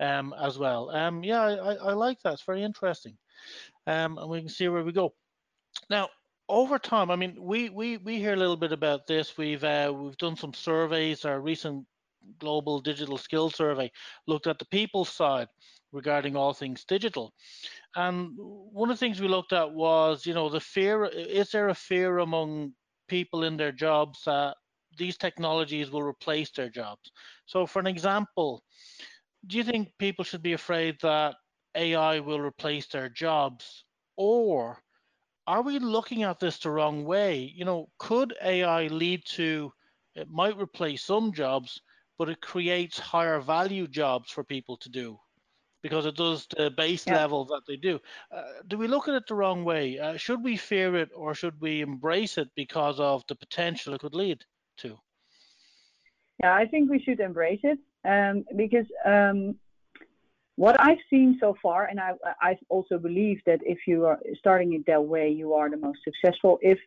um, 0.00 0.34
as 0.40 0.58
well. 0.58 0.90
Um, 0.90 1.22
yeah 1.22 1.42
I, 1.42 1.74
I 1.74 1.92
like 1.92 2.20
that. 2.22 2.34
It's 2.34 2.42
very 2.42 2.62
interesting. 2.62 3.16
Um, 3.86 4.18
and 4.18 4.28
we 4.28 4.40
can 4.40 4.48
see 4.48 4.68
where 4.68 4.84
we 4.84 4.92
go. 4.92 5.14
Now 5.90 6.08
over 6.48 6.78
time, 6.78 7.10
I 7.10 7.16
mean, 7.16 7.36
we 7.40 7.70
we 7.70 7.96
we 7.98 8.18
hear 8.18 8.34
a 8.34 8.36
little 8.36 8.56
bit 8.56 8.72
about 8.72 9.06
this. 9.06 9.36
We've 9.38 9.64
uh, 9.64 9.92
we've 9.94 10.16
done 10.18 10.36
some 10.36 10.54
surveys. 10.54 11.24
Our 11.24 11.40
recent 11.40 11.86
global 12.38 12.80
digital 12.80 13.18
skills 13.18 13.54
survey 13.56 13.90
looked 14.26 14.46
at 14.46 14.58
the 14.58 14.64
people 14.66 15.04
side 15.04 15.48
regarding 15.92 16.36
all 16.36 16.52
things 16.54 16.84
digital, 16.84 17.32
and 17.96 18.32
one 18.36 18.90
of 18.90 18.96
the 18.96 19.00
things 19.00 19.20
we 19.20 19.28
looked 19.28 19.52
at 19.52 19.72
was, 19.72 20.26
you 20.26 20.34
know, 20.34 20.48
the 20.48 20.60
fear. 20.60 21.04
Is 21.06 21.50
there 21.50 21.68
a 21.70 21.74
fear 21.74 22.18
among 22.18 22.74
people 23.08 23.44
in 23.44 23.56
their 23.56 23.72
jobs 23.72 24.22
that 24.26 24.56
these 24.98 25.18
technologies 25.18 25.90
will 25.90 26.02
replace 26.02 26.50
their 26.52 26.70
jobs? 26.70 27.10
So, 27.46 27.66
for 27.66 27.80
an 27.80 27.86
example, 27.88 28.62
do 29.46 29.56
you 29.58 29.64
think 29.64 29.92
people 29.98 30.24
should 30.24 30.42
be 30.42 30.52
afraid 30.54 31.00
that 31.02 31.36
AI 31.74 32.20
will 32.20 32.40
replace 32.40 32.86
their 32.88 33.08
jobs, 33.08 33.84
or 34.16 34.83
are 35.46 35.62
we 35.62 35.78
looking 35.78 36.22
at 36.22 36.40
this 36.40 36.58
the 36.58 36.70
wrong 36.70 37.04
way? 37.04 37.52
You 37.54 37.64
know, 37.64 37.88
could 37.98 38.34
AI 38.42 38.86
lead 38.88 39.24
to 39.36 39.72
it 40.14 40.30
might 40.30 40.56
replace 40.56 41.02
some 41.02 41.32
jobs, 41.32 41.80
but 42.18 42.28
it 42.28 42.40
creates 42.40 42.98
higher 42.98 43.40
value 43.40 43.86
jobs 43.88 44.30
for 44.30 44.44
people 44.44 44.76
to 44.78 44.88
do 44.88 45.18
because 45.82 46.06
it 46.06 46.16
does 46.16 46.46
the 46.56 46.70
base 46.70 47.06
yeah. 47.06 47.14
level 47.14 47.44
that 47.44 47.62
they 47.66 47.76
do. 47.76 48.00
Uh, 48.34 48.42
do 48.68 48.78
we 48.78 48.86
look 48.86 49.08
at 49.08 49.14
it 49.14 49.24
the 49.28 49.34
wrong 49.34 49.64
way? 49.64 49.98
Uh, 49.98 50.16
should 50.16 50.42
we 50.42 50.56
fear 50.56 50.96
it 50.96 51.10
or 51.14 51.34
should 51.34 51.60
we 51.60 51.82
embrace 51.82 52.38
it 52.38 52.48
because 52.54 52.98
of 53.00 53.22
the 53.28 53.34
potential 53.34 53.92
it 53.92 54.00
could 54.00 54.14
lead 54.14 54.42
to? 54.78 54.96
Yeah, 56.42 56.54
I 56.54 56.66
think 56.66 56.90
we 56.90 57.02
should 57.02 57.20
embrace 57.20 57.60
it 57.62 57.78
um, 58.04 58.44
because 58.56 58.86
um, 59.04 59.56
what 60.56 60.80
I've 60.80 60.98
seen 61.10 61.36
so 61.40 61.56
far, 61.60 61.86
and 61.86 61.98
I, 61.98 62.12
I 62.40 62.56
also 62.68 62.98
believe 62.98 63.40
that 63.46 63.60
if 63.62 63.78
you 63.86 64.06
are 64.06 64.20
starting 64.38 64.74
it 64.74 64.86
that 64.86 65.04
way, 65.04 65.28
you 65.28 65.54
are 65.54 65.68
the 65.68 65.76
most 65.76 65.98
successful. 66.04 66.58
If 66.62 66.78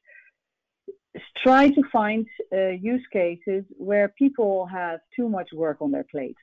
try 1.43 1.69
to 1.69 1.81
find 1.91 2.27
uh, 2.53 2.69
use 2.69 3.05
cases 3.11 3.65
where 3.77 4.09
people 4.09 4.65
have 4.67 4.99
too 5.15 5.27
much 5.27 5.49
work 5.53 5.77
on 5.81 5.91
their 5.91 6.05
plate. 6.09 6.37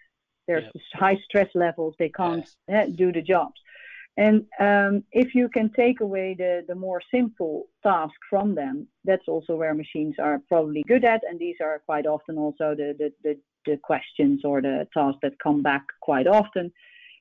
There's 0.47 0.65
yep. 0.65 0.85
high 0.95 1.19
stress 1.25 1.49
levels; 1.55 1.95
they 1.99 2.11
can't 2.11 2.49
yes. 2.69 2.89
uh, 2.89 2.91
do 2.95 3.13
the 3.13 3.23
jobs. 3.23 3.59
And 4.17 4.47
um, 4.61 5.03
if 5.11 5.35
you 5.35 5.49
can 5.49 5.73
take 5.73 6.01
away 6.01 6.37
the, 6.39 6.65
the 6.69 6.75
more 6.77 7.01
simple 7.13 7.65
tasks 7.83 8.15
from 8.31 8.55
them, 8.55 8.87
that's 9.05 9.27
also 9.27 9.57
where 9.57 9.75
machines 9.75 10.15
are 10.21 10.41
probably 10.47 10.85
good 10.87 11.05
at. 11.05 11.23
And 11.29 11.37
these 11.41 11.57
are 11.61 11.83
quite 11.85 12.07
often 12.07 12.39
also 12.39 12.77
the, 12.77 12.95
the, 12.97 13.13
the, 13.25 13.37
the 13.67 13.77
questions 13.79 14.43
or 14.45 14.63
the 14.63 14.87
tasks 14.95 15.19
that 15.23 15.41
come 15.41 15.63
back 15.63 15.83
quite 16.01 16.29
often 16.29 16.71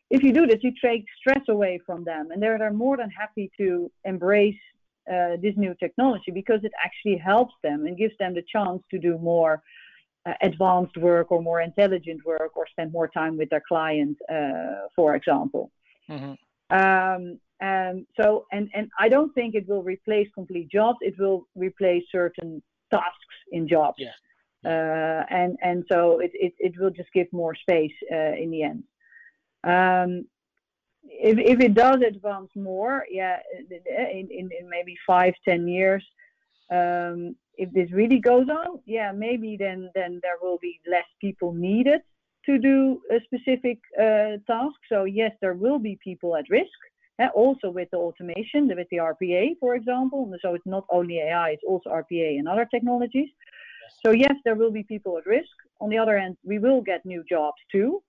if 0.09 0.23
you 0.23 0.31
do 0.31 0.45
this, 0.45 0.59
you 0.61 0.73
take 0.83 1.05
stress 1.19 1.43
away 1.49 1.79
from 1.85 2.03
them, 2.03 2.31
and 2.31 2.41
they're, 2.41 2.57
they're 2.57 2.73
more 2.73 2.97
than 2.97 3.09
happy 3.09 3.51
to 3.57 3.91
embrace 4.05 4.55
uh, 5.11 5.35
this 5.41 5.53
new 5.57 5.75
technology 5.79 6.31
because 6.31 6.63
it 6.63 6.71
actually 6.83 7.17
helps 7.17 7.53
them 7.63 7.85
and 7.85 7.97
gives 7.97 8.13
them 8.19 8.33
the 8.33 8.43
chance 8.43 8.81
to 8.89 8.97
do 8.97 9.17
more 9.17 9.61
uh, 10.25 10.33
advanced 10.41 10.95
work 10.97 11.31
or 11.31 11.41
more 11.41 11.61
intelligent 11.61 12.21
work 12.25 12.55
or 12.55 12.65
spend 12.67 12.91
more 12.91 13.07
time 13.07 13.37
with 13.37 13.49
their 13.49 13.63
client, 13.67 14.17
uh, 14.31 14.87
for 14.95 15.15
example. 15.15 15.71
Mm-hmm. 16.09 16.33
Um, 16.73 17.39
and 17.59 18.05
so, 18.19 18.45
and, 18.51 18.69
and 18.73 18.89
I 18.99 19.09
don't 19.09 19.33
think 19.33 19.55
it 19.55 19.67
will 19.67 19.83
replace 19.83 20.27
complete 20.33 20.69
jobs. 20.69 20.99
It 21.01 21.15
will 21.19 21.47
replace 21.55 22.03
certain 22.11 22.61
tasks 22.91 23.35
in 23.51 23.67
jobs. 23.67 23.97
Yeah. 23.97 24.11
Uh, 24.65 25.25
and 25.29 25.57
and 25.61 25.83
so 25.91 26.19
it, 26.19 26.31
it, 26.33 26.53
it 26.57 26.79
will 26.79 26.89
just 26.89 27.11
give 27.13 27.27
more 27.33 27.53
space 27.53 27.91
uh, 28.09 28.33
in 28.41 28.49
the 28.49 28.63
end. 28.63 28.83
Um, 29.63 30.25
if, 31.03 31.37
if 31.37 31.59
it 31.59 31.73
does 31.73 32.01
advance 32.01 32.49
more, 32.55 33.05
yeah, 33.09 33.37
in, 33.69 34.27
in, 34.29 34.49
in 34.59 34.69
maybe 34.69 34.95
five, 35.05 35.33
ten 35.47 35.67
years, 35.67 36.03
um, 36.71 37.35
if 37.55 37.71
this 37.71 37.91
really 37.91 38.19
goes 38.19 38.47
on, 38.49 38.79
yeah, 38.85 39.11
maybe 39.11 39.55
then 39.57 39.89
then 39.93 40.19
there 40.23 40.37
will 40.41 40.57
be 40.59 40.79
less 40.89 41.05
people 41.21 41.53
needed 41.53 42.01
to 42.45 42.57
do 42.57 42.99
a 43.11 43.19
specific 43.23 43.79
uh, 43.99 44.37
task. 44.47 44.75
So 44.89 45.03
yes, 45.03 45.31
there 45.39 45.53
will 45.53 45.79
be 45.79 45.97
people 46.03 46.35
at 46.35 46.49
risk. 46.49 46.79
Also 47.35 47.69
with 47.69 47.89
the 47.91 47.97
automation, 47.97 48.67
with 48.67 48.87
the 48.91 48.97
RPA, 48.97 49.57
for 49.59 49.75
example. 49.75 50.29
So 50.41 50.55
it's 50.55 50.65
not 50.65 50.85
only 50.91 51.19
AI, 51.19 51.51
it's 51.51 51.63
also 51.65 51.89
RPA 51.89 52.39
and 52.39 52.49
other 52.49 52.67
technologies. 52.69 53.29
So 54.05 54.11
yes, 54.11 54.33
there 54.43 54.55
will 54.55 54.71
be 54.71 54.83
people 54.83 55.17
at 55.17 55.25
risk. 55.25 55.55
On 55.79 55.89
the 55.89 55.97
other 55.97 56.19
hand, 56.19 56.35
we 56.43 56.59
will 56.59 56.81
get 56.81 57.05
new 57.05 57.23
jobs 57.29 57.61
too. 57.71 58.01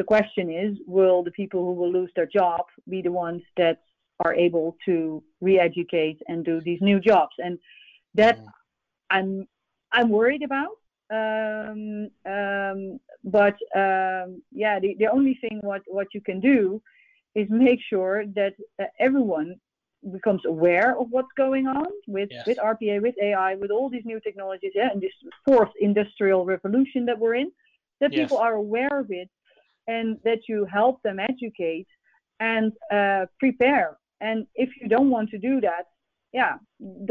The 0.00 0.04
question 0.04 0.50
is, 0.50 0.78
will 0.86 1.22
the 1.22 1.30
people 1.30 1.62
who 1.62 1.74
will 1.74 1.92
lose 1.92 2.10
their 2.16 2.24
job 2.24 2.62
be 2.88 3.02
the 3.02 3.12
ones 3.12 3.42
that 3.58 3.82
are 4.24 4.34
able 4.34 4.78
to 4.86 5.22
re-educate 5.42 6.18
and 6.26 6.42
do 6.42 6.58
these 6.62 6.80
new 6.80 7.00
jobs? 7.00 7.34
And 7.36 7.58
that 8.14 8.38
mm. 8.38 8.46
I'm 9.10 9.46
I'm 9.92 10.08
worried 10.08 10.42
about. 10.50 10.76
Um, 11.20 12.08
um, 12.24 12.98
but 13.24 13.56
um, 13.76 14.40
yeah, 14.62 14.80
the, 14.80 14.96
the 14.98 15.08
only 15.12 15.34
thing 15.42 15.58
what, 15.60 15.82
what 15.86 16.06
you 16.14 16.22
can 16.22 16.40
do 16.40 16.80
is 17.34 17.46
make 17.50 17.80
sure 17.90 18.24
that 18.34 18.54
uh, 18.80 18.84
everyone 18.98 19.56
becomes 20.10 20.40
aware 20.46 20.98
of 20.98 21.08
what's 21.10 21.34
going 21.36 21.66
on 21.66 21.90
with 22.06 22.30
Yes. 22.30 22.46
with 22.46 22.56
RPA, 22.56 23.02
with 23.02 23.16
AI, 23.20 23.54
with 23.56 23.70
all 23.70 23.90
these 23.90 24.06
new 24.06 24.20
technologies, 24.20 24.72
yeah, 24.74 24.88
and 24.92 25.02
this 25.02 25.16
fourth 25.46 25.72
industrial 25.78 26.46
revolution 26.46 27.04
that 27.04 27.18
we're 27.18 27.34
in, 27.34 27.52
that 28.00 28.14
Yes. 28.14 28.20
people 28.22 28.38
are 28.38 28.54
aware 28.54 28.94
of 28.98 29.10
it, 29.10 29.28
and 29.94 30.06
that 30.26 30.40
you 30.50 30.58
help 30.78 30.96
them 31.06 31.18
educate 31.32 31.90
and 32.38 32.72
uh, 32.98 33.22
prepare. 33.38 33.88
And 34.20 34.38
if 34.54 34.70
you 34.78 34.86
don't 34.94 35.10
want 35.16 35.28
to 35.30 35.38
do 35.38 35.54
that, 35.68 35.84
yeah, 36.32 36.54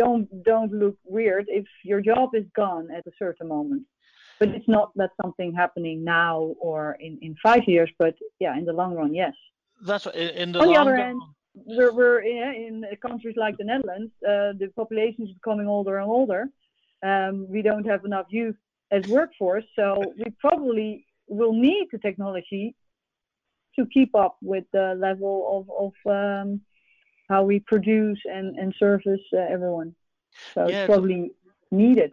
don't 0.01 0.25
don't 0.51 0.71
look 0.71 0.97
weird 1.17 1.45
if 1.59 1.65
your 1.83 2.01
job 2.11 2.29
is 2.41 2.45
gone 2.63 2.85
at 2.97 3.03
a 3.11 3.13
certain 3.23 3.47
moment. 3.57 3.83
But 4.39 4.49
it's 4.55 4.71
not 4.77 4.89
that 4.95 5.11
something 5.21 5.49
happening 5.53 5.97
now 6.21 6.35
or 6.69 6.81
in, 7.05 7.13
in 7.21 7.35
five 7.47 7.63
years, 7.73 7.91
but 8.03 8.15
yeah, 8.43 8.53
in 8.59 8.65
the 8.69 8.77
long 8.81 8.91
run, 8.99 9.13
yes. 9.23 9.35
That's 9.89 10.05
in 10.23 10.29
in 10.41 10.47
the 10.53 10.59
On 10.59 10.67
the 10.67 10.73
long 10.73 10.81
other 10.83 10.93
run- 10.93 11.07
hand, 11.07 11.21
we're, 11.77 11.93
we're 11.99 12.21
yeah, 12.23 12.51
in 12.67 12.73
countries 13.07 13.37
like 13.45 13.55
the 13.57 13.67
Netherlands, 13.71 14.11
uh, 14.23 14.51
the 14.61 14.67
population 14.81 15.21
is 15.27 15.33
becoming 15.39 15.67
older 15.75 15.95
and 16.01 16.09
older. 16.19 16.41
Um, 17.09 17.35
we 17.53 17.61
don't 17.61 17.87
have 17.91 18.05
enough 18.05 18.27
youth 18.39 18.59
as 18.97 19.03
workforce, 19.07 19.67
so 19.77 19.83
we 20.17 20.27
probably 20.45 21.05
will 21.29 21.53
need 21.53 21.87
the 21.91 21.97
technology 21.99 22.75
to 23.77 23.85
keep 23.85 24.15
up 24.15 24.37
with 24.41 24.65
the 24.73 24.95
level 24.99 25.65
of, 25.69 25.85
of 25.85 26.11
um, 26.11 26.61
how 27.29 27.43
we 27.43 27.59
produce 27.59 28.19
and, 28.25 28.57
and 28.57 28.73
service 28.77 29.21
uh, 29.33 29.39
everyone. 29.39 29.95
So 30.53 30.61
Yeah, 30.61 30.67
it's 30.67 30.73
it's- 30.73 30.87
probably 30.87 31.31
needed. 31.71 32.11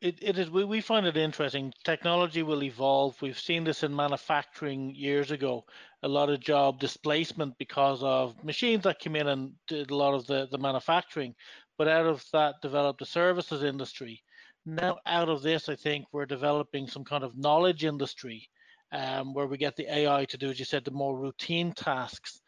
It, 0.00 0.18
it 0.20 0.36
is. 0.36 0.50
We, 0.50 0.64
we 0.64 0.80
find 0.80 1.06
it 1.06 1.16
interesting. 1.16 1.72
Technology 1.84 2.42
will 2.42 2.64
evolve. 2.64 3.22
We've 3.22 3.38
seen 3.38 3.62
this 3.62 3.84
in 3.84 3.94
manufacturing 3.94 4.92
years 4.96 5.30
ago. 5.30 5.64
A 6.02 6.08
lot 6.08 6.28
of 6.28 6.40
job 6.40 6.80
displacement 6.80 7.56
because 7.56 8.02
of 8.02 8.42
machines 8.42 8.82
that 8.82 8.98
came 8.98 9.14
in 9.14 9.28
and 9.28 9.52
did 9.68 9.92
a 9.92 9.96
lot 9.96 10.14
of 10.14 10.26
the, 10.26 10.48
the 10.50 10.58
manufacturing. 10.58 11.36
But 11.78 11.86
out 11.86 12.06
of 12.06 12.24
that 12.32 12.56
developed 12.60 12.98
the 12.98 13.06
services 13.06 13.62
industry. 13.62 14.24
Now, 14.64 14.98
out 15.06 15.28
of 15.28 15.42
this, 15.42 15.68
I 15.68 15.74
think 15.74 16.06
we're 16.12 16.26
developing 16.26 16.86
some 16.86 17.04
kind 17.04 17.24
of 17.24 17.36
knowledge 17.36 17.84
industry 17.84 18.48
um, 18.92 19.34
where 19.34 19.46
we 19.46 19.56
get 19.56 19.74
the 19.76 19.92
AI 19.92 20.24
to 20.26 20.38
do, 20.38 20.50
as 20.50 20.58
you 20.58 20.64
said, 20.64 20.84
the 20.84 20.92
more 20.92 21.18
routine 21.18 21.72
tasks. 21.72 22.40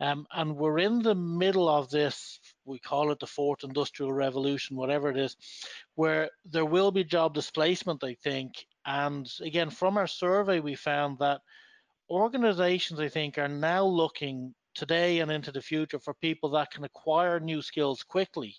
Um, 0.00 0.26
and 0.32 0.56
we're 0.56 0.80
in 0.80 1.00
the 1.00 1.14
middle 1.14 1.68
of 1.68 1.88
this, 1.88 2.40
we 2.64 2.78
call 2.78 3.10
it 3.12 3.20
the 3.20 3.26
fourth 3.26 3.62
industrial 3.62 4.12
revolution, 4.12 4.76
whatever 4.76 5.08
it 5.10 5.16
is, 5.16 5.36
where 5.94 6.30
there 6.44 6.64
will 6.64 6.90
be 6.90 7.04
job 7.04 7.34
displacement, 7.34 8.02
I 8.02 8.14
think. 8.14 8.66
And 8.84 9.30
again, 9.40 9.70
from 9.70 9.96
our 9.96 10.08
survey, 10.08 10.60
we 10.60 10.74
found 10.74 11.20
that 11.20 11.40
organizations, 12.10 13.00
I 13.00 13.08
think, 13.08 13.38
are 13.38 13.48
now 13.48 13.84
looking 13.84 14.54
today 14.74 15.20
and 15.20 15.30
into 15.30 15.52
the 15.52 15.62
future 15.62 16.00
for 16.00 16.14
people 16.14 16.50
that 16.50 16.70
can 16.70 16.84
acquire 16.84 17.38
new 17.38 17.62
skills 17.62 18.02
quickly. 18.02 18.56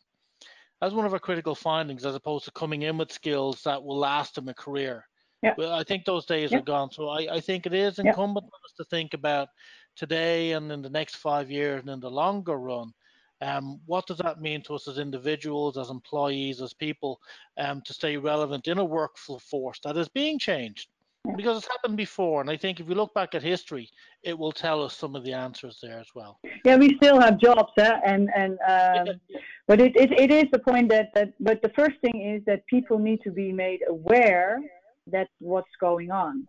That's 0.84 0.94
one 0.94 1.06
of 1.06 1.14
our 1.14 1.20
critical 1.20 1.56
findings, 1.56 2.06
as 2.06 2.14
opposed 2.14 2.44
to 2.44 2.52
coming 2.52 2.82
in 2.82 2.98
with 2.98 3.10
skills 3.10 3.64
that 3.64 3.82
will 3.82 3.98
last 3.98 4.36
them 4.36 4.50
a 4.50 4.54
career. 4.54 5.08
Yeah. 5.42 5.54
Well, 5.58 5.72
I 5.72 5.82
think 5.82 6.04
those 6.04 6.26
days 6.26 6.52
Yeah. 6.52 6.58
are 6.58 6.62
gone. 6.62 6.92
So 6.92 7.08
I, 7.08 7.36
I 7.36 7.40
think 7.40 7.66
it 7.66 7.74
is 7.74 8.00
Yeah. 8.00 8.10
incumbent 8.10 8.48
on 8.48 8.60
us 8.66 8.74
to 8.76 8.84
think 8.84 9.14
about 9.14 9.48
today 9.96 10.52
and 10.52 10.70
in 10.74 10.82
the 10.82 10.90
next 10.90 11.16
five 11.16 11.50
years 11.50 11.80
and 11.80 11.90
in 11.90 12.02
the 12.02 12.12
longer 12.12 12.58
run. 12.58 12.92
Um, 13.40 13.80
what 13.86 14.08
does 14.08 14.18
that 14.18 14.42
mean 14.42 14.62
to 14.64 14.76
us 14.76 14.90
as 14.90 14.98
individuals, 14.98 15.78
as 15.78 15.90
employees, 15.90 16.62
as 16.62 16.74
people, 16.74 17.22
um, 17.58 17.82
to 17.86 17.94
stay 17.94 18.18
relevant 18.18 18.68
in 18.68 18.78
a 18.78 18.84
workforce 18.84 19.80
that 19.86 19.96
is 19.96 20.10
being 20.10 20.38
changed? 20.38 20.90
Yeah. 21.26 21.36
Because 21.38 21.58
it's 21.60 21.68
happened 21.68 21.96
before, 21.96 22.42
and 22.42 22.50
I 22.50 22.58
think 22.58 22.80
if 22.82 22.88
we 22.88 22.96
look 22.96 23.14
back 23.14 23.34
at 23.34 23.42
history, 23.42 23.90
it 24.24 24.38
will 24.38 24.52
tell 24.52 24.84
us 24.84 24.94
some 24.96 25.16
of 25.16 25.24
the 25.24 25.32
answers 25.32 25.80
there 25.82 25.98
as 26.00 26.10
well. 26.14 26.40
Yeah, 26.66 26.76
we 26.76 26.96
still 26.98 27.20
have 27.20 27.38
jobs, 27.40 27.72
eh? 27.78 28.00
and 28.06 28.30
and 28.36 28.60
um, 28.68 29.22
but 29.66 29.80
it, 29.80 29.96
it 29.96 30.12
it 30.12 30.32
is 30.32 30.46
the 30.52 30.60
point 30.60 30.90
that 30.90 31.14
that 31.16 31.34
but 31.40 31.62
the 31.62 31.70
first 31.70 31.98
thing 32.02 32.22
is 32.22 32.44
that 32.46 32.66
people 32.68 33.00
need 33.00 33.22
to 33.22 33.32
be 33.32 33.54
made 33.54 33.82
aware 33.88 34.62
that 35.08 35.30
what's 35.40 35.76
going 35.80 36.12
on, 36.12 36.46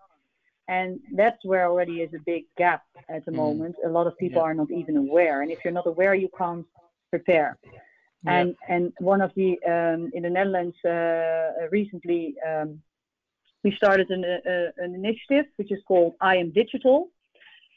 and 0.67 0.99
that's 1.15 1.45
where 1.45 1.67
already 1.71 2.01
is 2.01 2.13
a 2.15 2.23
big 2.27 2.45
gap 2.57 2.83
at 3.09 3.25
the 3.27 3.31
Mm. 3.31 3.37
moment. 3.37 3.77
A 3.85 3.89
lot 3.89 4.09
of 4.09 4.19
people 4.19 4.41
Yeah. 4.43 4.49
are 4.49 4.55
not 4.55 4.71
even 4.73 4.97
aware, 4.97 5.43
and 5.43 5.53
if 5.53 5.59
you're 5.65 5.73
not 5.81 5.87
aware, 5.87 6.15
you 6.17 6.31
can't 6.37 6.67
prepare. 7.11 7.57
And 8.27 8.57
and 8.69 8.93
one 8.99 9.21
of 9.21 9.33
the 9.37 9.51
um, 9.75 10.11
in 10.15 10.23
the 10.25 10.31
Netherlands 10.31 10.77
uh, 10.85 11.69
recently 11.71 12.35
um, 12.41 12.83
we 13.65 13.75
started 13.77 14.11
an, 14.11 14.25
uh, 14.25 14.85
an 14.85 14.95
initiative 14.95 15.47
which 15.57 15.73
is 15.73 15.81
called 15.89 16.15
I 16.21 16.37
am 16.37 16.53
Digital, 16.53 17.09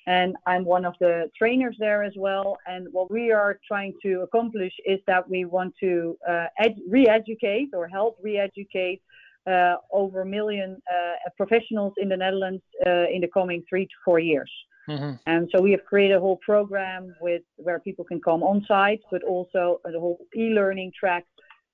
and 0.06 0.36
I'm 0.46 0.66
one 0.66 0.86
of 0.86 0.96
the 1.00 1.32
trainers 1.38 1.76
there 1.80 2.04
as 2.04 2.14
well. 2.18 2.58
And 2.68 2.88
what 2.92 3.10
we 3.10 3.32
are 3.32 3.60
trying 3.68 3.94
to 4.04 4.22
accomplish 4.22 4.74
is 4.86 5.00
that 5.08 5.28
we 5.30 5.46
want 5.46 5.74
to 5.80 6.18
uh, 6.28 6.48
ed- 6.60 6.82
re-educate 6.88 7.70
or 7.74 7.88
help 7.88 8.18
re-educate 8.22 9.02
uh, 9.50 9.76
over 9.92 10.22
a 10.22 10.26
million 10.26 10.82
uh, 10.92 11.30
professionals 11.38 11.94
in 11.98 12.10
the 12.10 12.18
Netherlands 12.18 12.64
uh, 12.86 13.06
in 13.14 13.22
the 13.22 13.30
coming 13.34 13.64
three 13.70 13.86
to 13.86 13.98
four 14.04 14.20
years. 14.20 14.52
hmm 14.88 15.14
And 15.26 15.44
so 15.52 15.62
we 15.62 15.72
have 15.76 15.84
created 15.92 16.16
a 16.18 16.20
whole 16.20 16.40
program 16.52 17.04
with 17.28 17.44
where 17.66 17.80
people 17.80 18.06
can 18.12 18.20
come 18.30 18.42
on 18.52 18.58
site, 18.68 19.04
but 19.14 19.22
also 19.24 19.80
the 19.94 20.00
whole 20.04 20.20
e-learning 20.36 20.92
track 21.02 21.24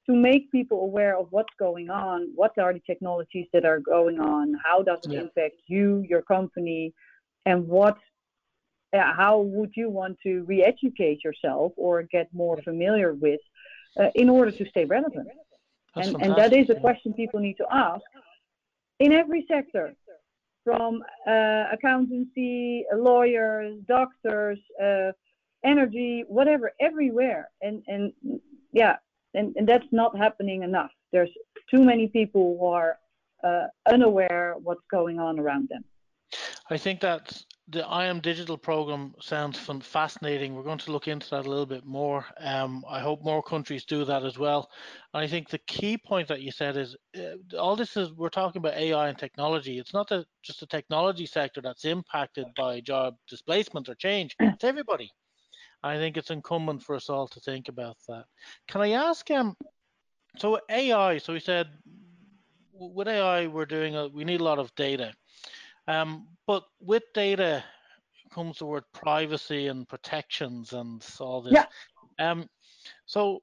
to 0.07 0.13
make 0.13 0.51
people 0.51 0.81
aware 0.81 1.17
of 1.17 1.27
what's 1.31 1.53
going 1.57 1.89
on, 1.89 2.29
what 2.35 2.57
are 2.57 2.73
the 2.73 2.81
technologies 2.81 3.47
that 3.53 3.65
are 3.65 3.79
going 3.79 4.19
on, 4.19 4.53
how 4.63 4.81
does 4.81 4.99
it 5.05 5.11
Yeah. 5.11 5.21
impact 5.21 5.55
you, 5.67 6.05
your 6.11 6.21
company, 6.21 6.93
and 7.45 7.67
what, 7.67 7.97
uh, 8.93 9.13
how 9.13 9.39
would 9.41 9.71
you 9.75 9.89
want 9.89 10.19
to 10.21 10.43
re-educate 10.43 11.23
yourself 11.23 11.71
or 11.77 12.03
get 12.03 12.27
more 12.33 12.57
familiar 12.61 13.13
with 13.13 13.41
uh, 13.99 14.09
in 14.15 14.29
order 14.29 14.51
to 14.51 14.65
stay 14.65 14.85
relevant. 14.85 15.27
That's 15.95 16.07
and, 16.07 16.21
and 16.23 16.35
that 16.35 16.53
is 16.53 16.69
a 16.69 16.75
question 16.75 17.13
people 17.13 17.39
need 17.39 17.57
to 17.57 17.67
ask 17.71 18.03
in 18.99 19.11
every 19.11 19.45
sector 19.47 19.93
from 20.63 21.03
uh, 21.27 21.65
accountancy, 21.71 22.85
lawyers, 22.95 23.79
doctors, 23.87 24.59
uh, 24.81 25.11
energy, 25.63 26.23
whatever, 26.27 26.71
everywhere. 26.79 27.49
And, 27.61 27.83
and 27.87 28.13
yeah, 28.71 28.95
and, 29.33 29.55
and 29.55 29.67
that's 29.67 29.87
not 29.91 30.17
happening 30.17 30.63
enough. 30.63 30.91
There's 31.11 31.29
too 31.69 31.83
many 31.83 32.07
people 32.07 32.57
who 32.59 32.67
are 32.67 32.97
uh, 33.43 33.67
unaware 33.91 34.55
what's 34.61 34.83
going 34.89 35.19
on 35.19 35.39
around 35.39 35.69
them. 35.69 35.83
I 36.69 36.77
think 36.77 37.01
that 37.01 37.43
the 37.69 37.85
I 37.87 38.05
am 38.05 38.19
Digital 38.19 38.57
program 38.57 39.13
sounds 39.21 39.57
fascinating. 39.81 40.53
We're 40.53 40.63
going 40.63 40.79
to 40.79 40.91
look 40.91 41.07
into 41.07 41.29
that 41.29 41.45
a 41.45 41.49
little 41.49 41.65
bit 41.65 41.85
more. 41.85 42.25
Um, 42.39 42.83
I 42.89 42.99
hope 42.99 43.23
more 43.23 43.41
countries 43.41 43.85
do 43.85 44.03
that 44.05 44.25
as 44.25 44.37
well. 44.37 44.69
And 45.13 45.23
I 45.23 45.27
think 45.27 45.49
the 45.49 45.59
key 45.59 45.97
point 45.97 46.27
that 46.27 46.41
you 46.41 46.51
said 46.51 46.75
is 46.75 46.95
uh, 47.17 47.57
all 47.57 47.75
this 47.75 47.95
is 47.95 48.11
we're 48.13 48.29
talking 48.29 48.59
about 48.59 48.75
AI 48.75 49.07
and 49.07 49.17
technology. 49.17 49.79
It's 49.79 49.93
not 49.93 50.09
the, 50.09 50.25
just 50.41 50.59
the 50.59 50.65
technology 50.67 51.25
sector 51.25 51.61
that's 51.61 51.85
impacted 51.85 52.47
by 52.55 52.81
job 52.81 53.15
displacement 53.29 53.87
or 53.87 53.95
change. 53.95 54.35
It's 54.39 54.63
everybody. 54.63 55.09
I 55.83 55.97
think 55.97 56.17
it's 56.17 56.31
incumbent 56.31 56.81
for 56.81 56.95
us 56.95 57.09
all 57.09 57.27
to 57.27 57.39
think 57.39 57.67
about 57.67 57.97
that. 58.07 58.25
Can 58.67 58.81
I 58.81 58.91
ask 58.91 59.29
um 59.31 59.55
so 60.37 60.59
AI, 60.69 61.17
so 61.17 61.33
we 61.33 61.39
said 61.39 61.67
with 62.71 63.07
AI 63.07 63.47
we're 63.47 63.65
doing 63.65 63.95
a, 63.95 64.07
we 64.07 64.23
need 64.23 64.41
a 64.41 64.43
lot 64.43 64.59
of 64.59 64.73
data. 64.75 65.13
Um, 65.87 66.27
but 66.47 66.63
with 66.79 67.03
data 67.13 67.63
comes 68.33 68.59
the 68.59 68.65
word 68.65 68.83
privacy 68.93 69.67
and 69.67 69.87
protections 69.87 70.73
and 70.73 71.05
all 71.19 71.41
this. 71.41 71.53
Yeah. 71.53 71.65
Um, 72.19 72.47
so 73.05 73.41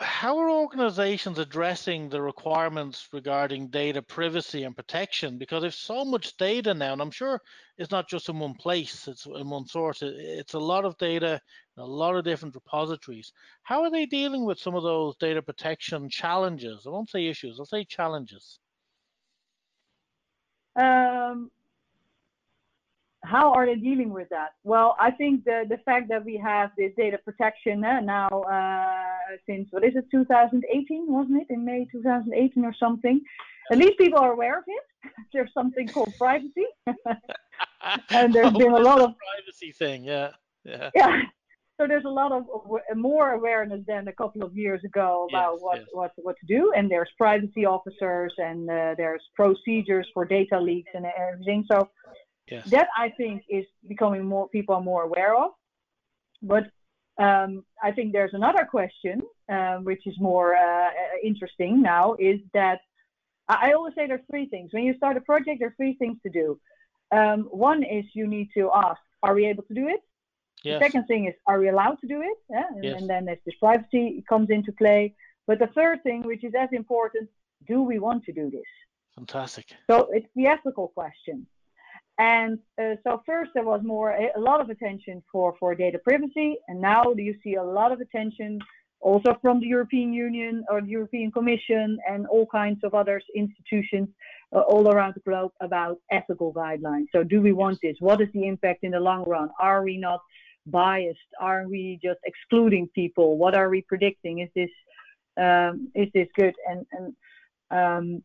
how 0.00 0.38
are 0.38 0.50
organizations 0.50 1.38
addressing 1.38 2.08
the 2.08 2.22
requirements 2.22 3.08
regarding 3.12 3.68
data 3.68 4.00
privacy 4.00 4.64
and 4.64 4.74
protection? 4.74 5.36
Because 5.36 5.62
if 5.62 5.74
so 5.74 6.04
much 6.04 6.36
data 6.38 6.72
now, 6.72 6.94
and 6.94 7.02
I'm 7.02 7.10
sure 7.10 7.40
it's 7.76 7.90
not 7.90 8.08
just 8.08 8.28
in 8.30 8.38
one 8.38 8.54
place, 8.54 9.06
it's 9.08 9.26
in 9.26 9.50
one 9.50 9.66
source, 9.66 10.02
it's 10.02 10.54
a 10.54 10.58
lot 10.58 10.86
of 10.86 10.96
data, 10.96 11.40
a 11.76 11.84
lot 11.84 12.16
of 12.16 12.24
different 12.24 12.54
repositories. 12.54 13.32
How 13.62 13.82
are 13.82 13.90
they 13.90 14.06
dealing 14.06 14.46
with 14.46 14.58
some 14.58 14.74
of 14.74 14.82
those 14.82 15.16
data 15.16 15.42
protection 15.42 16.08
challenges? 16.08 16.86
I 16.86 16.90
won't 16.90 17.10
say 17.10 17.26
issues, 17.26 17.58
I'll 17.58 17.66
say 17.66 17.84
challenges. 17.84 18.58
Um, 20.76 21.50
how 23.24 23.52
are 23.52 23.66
they 23.66 23.74
dealing 23.76 24.10
with 24.10 24.28
that? 24.30 24.50
Well, 24.64 24.96
I 24.98 25.10
think 25.10 25.44
the, 25.44 25.64
the 25.68 25.78
fact 25.84 26.08
that 26.08 26.24
we 26.24 26.36
have 26.38 26.70
this 26.78 26.92
data 26.96 27.18
protection 27.24 27.84
uh, 27.84 28.00
now 28.00 28.28
uh, 28.28 29.36
since, 29.46 29.68
what 29.70 29.84
is 29.84 29.94
it, 29.94 30.06
2018, 30.10 31.06
wasn't 31.12 31.42
it? 31.42 31.46
In 31.50 31.64
May 31.64 31.86
2018 31.92 32.64
or 32.64 32.74
something. 32.78 33.20
At 33.70 33.78
least 33.78 33.98
people 33.98 34.18
are 34.18 34.32
aware 34.32 34.58
of 34.58 34.64
it. 34.66 34.84
There's 35.32 35.52
something 35.54 35.86
called 35.88 36.12
privacy. 36.18 36.66
And 38.10 38.32
there's 38.34 38.52
been 38.52 38.72
a 38.72 38.78
lot 38.90 39.00
of- 39.00 39.14
privacy 39.16 39.72
thing, 39.72 40.04
yeah, 40.04 40.30
yeah. 40.64 40.90
yeah. 40.94 41.22
So 41.78 41.86
there's 41.86 42.04
a 42.04 42.10
lot 42.10 42.30
of 42.30 42.44
more 42.94 43.32
awareness 43.32 43.80
than 43.86 44.06
a 44.08 44.12
couple 44.12 44.42
of 44.42 44.54
years 44.54 44.82
ago 44.84 45.26
about 45.30 45.54
Yes, 45.54 45.62
what, 45.62 45.78
yes. 45.78 45.86
what 45.92 46.12
what 46.16 46.36
to 46.40 46.46
do, 46.46 46.72
and 46.76 46.90
there's 46.90 47.08
privacy 47.16 47.64
officers 47.64 48.34
and 48.36 48.68
uh, 48.68 48.94
there's 48.98 49.22
procedures 49.34 50.06
for 50.12 50.26
data 50.26 50.60
leaks 50.60 50.90
and 50.94 51.06
everything. 51.18 51.64
So 51.72 51.88
Yes. 52.50 52.68
That 52.70 52.88
I 52.96 53.10
think 53.10 53.42
is 53.48 53.66
becoming 53.88 54.24
more 54.24 54.48
people 54.48 54.74
are 54.74 54.80
more 54.80 55.02
aware 55.02 55.36
of. 55.36 55.50
But 56.42 56.70
um, 57.18 57.64
I 57.82 57.92
think 57.92 58.12
there's 58.12 58.34
another 58.34 58.64
question 58.64 59.22
um, 59.50 59.84
which 59.84 60.06
is 60.06 60.18
more 60.18 60.56
uh, 60.56 60.90
interesting 61.22 61.82
now 61.82 62.14
is 62.18 62.40
that 62.54 62.80
I 63.48 63.72
always 63.72 63.94
say 63.94 64.06
there's 64.06 64.20
three 64.30 64.46
things. 64.46 64.70
When 64.72 64.84
you 64.84 64.94
start 64.96 65.16
a 65.16 65.20
project, 65.20 65.58
there 65.58 65.68
are 65.68 65.74
three 65.76 65.94
things 65.94 66.18
to 66.22 66.30
do. 66.30 66.60
Um, 67.10 67.48
one 67.50 67.82
is 67.82 68.04
you 68.14 68.26
need 68.26 68.48
to 68.54 68.70
ask, 68.72 69.00
are 69.22 69.34
we 69.34 69.46
able 69.46 69.64
to 69.64 69.74
do 69.74 69.88
it? 69.88 70.00
Yes. 70.62 70.78
The 70.78 70.86
second 70.86 71.06
thing 71.06 71.26
is, 71.26 71.34
are 71.46 71.58
we 71.58 71.68
allowed 71.68 71.98
to 72.00 72.06
do 72.06 72.22
it? 72.22 72.38
Yeah? 72.48 72.64
And, 72.68 72.84
Yes. 72.84 73.00
and 73.00 73.10
then 73.10 73.24
there's 73.24 73.38
this 73.44 73.56
privacy 73.56 74.24
comes 74.28 74.50
into 74.50 74.72
play. 74.72 75.14
But 75.46 75.58
the 75.58 75.66
third 75.68 76.02
thing, 76.04 76.22
which 76.22 76.44
is 76.44 76.54
as 76.54 76.68
important, 76.72 77.28
do 77.66 77.82
we 77.82 77.98
want 77.98 78.24
to 78.26 78.32
do 78.32 78.50
this? 78.50 78.70
Fantastic. 79.16 79.66
So 79.90 80.08
it's 80.12 80.28
the 80.36 80.46
ethical 80.46 80.88
question. 80.88 81.46
And 82.20 82.58
uh, 82.78 82.96
so 83.02 83.22
first 83.24 83.52
there 83.54 83.64
was 83.64 83.80
more 83.82 84.10
a, 84.10 84.38
lot 84.38 84.60
of 84.60 84.68
attention 84.68 85.22
for, 85.32 85.54
for 85.58 85.74
data 85.74 85.98
privacy, 85.98 86.58
and 86.68 86.78
now 86.78 87.14
do 87.14 87.22
you 87.22 87.34
see 87.42 87.54
a 87.54 87.62
lot 87.62 87.92
of 87.92 88.00
attention 88.02 88.58
also 89.00 89.38
from 89.40 89.58
the 89.58 89.66
European 89.66 90.12
Union 90.12 90.62
or 90.68 90.82
the 90.82 90.90
European 90.90 91.32
Commission 91.32 91.98
and 92.06 92.26
all 92.26 92.44
kinds 92.44 92.80
of 92.84 92.92
other 92.92 93.22
institutions 93.34 94.08
uh, 94.54 94.60
all 94.60 94.92
around 94.92 95.14
the 95.14 95.20
globe 95.20 95.52
about 95.62 95.96
ethical 96.10 96.52
guidelines. 96.52 97.06
So 97.10 97.24
do 97.24 97.40
we 97.40 97.52
want 97.52 97.78
this? 97.82 97.96
What 98.00 98.20
is 98.20 98.28
the 98.34 98.46
impact 98.46 98.84
in 98.84 98.90
the 98.90 99.00
long 99.00 99.24
run? 99.26 99.48
Are 99.58 99.82
we 99.82 99.96
not 99.96 100.20
biased? 100.66 101.30
Are 101.40 101.66
we 101.66 101.98
just 102.04 102.20
excluding 102.26 102.86
people? 102.94 103.38
What 103.38 103.54
are 103.54 103.70
we 103.70 103.80
predicting? 103.80 104.40
Is 104.40 104.50
this 104.54 104.70
um, 105.42 105.90
is 105.94 106.08
this 106.12 106.28
good? 106.36 106.54
And 106.68 106.84
and 106.92 107.14
um, 107.70 108.22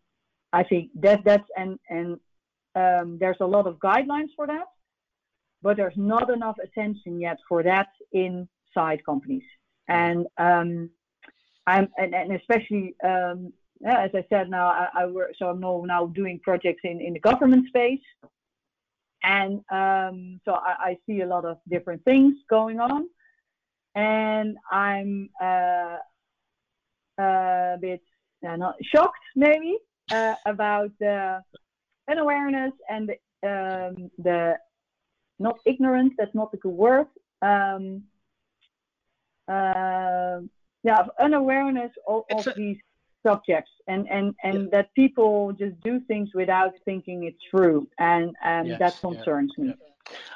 I 0.51 0.63
think 0.63 0.89
that 0.99 1.23
that's 1.23 1.47
and 1.55 1.79
and 1.89 2.19
um, 2.75 3.17
there's 3.19 3.37
a 3.39 3.45
lot 3.45 3.67
of 3.67 3.77
guidelines 3.77 4.29
for 4.35 4.47
that, 4.47 4.67
but 5.61 5.77
there's 5.77 5.97
not 5.97 6.29
enough 6.29 6.57
attention 6.61 7.19
yet 7.19 7.37
for 7.47 7.63
that 7.63 7.87
inside 8.11 9.03
companies. 9.05 9.43
And 9.87 10.27
um, 10.37 10.89
I'm 11.67 11.87
and, 11.97 12.13
and 12.13 12.33
especially 12.33 12.95
um, 13.03 13.53
yeah, 13.79 14.03
as 14.03 14.11
I 14.13 14.25
said 14.29 14.49
now 14.49 14.67
I, 14.67 14.87
I 14.95 15.05
work 15.05 15.31
so 15.37 15.49
I'm 15.49 15.59
now 15.59 15.83
now 15.85 16.07
doing 16.07 16.39
projects 16.43 16.81
in 16.83 17.01
in 17.01 17.13
the 17.13 17.19
government 17.19 17.67
space, 17.67 18.05
and 19.23 19.61
um, 19.71 20.39
so 20.45 20.53
I, 20.53 20.75
I 20.79 20.97
see 21.05 21.21
a 21.21 21.27
lot 21.27 21.45
of 21.45 21.57
different 21.69 22.03
things 22.03 22.35
going 22.49 22.79
on, 22.79 23.07
and 23.95 24.57
I'm 24.71 25.29
uh, 25.41 25.97
a 27.19 27.77
bit 27.79 28.01
uh, 28.47 28.55
not 28.55 28.75
shocked 28.83 29.25
maybe 29.35 29.77
uh, 30.11 30.35
about 30.45 30.91
the 30.99 31.41
unawareness 32.09 32.73
and 32.89 33.09
the, 33.09 33.47
um, 33.49 34.11
the 34.17 34.57
not 35.39 35.59
ignorance. 35.65 36.13
That's 36.17 36.33
not 36.33 36.49
a 36.53 36.57
good 36.57 36.69
word. 36.69 37.07
Um, 37.41 38.03
uh, 39.47 40.39
yeah, 40.83 40.99
of 40.99 41.09
unawareness 41.19 41.91
of, 42.07 42.23
of 42.31 42.47
a- 42.47 42.53
these 42.55 42.77
subjects, 43.25 43.71
and 43.87 44.07
and 44.09 44.35
and 44.43 44.71
that 44.71 44.93
people 44.95 45.51
just 45.53 45.79
do 45.81 45.99
things 46.01 46.29
without 46.33 46.73
thinking 46.85 47.25
it 47.25 47.35
through, 47.49 47.87
and 47.99 48.35
and 48.43 48.69
Yes, 48.69 48.79
that 48.79 48.93
yeah, 48.93 49.09
concerns 49.09 49.51
me. 49.57 49.73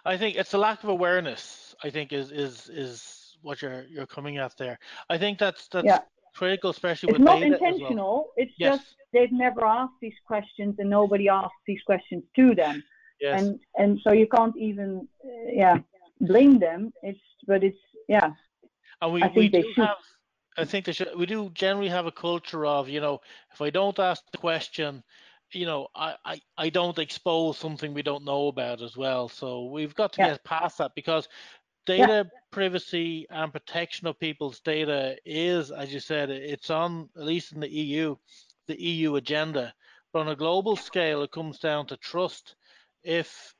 I 0.05 0.17
think 0.17 0.35
it's 0.35 0.53
a 0.53 0.57
lack 0.57 0.83
of 0.83 0.89
awareness. 0.89 1.75
I 1.83 1.89
think 1.89 2.11
is 2.13 2.31
is 2.31 2.69
is 2.69 3.37
what 3.41 3.61
you're 3.61 3.85
you're 3.89 4.07
coming 4.07 4.37
at 4.37 4.57
there. 4.57 4.79
I 5.09 5.17
think 5.17 5.39
that's 5.39 5.67
that's 5.67 5.85
Yeah. 5.85 5.99
Critical, 6.35 6.69
especially 6.69 7.09
It's 7.09 7.19
with 7.19 7.19
not 7.19 7.41
as 7.65 7.79
well. 7.79 7.93
intentional. 7.93 8.31
It's 8.37 8.53
Yes. 8.57 8.77
just 8.77 8.83
they've 9.13 9.31
never 9.31 9.65
asked 9.65 9.99
these 10.01 10.19
questions, 10.25 10.75
and 10.79 10.89
nobody 10.89 11.29
asked 11.29 11.63
these 11.67 11.81
questions 11.85 12.23
to 12.35 12.55
them. 12.55 12.83
Yes. 13.19 13.39
and 13.39 13.59
and 13.77 13.99
so 14.03 14.13
you 14.13 14.27
can't 14.27 14.55
even 14.57 15.07
uh, 15.25 15.51
yeah 15.51 15.77
blame 16.21 16.59
them 16.59 16.91
it's 17.03 17.19
but 17.47 17.63
it's 17.63 17.77
yeah 18.07 18.29
And 19.01 19.13
we, 19.13 19.21
I 19.21 19.29
we 19.29 19.49
they 19.49 19.61
do 19.61 19.73
should. 19.73 19.87
have, 19.87 19.97
I 20.57 20.65
think 20.65 20.85
they 20.85 20.91
should, 20.91 21.09
we 21.15 21.25
do 21.25 21.49
generally 21.53 21.89
have 21.89 22.05
a 22.05 22.11
culture 22.11 22.65
of, 22.65 22.89
you 22.89 22.99
know, 23.01 23.19
if 23.53 23.61
I 23.61 23.69
don't 23.69 23.97
ask 23.99 24.23
the 24.31 24.37
question, 24.37 25.03
you 25.51 25.65
know, 25.65 25.87
I, 25.95 26.15
I, 26.25 26.41
I 26.57 26.69
don't 26.69 26.97
expose 26.99 27.57
something 27.57 27.93
we 27.93 28.01
don't 28.03 28.25
know 28.25 28.47
about 28.47 28.81
as 28.81 28.95
well. 28.97 29.27
So 29.29 29.65
we've 29.65 29.95
got 29.95 30.13
to 30.13 30.19
Yeah. 30.19 30.31
get 30.31 30.43
past 30.43 30.77
that 30.77 30.91
because 30.95 31.27
data 31.85 32.29
privacy 32.51 33.25
and 33.29 33.51
protection 33.51 34.07
of 34.07 34.19
people's 34.19 34.59
data 34.59 35.17
is, 35.25 35.71
as 35.71 35.93
you 35.93 35.99
said, 35.99 36.29
it's 36.29 36.69
on, 36.69 37.09
at 37.15 37.23
least 37.23 37.51
in 37.51 37.59
the 37.59 37.69
EU, 37.69 38.15
the 38.67 38.81
EU 38.81 39.15
agenda. 39.15 39.73
But 40.11 40.19
on 40.19 40.29
a 40.29 40.35
global 40.35 40.75
scale, 40.75 41.21
it 41.21 41.31
comes 41.31 41.59
down 41.59 41.87
to 41.87 41.97
trust. 41.97 42.55
If 43.03 43.53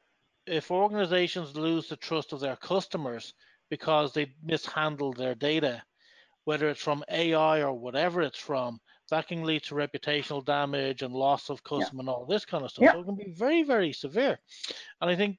if 0.46 0.72
organizations 0.72 1.56
lose 1.56 1.88
the 1.88 1.96
trust 1.96 2.34
of 2.34 2.40
their 2.40 2.56
customers, 2.56 3.34
because 3.70 4.14
they 4.14 4.34
mishandle 4.44 5.14
their 5.14 5.36
data, 5.36 5.84
whether 6.46 6.70
it's 6.70 6.82
from 6.82 7.04
AI 7.10 7.62
or 7.62 7.74
whatever 7.74 8.22
it's 8.22 8.40
from, 8.40 8.80
that 9.12 9.28
can 9.28 9.44
lead 9.44 9.64
to 9.64 9.76
reputational 9.76 10.44
damage 10.44 11.02
and 11.02 11.14
loss 11.14 11.50
of 11.50 11.64
custom 11.64 12.00
and 12.00 12.10
all 12.10 12.26
this 12.26 12.46
kind 12.46 12.64
of 12.64 12.72
stuff. 12.72 12.84
Yeah. 12.84 12.94
So 12.94 13.02
it 13.02 13.06
can 13.06 13.16
be 13.16 13.32
very, 13.32 13.64
very 13.64 13.94
severe. 13.94 14.40
And 15.02 15.10
I 15.10 15.16
think 15.16 15.38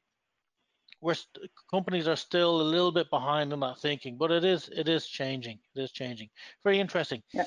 we're 1.00 1.14
st- 1.14 1.50
companies 1.70 2.06
are 2.06 2.16
still 2.16 2.60
a 2.60 2.62
little 2.62 2.92
bit 2.92 3.08
behind 3.10 3.52
in 3.52 3.60
that 3.60 3.78
thinking, 3.78 4.16
but 4.16 4.30
it 4.30 4.44
is 4.44 4.68
it 4.74 4.88
is 4.88 5.06
changing. 5.06 5.58
It 5.74 5.82
is 5.82 5.92
changing. 5.92 6.28
Very 6.62 6.78
interesting. 6.78 7.22
Yeah. 7.32 7.44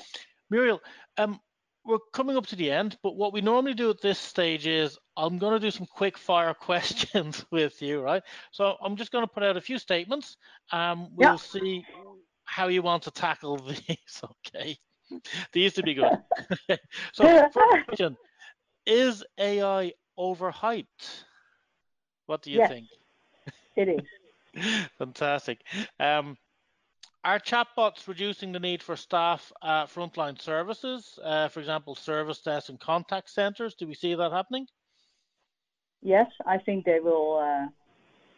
Muriel, 0.50 0.80
um, 1.16 1.40
we're 1.84 1.98
coming 2.12 2.36
up 2.36 2.46
to 2.46 2.56
the 2.56 2.70
end, 2.70 2.96
but 3.02 3.16
what 3.16 3.32
we 3.32 3.40
normally 3.40 3.74
do 3.74 3.90
at 3.90 4.00
this 4.00 4.18
stage 4.18 4.66
is 4.66 4.98
I'm 5.16 5.38
going 5.38 5.52
to 5.52 5.64
do 5.64 5.70
some 5.70 5.86
quick 5.86 6.16
fire 6.18 6.54
questions 6.60 7.44
with 7.50 7.80
you, 7.82 8.00
right? 8.00 8.22
So 8.50 8.76
I'm 8.82 8.96
just 8.96 9.12
going 9.12 9.26
to 9.26 9.32
put 9.32 9.42
out 9.42 9.56
a 9.56 9.60
few 9.60 9.78
statements. 9.78 10.36
Um, 10.72 11.08
we'll 11.14 11.32
Yeah. 11.32 11.36
see 11.36 11.84
how 12.44 12.68
you 12.68 12.82
want 12.82 13.02
to 13.04 13.10
tackle 13.10 13.56
these. 13.88 14.22
Okay, 14.48 14.76
these 15.52 15.74
to 15.74 15.82
be 15.82 15.94
good. 15.94 16.12
so 17.12 17.28
first 17.52 17.84
question: 17.86 18.16
Is 18.86 19.24
AI 19.38 19.92
overhyped? 20.18 21.24
What 22.26 22.42
do 22.42 22.50
you 22.50 22.58
Yes. 22.58 22.68
think? 22.68 22.86
It 23.76 23.88
is 23.88 24.86
Fantastic. 24.98 25.60
Um, 25.98 26.36
are 27.24 27.40
chatbots 27.40 28.06
reducing 28.06 28.52
the 28.52 28.60
need 28.60 28.82
for 28.82 28.94
staff 28.94 29.50
at 29.62 29.86
frontline 29.86 30.40
services, 30.40 31.18
uh, 31.24 31.48
for 31.48 31.58
example, 31.58 31.94
service 31.94 32.40
desks 32.40 32.68
and 32.68 32.78
contact 32.78 33.30
centers? 33.30 33.74
Do 33.74 33.86
we 33.88 33.94
see 33.94 34.14
that 34.14 34.30
happening? 34.30 34.66
yes 36.04 36.26
i 36.46 36.58
think 36.58 36.84
they 36.84 37.00
will 37.00 37.38
uh, 37.38 37.66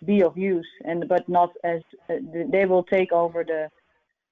be 0.06 0.22
of 0.22 0.38
use 0.38 0.68
and 0.84 1.06
but 1.08 1.28
not 1.28 1.50
as 1.64 1.82
uh, 2.08 2.14
they 2.50 2.64
will 2.64 2.84
take 2.84 3.12
over 3.12 3.44
the 3.44 3.68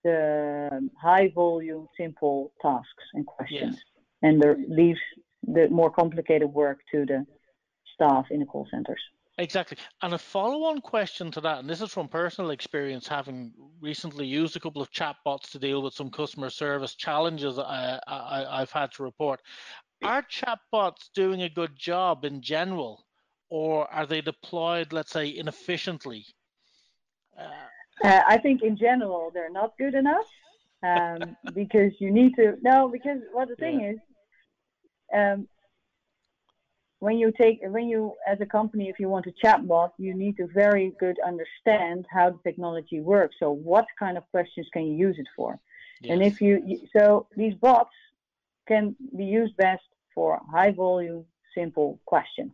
the 0.04 0.88
high 1.00 1.30
volume 1.34 1.86
simple 1.98 2.52
tasks 2.62 3.04
and 3.14 3.26
questions 3.26 3.76
and 4.22 4.40
the 4.40 4.54
leaves 4.68 5.00
the 5.46 5.68
more 5.68 5.90
complicated 5.90 6.48
work 6.48 6.78
to 6.90 7.04
the 7.04 7.26
staff 7.94 8.26
in 8.30 8.40
the 8.40 8.46
call 8.46 8.66
centers 8.70 9.02
Exactly. 9.36 9.78
And 10.02 10.14
a 10.14 10.18
follow 10.18 10.64
on 10.66 10.80
question 10.80 11.30
to 11.32 11.40
that, 11.40 11.58
and 11.58 11.68
this 11.68 11.80
is 11.82 11.92
from 11.92 12.08
personal 12.08 12.50
experience, 12.50 13.08
having 13.08 13.52
recently 13.80 14.26
used 14.26 14.56
a 14.56 14.60
couple 14.60 14.80
of 14.80 14.92
chatbots 14.92 15.50
to 15.50 15.58
deal 15.58 15.82
with 15.82 15.94
some 15.94 16.10
customer 16.10 16.50
service 16.50 16.94
challenges 16.94 17.58
I, 17.58 17.98
I, 18.06 18.60
I've 18.60 18.70
had 18.70 18.92
to 18.92 19.02
report. 19.02 19.40
Are 20.04 20.22
chatbots 20.22 21.10
doing 21.14 21.42
a 21.42 21.48
good 21.48 21.76
job 21.76 22.24
in 22.24 22.42
general, 22.42 23.04
or 23.50 23.92
are 23.92 24.06
they 24.06 24.20
deployed, 24.20 24.92
let's 24.92 25.10
say, 25.12 25.28
inefficiently? 25.36 26.26
Uh, 27.36 27.68
Uh, 28.02 28.20
I 28.26 28.38
think 28.38 28.62
in 28.62 28.76
general 28.76 29.30
they're 29.32 29.50
not 29.50 29.76
good 29.78 29.94
enough 29.94 30.26
um, 30.82 31.36
because 31.54 31.92
you 32.00 32.10
need 32.10 32.34
to 32.36 32.56
no 32.62 32.88
because 32.88 33.18
what 33.32 33.48
the 33.48 33.56
thing 33.56 33.80
Yeah. 33.80 33.92
is 33.92 33.98
um, 35.14 35.48
when 37.00 37.18
you 37.18 37.32
take 37.40 37.60
when 37.62 37.88
you 37.88 38.14
as 38.26 38.40
a 38.40 38.46
company 38.46 38.88
if 38.88 38.98
you 38.98 39.08
want 39.08 39.26
a 39.26 39.46
chatbot 39.46 39.90
you 39.98 40.14
need 40.14 40.36
to 40.36 40.46
very 40.48 40.92
good 40.98 41.16
understand 41.26 42.06
how 42.10 42.30
the 42.30 42.38
technology 42.44 43.00
works 43.00 43.36
so 43.38 43.50
what 43.50 43.86
kind 43.98 44.16
of 44.16 44.24
questions 44.30 44.66
can 44.72 44.84
you 44.86 44.94
use 44.94 45.16
it 45.18 45.26
for 45.36 45.58
and 46.08 46.22
if 46.22 46.40
you 46.40 46.62
you- 46.66 46.86
so 46.96 47.26
these 47.36 47.54
bots 47.54 47.94
can 48.66 48.94
be 49.16 49.24
used 49.24 49.56
best 49.56 49.82
for 50.14 50.40
high 50.50 50.70
volume 50.70 51.24
simple 51.54 51.98
questions 52.06 52.52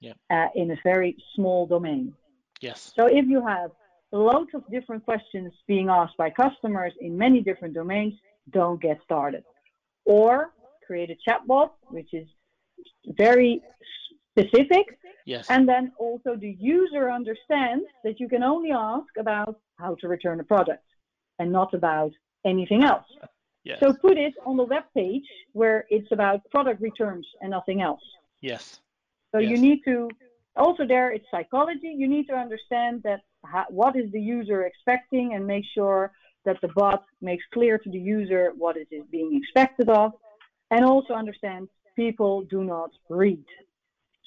Yeah. 0.00 0.14
uh, 0.30 0.48
in 0.54 0.70
a 0.70 0.78
very 0.84 1.16
small 1.34 1.66
domain 1.66 2.14
yes. 2.60 2.92
so 2.96 3.06
if 3.06 3.26
you 3.26 3.40
have 3.46 3.70
loads 4.14 4.50
of 4.54 4.62
different 4.70 5.04
questions 5.04 5.52
being 5.66 5.88
asked 5.88 6.16
by 6.16 6.30
customers 6.30 6.92
in 7.00 7.18
many 7.18 7.40
different 7.40 7.74
domains, 7.74 8.14
don't 8.50 8.80
get 8.80 8.98
started. 9.04 9.42
Or 10.04 10.52
create 10.86 11.10
a 11.10 11.16
chatbot, 11.28 11.70
which 11.90 12.14
is 12.14 12.28
very 13.16 13.62
specific, 14.30 14.98
Yes. 15.26 15.48
and 15.48 15.66
then 15.66 15.92
also 15.98 16.36
the 16.36 16.54
user 16.60 17.10
understands 17.10 17.84
that 18.04 18.20
you 18.20 18.28
can 18.28 18.42
only 18.42 18.72
ask 18.72 19.08
about 19.18 19.58
how 19.78 19.94
to 20.00 20.08
return 20.08 20.38
a 20.40 20.44
product 20.44 20.84
and 21.38 21.50
not 21.50 21.72
about 21.72 22.12
anything 22.44 22.84
else. 22.84 23.06
yes. 23.64 23.80
So 23.80 23.94
put 23.94 24.18
it 24.18 24.34
on 24.44 24.56
the 24.58 24.64
web 24.64 24.84
page 24.94 25.28
where 25.52 25.86
it's 25.88 26.10
about 26.12 26.40
product 26.50 26.80
returns 26.82 27.26
and 27.40 27.50
nothing 27.50 27.80
else. 27.80 28.04
yes. 28.40 28.80
So 29.32 29.38
you 29.40 29.58
need 29.58 29.80
to 29.84 30.08
also 30.56 30.86
there 30.86 31.10
it's 31.10 31.28
psychology. 31.30 31.88
You 32.02 32.06
need 32.06 32.26
to 32.26 32.34
understand 32.34 33.02
that 33.02 33.20
how, 33.44 33.64
what 33.68 33.96
is 33.96 34.10
the 34.12 34.20
user 34.20 34.62
expecting 34.64 35.34
and 35.34 35.44
make 35.46 35.64
sure 35.74 36.12
that 36.44 36.58
the 36.60 36.68
bot 36.76 37.02
makes 37.20 37.44
clear 37.52 37.78
to 37.78 37.90
the 37.90 37.98
user 37.98 38.52
what 38.56 38.76
is 38.76 38.86
being 39.10 39.30
expected 39.40 39.88
of, 39.88 40.12
and 40.70 40.84
also 40.84 41.14
understand 41.14 41.68
people 41.96 42.42
do 42.42 42.64
not 42.64 42.90
read. 43.08 43.44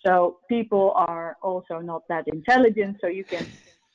So 0.05 0.39
people 0.47 0.93
are 0.95 1.37
also 1.41 1.79
not 1.79 2.03
that 2.09 2.27
intelligent. 2.27 2.97
So 3.01 3.07
you 3.07 3.23
can 3.23 3.45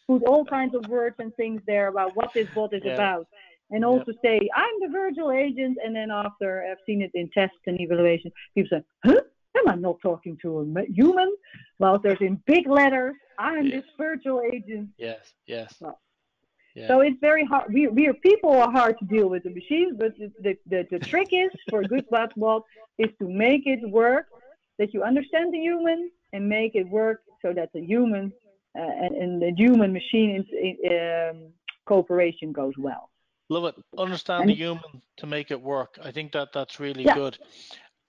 put 0.06 0.22
all 0.24 0.44
kinds 0.44 0.74
of 0.74 0.86
words 0.88 1.16
and 1.18 1.34
things 1.36 1.62
there 1.66 1.88
about 1.88 2.14
what 2.16 2.32
this 2.32 2.48
bot 2.54 2.74
is 2.74 2.82
yeah. 2.84 2.94
about. 2.94 3.26
And 3.70 3.84
also 3.84 4.12
yeah. 4.12 4.30
say, 4.30 4.50
I'm 4.54 4.74
the 4.80 4.88
virtual 4.88 5.32
agent. 5.32 5.78
And 5.82 5.94
then 5.94 6.10
after 6.10 6.66
I've 6.70 6.78
seen 6.86 7.02
it 7.02 7.10
in 7.14 7.30
tests 7.30 7.56
and 7.66 7.80
evaluation, 7.80 8.30
people 8.54 8.78
say, 8.78 8.84
huh? 9.04 9.20
Am 9.54 9.68
I 9.68 9.74
not 9.74 9.98
talking 10.00 10.38
to 10.42 10.60
a 10.60 10.84
human? 10.90 11.30
Well, 11.78 11.98
there's 11.98 12.22
in 12.22 12.40
big 12.46 12.66
letters, 12.66 13.14
I'm 13.38 13.68
this 13.68 13.84
virtual 13.98 14.40
agent. 14.40 14.88
Yes, 14.96 15.34
yes. 15.46 15.74
Well, 15.78 16.00
yeah. 16.74 16.88
So 16.88 17.00
it's 17.00 17.18
very 17.20 17.44
hard. 17.44 17.72
We, 17.72 17.88
we 17.88 18.08
are, 18.08 18.14
people 18.14 18.50
are 18.50 18.70
hard 18.70 18.98
to 18.98 19.04
deal 19.04 19.28
with 19.28 19.42
the 19.44 19.50
machines, 19.50 19.96
but 19.98 20.12
the, 20.18 20.56
the, 20.66 20.86
the, 20.90 20.98
trick 20.98 21.28
is 21.32 21.50
for 21.68 21.80
a 21.80 21.84
good 21.84 22.08
chatbot 22.10 22.62
is 22.98 23.10
to 23.18 23.28
make 23.28 23.66
it 23.66 23.88
work, 23.88 24.26
that 24.78 24.94
you 24.94 25.02
understand 25.02 25.52
the 25.52 25.58
human 25.58 26.10
and 26.32 26.48
make 26.48 26.74
it 26.74 26.88
work 26.88 27.22
so 27.42 27.52
that 27.52 27.70
the 27.72 27.80
human 27.80 28.32
uh, 28.78 28.82
and, 28.82 29.16
and, 29.16 29.42
the 29.42 29.52
human 29.54 29.92
machine 29.92 30.46
um, 30.90 31.52
cooperation 31.84 32.52
goes 32.52 32.72
well. 32.78 33.10
Love 33.50 33.64
it. 33.66 33.74
Understand 33.98 34.42
and, 34.42 34.50
the 34.50 34.54
human 34.54 35.02
to 35.18 35.26
make 35.26 35.50
it 35.50 35.60
work. 35.60 35.98
I 36.02 36.10
think 36.10 36.32
that 36.32 36.54
that's 36.54 36.80
really 36.80 37.04
yeah. 37.04 37.14
good. 37.14 37.38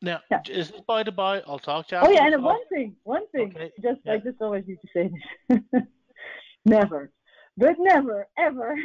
Now, 0.01 0.19
yeah. 0.31 0.41
is 0.49 0.71
this 0.71 0.81
by 0.87 1.03
the 1.03 1.11
by? 1.11 1.41
I'll 1.47 1.59
talk 1.59 1.87
to 1.87 1.95
you. 1.95 2.01
Oh 2.03 2.09
yeah, 2.09 2.27
and 2.27 2.43
one 2.43 2.65
thing, 2.67 2.95
one 3.03 3.27
thing. 3.29 3.53
Okay. 3.55 3.71
Just 3.81 4.01
yeah. 4.05 4.13
I 4.13 4.17
just 4.17 4.41
always 4.41 4.65
need 4.67 4.79
to 4.81 4.87
say 4.93 5.11
this. 5.49 5.83
never, 6.65 7.11
but 7.57 7.75
never 7.79 8.27
ever 8.37 8.75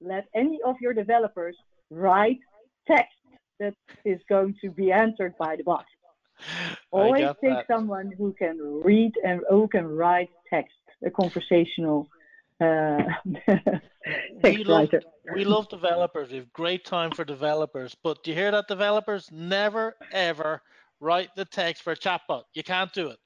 let 0.00 0.26
any 0.34 0.58
of 0.64 0.76
your 0.80 0.92
developers 0.92 1.56
write 1.90 2.38
text 2.86 3.14
that 3.58 3.74
is 4.04 4.20
going 4.28 4.54
to 4.62 4.70
be 4.70 4.92
answered 4.92 5.34
by 5.38 5.56
the 5.56 5.64
bot. 5.64 5.84
Always 6.90 7.28
take 7.42 7.54
that. 7.54 7.66
someone 7.66 8.12
who 8.18 8.34
can 8.38 8.58
read 8.84 9.12
and 9.24 9.40
who 9.48 9.66
can 9.68 9.86
write 9.86 10.28
text, 10.50 10.74
a 11.04 11.10
conversational 11.10 12.08
uh, 12.60 13.02
we 14.42 14.64
love, 14.64 14.88
we 15.34 15.44
love 15.44 15.68
developers. 15.68 16.30
We 16.30 16.38
have 16.38 16.52
great 16.52 16.84
time 16.84 17.10
for 17.10 17.24
developers. 17.24 17.94
But 18.02 18.22
do 18.22 18.30
you 18.30 18.36
hear 18.36 18.50
that, 18.50 18.68
developers? 18.68 19.28
Never, 19.30 19.94
ever 20.12 20.62
write 21.00 21.30
the 21.36 21.44
text 21.44 21.82
for 21.82 21.92
a 21.92 21.96
chatbot. 21.96 22.44
You 22.54 22.62
can't 22.62 22.92
do 22.92 23.08
it. 23.08 23.18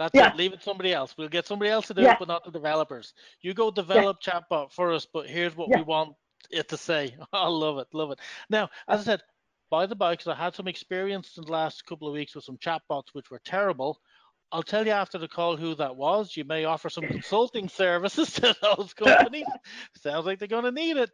That's 0.00 0.14
yeah. 0.14 0.30
it. 0.30 0.36
Leave 0.36 0.54
it 0.54 0.62
somebody 0.62 0.94
else. 0.94 1.14
We'll 1.18 1.28
get 1.28 1.46
somebody 1.46 1.70
else 1.70 1.88
to 1.88 1.94
do 1.94 2.00
yeah. 2.00 2.12
it, 2.12 2.18
but 2.18 2.26
not 2.26 2.42
the 2.42 2.50
developers. 2.50 3.12
You 3.42 3.52
go 3.52 3.70
develop 3.70 4.16
yeah. 4.26 4.40
chatbot 4.40 4.72
for 4.72 4.94
us, 4.94 5.06
but 5.12 5.28
here's 5.28 5.54
what 5.54 5.68
we 5.68 5.82
want 5.82 6.14
it 6.50 6.70
to 6.70 6.78
say. 6.78 7.14
I 7.34 7.46
love 7.48 7.76
it. 7.76 7.88
Love 7.92 8.10
it. 8.12 8.18
Now, 8.48 8.70
as 8.88 9.00
I 9.00 9.04
said, 9.04 9.22
by 9.70 9.84
the 9.84 9.94
by, 9.94 10.14
because 10.14 10.28
I 10.28 10.34
had 10.34 10.54
some 10.54 10.68
experience 10.68 11.36
in 11.36 11.44
the 11.44 11.52
last 11.52 11.84
couple 11.84 12.08
of 12.08 12.14
weeks 12.14 12.34
with 12.34 12.44
some 12.44 12.56
chatbots 12.56 13.08
which 13.12 13.30
were 13.30 13.42
terrible. 13.44 14.00
I'll 14.50 14.62
tell 14.62 14.86
you 14.86 14.92
after 14.92 15.18
the 15.18 15.28
call 15.28 15.58
who 15.58 15.74
that 15.74 15.94
was. 15.94 16.34
You 16.34 16.44
may 16.44 16.64
offer 16.64 16.88
some 16.88 17.04
consulting 17.06 17.68
services 17.68 18.32
to 18.34 18.56
those 18.62 18.94
companies. 18.94 19.44
Sounds 19.98 20.24
like 20.24 20.38
they're 20.38 20.48
going 20.48 20.64
to 20.64 20.72
need 20.72 20.96
it. 20.96 21.10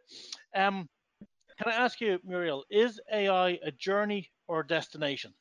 Um, 0.55 0.87
can 1.61 1.73
I 1.73 1.75
ask 1.75 1.99
you, 1.99 2.19
Muriel, 2.23 2.63
is 2.71 3.01
AI 3.11 3.59
a 3.61 3.71
journey 3.71 4.31
or 4.47 4.61
a 4.61 4.67
destination? 4.67 5.33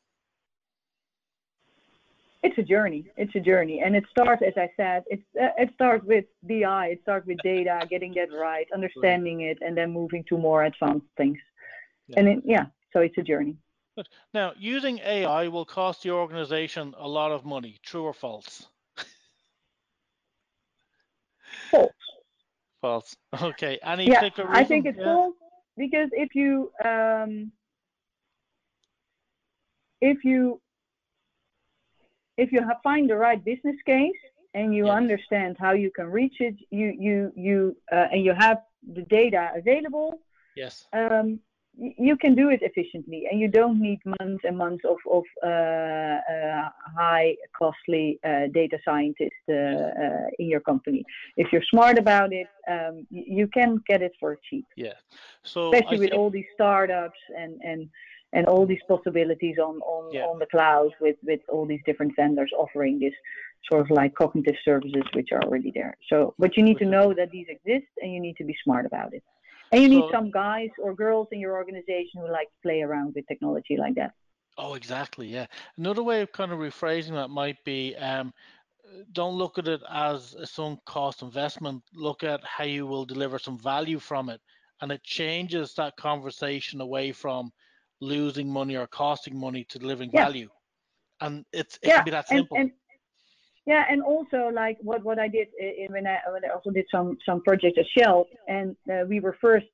It's 2.43 2.57
a 2.59 2.63
journey. 2.63 3.07
It's 3.17 3.35
a 3.35 3.41
journey, 3.41 3.81
and 3.85 3.97
it 3.97 4.05
starts, 4.11 4.43
as 4.47 4.53
I 4.57 4.71
said, 4.77 5.05
it's 5.07 5.23
uh, 5.41 5.49
it 5.59 5.71
starts 5.75 6.05
with 6.05 6.27
BI. 6.43 6.89
It 6.89 7.01
starts 7.03 7.27
with 7.27 7.39
data, 7.43 7.87
getting 7.89 8.15
that 8.15 8.29
right, 8.33 8.67
understanding 8.73 9.43
it, 9.43 9.59
and 9.61 9.77
then 9.77 9.91
moving 9.93 10.25
to 10.29 10.39
more 10.39 10.65
advanced 10.65 11.07
things. 11.17 11.39
Yeah. 12.09 12.21
And 12.21 12.29
it, 12.29 12.43
yeah, 12.45 12.67
so 12.93 13.01
it's 13.01 13.17
a 13.19 13.23
journey. 13.23 13.57
Good. 13.97 14.09
Now, 14.35 14.53
using 14.59 14.99
AI 14.99 15.49
will 15.49 15.65
cost 15.65 16.03
the 16.03 16.11
organization 16.11 16.95
a 16.99 17.09
lot 17.09 17.33
of 17.33 17.45
money. 17.45 17.79
True 17.83 18.05
or 18.05 18.13
false? 18.13 18.67
False. 21.71 21.93
False. 22.81 23.17
Okay. 23.41 23.79
Any 23.83 24.07
yeah, 24.07 24.21
particular 24.21 24.49
reason? 24.51 24.65
I 24.65 24.69
think 24.69 24.87
it's 24.87 24.99
yeah. 24.99 25.05
false 25.05 25.35
because 25.77 26.11
if 26.13 26.35
you 26.35 26.71
um, 26.85 27.51
if 30.01 30.25
you 30.25 30.61
if 32.37 32.53
you 32.53 32.61
have, 32.61 32.79
find 32.83 33.09
the 33.09 33.17
right 33.17 33.43
business 33.45 33.77
case 33.85 34.21
and 34.55 34.75
you 34.75 34.87
yes. 34.87 34.95
understand 34.95 35.57
how 35.59 35.73
you 35.73 35.91
can 35.91 36.07
reach 36.07 36.37
it, 36.41 36.57
you 36.71 36.95
you 36.99 37.33
you 37.37 37.77
uh, 37.93 38.07
and 38.13 38.25
you 38.25 38.33
have 38.33 38.59
the 38.95 39.03
data 39.03 39.51
available. 39.55 40.21
Yes. 40.57 40.87
Um, 40.93 41.41
you 41.79 42.17
can 42.17 42.35
do 42.35 42.49
it 42.49 42.61
efficiently 42.63 43.27
and 43.31 43.39
you 43.39 43.49
don't 43.49 43.81
need 43.81 44.01
months 44.19 44.45
and 44.45 44.57
months 44.57 44.83
of, 44.85 44.97
of 45.11 45.25
uh, 45.43 45.47
uh, 45.47 46.69
high 46.97 47.37
costly 47.57 48.19
uh, 48.25 48.47
data 48.53 48.79
scientists 48.85 49.45
uh, 49.51 49.53
uh, 49.53 50.27
in 50.39 50.47
your 50.49 50.61
company 50.61 51.05
if 51.37 51.53
you're 51.53 51.63
smart 51.71 51.99
about 51.99 52.33
it 52.33 52.47
um, 52.69 53.07
you 53.11 53.47
can 53.49 53.79
get 53.87 54.01
it 54.01 54.13
for 54.19 54.39
cheap 54.49 54.65
yeah 54.77 54.95
so 55.43 55.73
especially 55.73 55.99
I 55.99 56.01
with 56.01 56.11
think... 56.11 56.19
all 56.19 56.31
these 56.31 56.47
startups 56.55 57.19
and 57.37 57.61
and 57.63 57.91
and 58.33 58.47
all 58.47 58.67
these 58.67 58.81
possibilities 58.89 59.57
on 59.59 59.77
on, 59.81 60.13
yeah. 60.13 60.23
on 60.23 60.39
the 60.39 60.47
cloud 60.47 60.91
with 61.01 61.17
with 61.23 61.41
all 61.49 61.67
these 61.67 61.81
different 61.87 62.13
vendors 62.17 62.53
offering 62.57 62.99
this 62.99 63.15
sort 63.71 63.81
of 63.81 63.91
like 63.91 64.15
cognitive 64.15 64.57
services 64.65 65.03
which 65.15 65.29
are 65.33 65.43
already 65.43 65.73
there 65.75 65.97
so 66.09 66.35
but 66.39 66.57
you 66.57 66.63
need 66.63 66.79
to 66.79 66.85
know 66.85 67.15
that 67.15 67.31
these 67.31 67.47
exist 67.49 67.91
and 68.01 68.13
you 68.13 68.21
need 68.21 68.37
to 68.37 68.45
be 68.45 68.57
smart 68.65 68.87
about 68.87 69.13
it 69.13 69.23
and 69.73 69.83
you 69.83 69.89
need 69.89 70.05
some 70.13 70.31
guys 70.31 70.71
or 70.79 70.95
girls 70.95 71.29
in 71.33 71.41
your 71.41 71.57
organization 71.57 72.21
who 72.21 72.31
like 72.31 72.49
to 72.49 72.63
play 72.63 72.83
around 72.83 73.15
with 73.15 73.27
technology 73.27 73.77
like 73.77 73.95
that. 73.97 74.13
Oh, 74.59 74.75
exactly. 74.75 75.27
Yeah. 75.27 75.47
Another 75.77 76.03
way 76.03 76.23
of 76.23 76.33
kind 76.33 76.53
of 76.53 76.59
rephrasing 76.59 77.13
that 77.13 77.29
might 77.29 77.63
be 77.65 77.95
um, 77.97 78.33
don't 79.13 79.35
look 79.35 79.59
at 79.59 79.69
it 79.69 79.81
as 79.91 80.35
a 80.35 80.47
sunk 80.47 80.85
cost 80.85 81.23
investment. 81.23 81.83
Look 81.93 82.23
at 82.23 82.41
how 82.45 82.65
you 82.65 82.87
will 82.87 83.05
deliver 83.05 83.39
some 83.39 83.59
value 83.59 83.99
from 83.99 84.31
it. 84.31 84.41
And 84.81 84.93
it 84.93 85.03
changes 85.03 85.75
that 85.75 85.97
conversation 85.97 86.81
away 86.81 87.13
from 87.13 87.51
losing 88.01 88.51
money 88.51 88.77
or 88.77 88.87
costing 88.87 89.39
money 89.39 89.65
to 89.71 89.79
delivering 89.79 90.11
yeah. 90.13 90.25
value. 90.25 90.49
And 91.21 91.45
it's 91.53 91.77
it 91.83 91.89
yeah. 91.89 91.97
can 91.97 92.05
be 92.05 92.11
that 92.11 92.29
simple. 92.29 92.57
And, 92.57 92.65
and, 92.67 92.73
yeah, 93.67 93.85
and 93.91 94.03
also 94.03 94.51
like 94.53 94.79
what 94.81 95.03
what 95.03 95.19
I 95.19 95.29
did 95.29 95.49
in, 95.59 95.89
when 95.91 96.07
I 96.07 96.19
when 96.31 96.45
I 96.45 96.55
also 96.55 96.71
did 96.71 96.87
some 96.91 97.19
some 97.27 97.43
projects 97.43 97.79
at 97.79 97.87
Shell, 97.97 98.27
and 98.49 98.77
uh, 98.91 99.05
we 99.09 99.19
were 99.19 99.37
first 99.41 99.67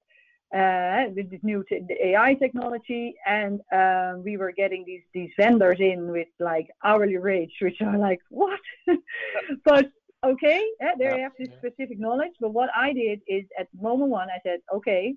uh, 0.54 1.04
with 1.14 1.30
this 1.30 1.40
new 1.42 1.64
t- 1.68 1.80
AI 2.02 2.34
technology, 2.34 3.14
and 3.26 3.60
uh, 3.70 4.14
we 4.16 4.36
were 4.38 4.52
getting 4.52 4.84
these 4.86 5.02
these 5.12 5.30
vendors 5.36 5.78
in 5.80 6.10
with 6.10 6.28
like 6.40 6.68
hourly 6.84 7.18
rates, 7.18 7.52
which 7.60 7.82
are 7.82 7.98
like 7.98 8.20
what? 8.30 8.60
but 9.64 9.90
okay, 10.24 10.64
yeah, 10.80 10.92
they 10.98 11.20
have 11.20 11.32
this 11.38 11.48
specific 11.58 11.98
knowledge. 11.98 12.32
But 12.40 12.54
what 12.54 12.70
I 12.74 12.92
did 12.94 13.20
is 13.26 13.44
at 13.58 13.68
moment 13.78 14.10
one, 14.10 14.28
I 14.30 14.38
said, 14.42 14.60
okay, 14.74 15.14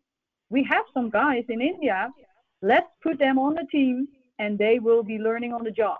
we 0.50 0.64
have 0.70 0.86
some 0.94 1.10
guys 1.10 1.44
in 1.50 1.62
India, 1.62 2.10
let's 2.62 2.88
put 3.02 3.20
them 3.20 3.38
on 3.40 3.56
the 3.56 3.66
team, 3.72 4.08
and 4.40 4.58
they 4.58 4.80
will 4.80 5.04
be 5.04 5.18
learning 5.18 5.54
on 5.54 5.64
the 5.64 5.72
job. 5.72 5.98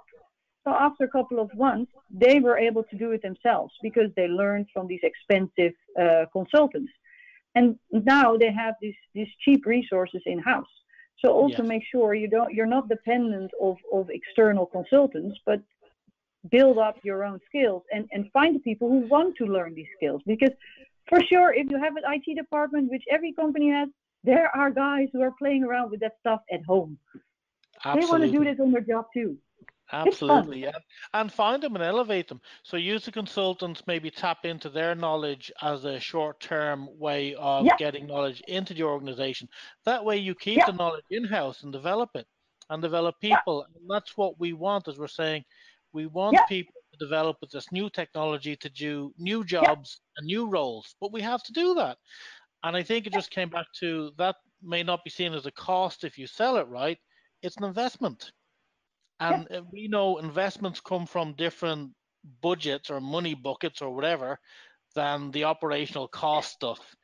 So 0.66 0.74
after 0.74 1.04
a 1.04 1.10
couple 1.10 1.40
of 1.40 1.50
months, 1.56 1.92
they 2.10 2.40
were 2.40 2.58
able 2.58 2.84
to 2.84 2.98
do 2.98 3.12
it 3.12 3.22
themselves 3.22 3.74
because 3.84 4.10
they 4.16 4.28
learned 4.28 4.68
from 4.74 4.88
these 4.88 5.02
expensive 5.04 5.74
uh, 6.00 6.26
consultants. 6.34 6.92
And 7.54 7.78
now 7.92 8.36
they 8.36 8.52
have 8.52 8.74
these, 8.82 8.96
these 9.14 9.28
cheap 9.44 9.66
resources 9.66 10.22
in 10.26 10.40
house. 10.40 10.68
So 11.24 11.32
also 11.32 11.60
yes. 11.60 11.68
make 11.68 11.84
sure 11.90 12.14
you 12.14 12.28
don't 12.28 12.54
you're 12.54 12.66
not 12.66 12.90
dependent 12.90 13.52
of, 13.62 13.78
of 13.94 14.10
external 14.10 14.66
consultants, 14.66 15.40
but 15.46 15.62
build 16.52 16.78
up 16.78 16.98
your 17.04 17.24
own 17.24 17.40
skills 17.48 17.84
and, 17.92 18.08
and 18.12 18.30
find 18.32 18.56
the 18.56 18.60
people 18.60 18.90
who 18.90 19.08
want 19.08 19.36
to 19.38 19.46
learn 19.46 19.74
these 19.74 19.88
skills. 19.96 20.22
Because 20.28 20.52
for 21.08 21.20
sure, 21.30 21.54
if 21.54 21.70
you 21.70 21.82
have 21.82 21.96
an 21.96 22.04
IT 22.08 22.36
department, 22.36 22.92
which 22.92 23.04
every 23.10 23.34
company 23.34 23.70
has, 23.72 23.90
there 24.26 24.50
are 24.56 24.72
guys 24.72 25.10
who 25.14 25.22
are 25.22 25.34
playing 25.38 25.64
around 25.64 25.92
with 25.92 26.00
that 26.02 26.14
stuff 26.20 26.42
at 26.52 26.64
home. 26.66 26.98
Absolutely. 27.84 28.02
They 28.02 28.12
want 28.12 28.24
to 28.24 28.32
do 28.40 28.44
this 28.44 28.60
on 28.60 28.72
their 28.72 28.82
job 28.82 29.06
too. 29.14 29.38
Absolutely, 29.92 30.64
yeah. 30.64 30.72
And 31.14 31.32
find 31.32 31.62
them 31.62 31.76
and 31.76 31.84
elevate 31.84 32.28
them. 32.28 32.42
So 32.64 32.76
use 32.76 33.06
the 33.06 33.12
consultants, 33.12 33.84
maybe 33.86 34.10
tap 34.10 34.44
into 34.44 34.68
their 34.68 34.96
knowledge 34.96 35.52
as 35.62 35.86
a 35.86 36.00
short-term 36.00 36.90
way 36.98 37.36
of 37.36 37.66
yeah. 37.66 37.78
getting 37.78 38.08
knowledge 38.08 38.42
into 38.48 38.74
the 38.74 38.82
organization. 38.82 39.48
That 39.86 40.04
way 40.04 40.18
you 40.18 40.34
keep 40.34 40.58
yeah. 40.58 40.66
the 40.66 40.74
knowledge 40.74 41.04
in-house 41.12 41.62
and 41.62 41.72
develop 41.72 42.10
it 42.16 42.26
and 42.72 42.82
develop 42.82 43.20
people. 43.22 43.64
And 43.76 43.88
that's 43.88 44.18
what 44.18 44.40
we 44.40 44.54
want, 44.54 44.88
as 44.88 44.98
we're 44.98 45.08
saying. 45.08 45.46
We 45.94 46.08
want 46.08 46.40
people 46.50 46.74
to 46.92 46.98
develop 47.06 47.38
with 47.40 47.52
this 47.52 47.72
new 47.72 47.88
technology 47.92 48.56
to 48.56 48.70
do 48.70 49.14
new 49.20 49.44
jobs 49.44 50.02
and 50.18 50.26
new 50.26 50.50
roles. 50.50 50.96
But 51.00 51.14
we 51.14 51.22
have 51.22 51.44
to 51.44 51.54
do 51.54 51.76
that. 51.76 52.00
And 52.66 52.76
I 52.76 52.82
think 52.82 53.06
it 53.06 53.14
just 53.14 53.30
came 53.30 53.50
back 53.50 53.68
to 53.80 54.12
that 54.18 54.38
may 54.64 54.82
not 54.82 55.04
be 55.04 55.12
seen 55.12 55.34
as 55.34 55.46
a 55.46 55.52
cost 55.52 56.04
if 56.04 56.18
you 56.18 56.26
sell 56.26 56.58
it 56.58 56.68
right. 56.68 56.98
It's 57.44 57.58
an 57.58 57.64
investment. 57.64 58.32
And 59.20 59.48
yeah. 59.52 59.60
we 59.72 59.88
know 59.88 60.18
investments 60.18 60.82
come 60.82 61.06
from 61.06 61.36
different 61.36 61.92
budgets 62.42 62.90
or 62.90 63.00
money 63.00 63.36
buckets 63.36 63.84
or 63.84 63.94
whatever 63.94 64.40
than 64.96 65.30
the 65.30 65.44
operational 65.44 66.08
cost 66.08 66.54
stuff 66.54 66.96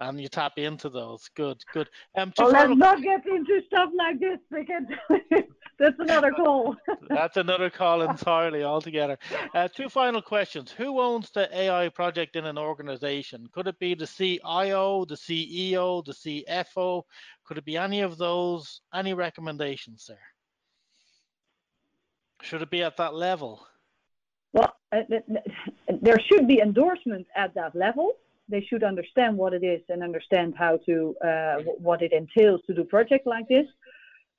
and 0.00 0.20
you 0.20 0.28
tap 0.28 0.52
into 0.56 0.88
those. 0.88 1.28
Good, 1.36 1.62
good. 1.72 1.88
Um, 2.16 2.32
well, 2.38 2.50
let's 2.50 2.76
not 2.76 3.02
get 3.02 3.26
into 3.26 3.60
stuff 3.66 3.90
like 3.96 4.18
this 4.18 4.38
because 4.50 5.42
that's 5.78 5.98
another 5.98 6.32
call. 6.32 6.74
that's 7.08 7.36
another 7.36 7.70
call 7.70 8.02
entirely 8.08 8.64
altogether. 8.64 9.18
Uh, 9.54 9.68
two 9.68 9.88
final 9.88 10.22
questions. 10.22 10.72
Who 10.72 11.00
owns 11.00 11.30
the 11.30 11.54
AI 11.56 11.90
project 11.90 12.36
in 12.36 12.46
an 12.46 12.58
organization? 12.58 13.46
Could 13.52 13.68
it 13.68 13.78
be 13.78 13.94
the 13.94 14.06
CIO, 14.06 15.04
the 15.04 15.16
CEO, 15.16 16.04
the 16.04 16.44
CFO? 16.46 17.02
Could 17.44 17.58
it 17.58 17.64
be 17.64 17.76
any 17.76 18.00
of 18.00 18.16
those? 18.16 18.80
Any 18.94 19.12
recommendations 19.12 20.06
there? 20.08 20.18
Should 22.42 22.62
it 22.62 22.70
be 22.70 22.82
at 22.82 22.96
that 22.96 23.14
level? 23.14 23.66
Well, 24.54 24.74
uh, 24.92 25.02
there 26.00 26.18
should 26.18 26.48
be 26.48 26.60
endorsements 26.60 27.28
at 27.36 27.54
that 27.54 27.76
level. 27.76 28.14
They 28.50 28.62
should 28.68 28.82
understand 28.82 29.36
what 29.36 29.54
it 29.54 29.64
is 29.64 29.80
and 29.88 30.02
understand 30.02 30.54
how 30.56 30.78
to 30.86 31.14
uh, 31.24 31.56
what 31.78 32.02
it 32.02 32.12
entails 32.12 32.60
to 32.66 32.74
do 32.74 32.84
project 32.84 33.26
like 33.26 33.48
this. 33.48 33.66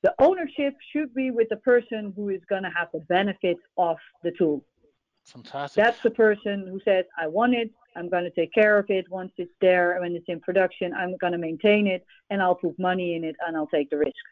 The 0.04 0.14
ownership 0.20 0.74
should 0.92 1.14
be 1.14 1.32
with 1.32 1.50
the 1.50 1.58
person 1.58 2.12
who 2.16 2.30
is 2.30 2.42
going 2.50 2.64
to 2.64 2.72
have 2.76 2.90
the 2.94 3.02
benefit 3.02 3.58
of 3.78 3.98
the 4.24 4.32
tool. 4.32 4.64
Fantastic. 5.26 5.84
That's 5.84 6.02
the 6.02 6.10
person 6.10 6.68
who 6.68 6.80
says, 6.84 7.06
"I 7.18 7.28
want 7.28 7.54
it. 7.54 7.72
I'm 7.96 8.10
going 8.10 8.24
to 8.24 8.32
take 8.32 8.54
care 8.54 8.78
of 8.78 8.90
it 8.90 9.06
once 9.10 9.32
it's 9.38 9.54
there. 9.62 9.98
When 10.00 10.16
it's 10.16 10.26
in 10.28 10.40
production, 10.40 10.94
I'm 10.94 11.16
going 11.18 11.34
to 11.34 11.40
maintain 11.40 11.88
it, 11.88 12.06
and 12.30 12.42
I'll 12.42 12.56
put 12.56 12.78
money 12.80 13.16
in 13.16 13.24
it, 13.24 13.36
and 13.46 13.56
I'll 13.56 13.68
take 13.68 13.90
the 13.90 13.98
risk." 13.98 14.24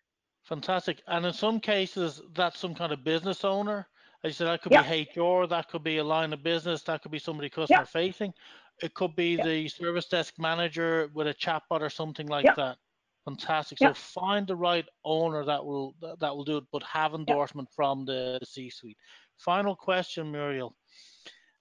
Fantastic. 0.43 1.03
And 1.07 1.25
in 1.27 1.33
some 1.33 1.59
cases, 1.59 2.21
that's 2.33 2.57
some 2.57 2.73
kind 2.73 2.91
of 2.91 3.03
business 3.03 3.45
owner. 3.45 3.87
As 4.23 4.31
you 4.31 4.33
said, 4.33 4.47
that 4.47 4.61
could 4.61 4.71
yeah. 4.71 4.81
be 4.81 5.07
HR, 5.15 5.47
that 5.47 5.69
could 5.69 5.83
be 5.83 5.97
a 5.97 6.03
line 6.03 6.33
of 6.33 6.43
business, 6.43 6.81
that 6.83 7.01
could 7.01 7.11
be 7.11 7.19
somebody 7.19 7.49
customer 7.49 7.81
yeah. 7.81 7.85
facing. 7.85 8.33
It 8.81 8.93
could 8.93 9.15
be 9.15 9.35
the 9.35 9.67
service 9.67 10.07
desk 10.07 10.35
manager 10.37 11.09
with 11.13 11.27
a 11.27 11.33
chatbot 11.33 11.81
or 11.81 11.89
something 11.89 12.27
like 12.27 12.45
that. 12.55 12.77
Fantastic. 13.25 13.77
So 13.77 13.93
find 13.93 14.47
the 14.47 14.55
right 14.55 14.85
owner 15.03 15.43
that 15.45 15.63
will 15.63 15.93
that 16.01 16.35
will 16.35 16.45
do 16.45 16.57
it, 16.57 16.63
but 16.71 16.81
have 16.83 17.13
endorsement 17.13 17.69
from 17.75 18.05
the 18.05 18.39
C-suite. 18.43 18.97
Final 19.37 19.75
question, 19.75 20.31
Muriel. 20.31 20.75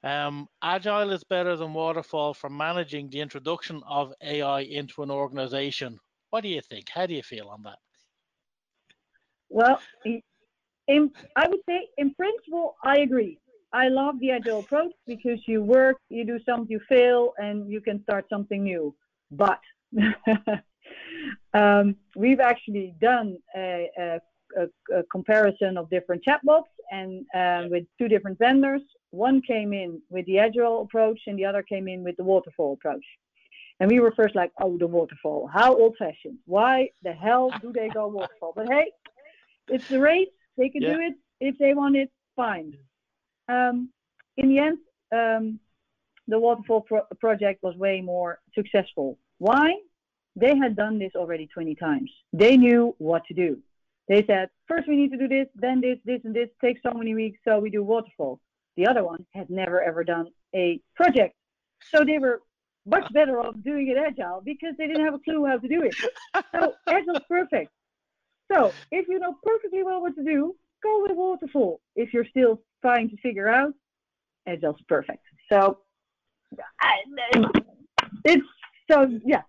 Um, 0.04 0.48
Agile 0.62 1.10
is 1.10 1.24
better 1.24 1.56
than 1.56 1.74
waterfall 1.74 2.32
for 2.32 2.48
managing 2.48 3.10
the 3.10 3.20
introduction 3.20 3.82
of 3.88 4.14
AI 4.22 4.60
into 4.60 5.02
an 5.02 5.10
organization. 5.10 5.98
What 6.30 6.42
do 6.42 6.48
you 6.48 6.60
think? 6.60 6.88
How 6.88 7.06
do 7.06 7.14
you 7.14 7.22
feel 7.22 7.48
on 7.48 7.62
that? 7.64 7.78
Well, 9.48 9.80
in, 10.86 11.10
I 11.36 11.48
would 11.48 11.60
say 11.68 11.88
in 11.98 12.14
principle, 12.14 12.76
I 12.84 12.98
agree. 13.00 13.40
I 13.72 13.88
love 13.88 14.18
the 14.20 14.30
agile 14.30 14.60
approach 14.60 14.92
because 15.06 15.40
you 15.46 15.62
work, 15.62 15.98
you 16.08 16.24
do 16.24 16.38
something, 16.46 16.70
you 16.70 16.80
fail, 16.88 17.32
and 17.38 17.70
you 17.70 17.80
can 17.80 18.02
start 18.02 18.26
something 18.30 18.62
new. 18.62 18.94
But 19.30 19.60
um, 21.54 21.96
we've 22.16 22.40
actually 22.40 22.94
done 23.00 23.36
a, 23.54 23.90
a, 23.98 24.20
a, 24.56 24.98
a, 24.98 25.02
comparison 25.12 25.76
of 25.76 25.90
different 25.90 26.24
chatbots 26.24 26.72
and 26.90 27.26
uh, 27.34 27.68
with 27.70 27.84
two 27.98 28.08
different 28.08 28.38
vendors. 28.38 28.80
One 29.10 29.42
came 29.42 29.74
in 29.74 30.00
with 30.08 30.24
the 30.26 30.38
agile 30.38 30.82
approach, 30.82 31.20
and 31.26 31.38
the 31.38 31.44
other 31.44 31.62
came 31.62 31.88
in 31.88 32.02
with 32.02 32.16
the 32.16 32.24
waterfall 32.24 32.72
approach. 32.74 33.04
And 33.80 33.90
we 33.90 34.00
were 34.00 34.12
first 34.12 34.34
like, 34.34 34.50
oh, 34.60 34.76
the 34.76 34.86
waterfall, 34.86 35.48
how 35.52 35.74
old 35.76 35.96
fashioned. 35.98 36.38
Why 36.46 36.88
the 37.02 37.12
hell 37.12 37.50
do 37.60 37.72
they 37.72 37.88
go 37.88 38.08
waterfall? 38.08 38.52
But 38.56 38.68
hey, 38.68 38.90
it's 39.68 39.88
the 39.88 40.00
race. 40.00 40.28
They 40.56 40.68
can 40.68 40.82
yeah. 40.82 40.94
do 40.94 41.00
it 41.00 41.14
if 41.40 41.58
they 41.58 41.74
want 41.74 41.96
it. 41.96 42.10
Fine. 42.34 42.74
Um, 43.48 43.90
in 44.36 44.48
the 44.48 44.58
end, 44.58 44.78
um, 45.12 45.60
the 46.26 46.38
waterfall 46.38 46.82
pro- 46.82 47.06
project 47.20 47.62
was 47.62 47.74
way 47.76 48.00
more 48.00 48.40
successful. 48.54 49.18
Why? 49.38 49.74
They 50.36 50.56
had 50.56 50.76
done 50.76 50.98
this 50.98 51.12
already 51.16 51.46
20 51.46 51.74
times. 51.74 52.10
They 52.32 52.56
knew 52.56 52.94
what 52.98 53.24
to 53.26 53.34
do. 53.34 53.58
They 54.08 54.24
said, 54.26 54.48
first 54.66 54.88
we 54.88 54.96
need 54.96 55.10
to 55.12 55.18
do 55.18 55.28
this, 55.28 55.48
then 55.54 55.80
this, 55.80 55.98
this, 56.04 56.20
and 56.24 56.34
this. 56.34 56.48
Takes 56.62 56.80
so 56.82 56.92
many 56.94 57.14
weeks, 57.14 57.38
so 57.46 57.58
we 57.58 57.70
do 57.70 57.82
waterfall. 57.82 58.40
The 58.76 58.86
other 58.86 59.04
one 59.04 59.26
had 59.34 59.50
never 59.50 59.82
ever 59.82 60.04
done 60.04 60.28
a 60.54 60.80
project, 60.94 61.34
so 61.92 62.04
they 62.04 62.18
were 62.18 62.40
much 62.86 63.12
better 63.12 63.40
off 63.40 63.54
doing 63.62 63.88
it 63.88 63.98
agile 63.98 64.40
because 64.42 64.74
they 64.78 64.86
didn't 64.86 65.04
have 65.04 65.14
a 65.14 65.18
clue 65.18 65.44
how 65.44 65.58
to 65.58 65.68
do 65.68 65.82
it. 65.82 65.94
So 66.52 66.74
agile's 66.86 67.22
perfect. 67.28 67.70
So 68.50 68.72
if 68.90 69.08
you 69.08 69.18
know 69.18 69.36
perfectly 69.42 69.82
well 69.82 70.00
what 70.00 70.14
to 70.14 70.24
do, 70.24 70.54
go 70.82 71.02
with 71.02 71.12
waterfall. 71.12 71.80
If 71.96 72.14
you're 72.14 72.24
still 72.24 72.62
trying 72.82 73.10
to 73.10 73.16
figure 73.18 73.48
out, 73.48 73.72
agile's 74.46 74.80
perfect. 74.88 75.24
So 75.50 75.78
it's 78.24 78.46
so 78.90 79.06
yeah, 79.24 79.42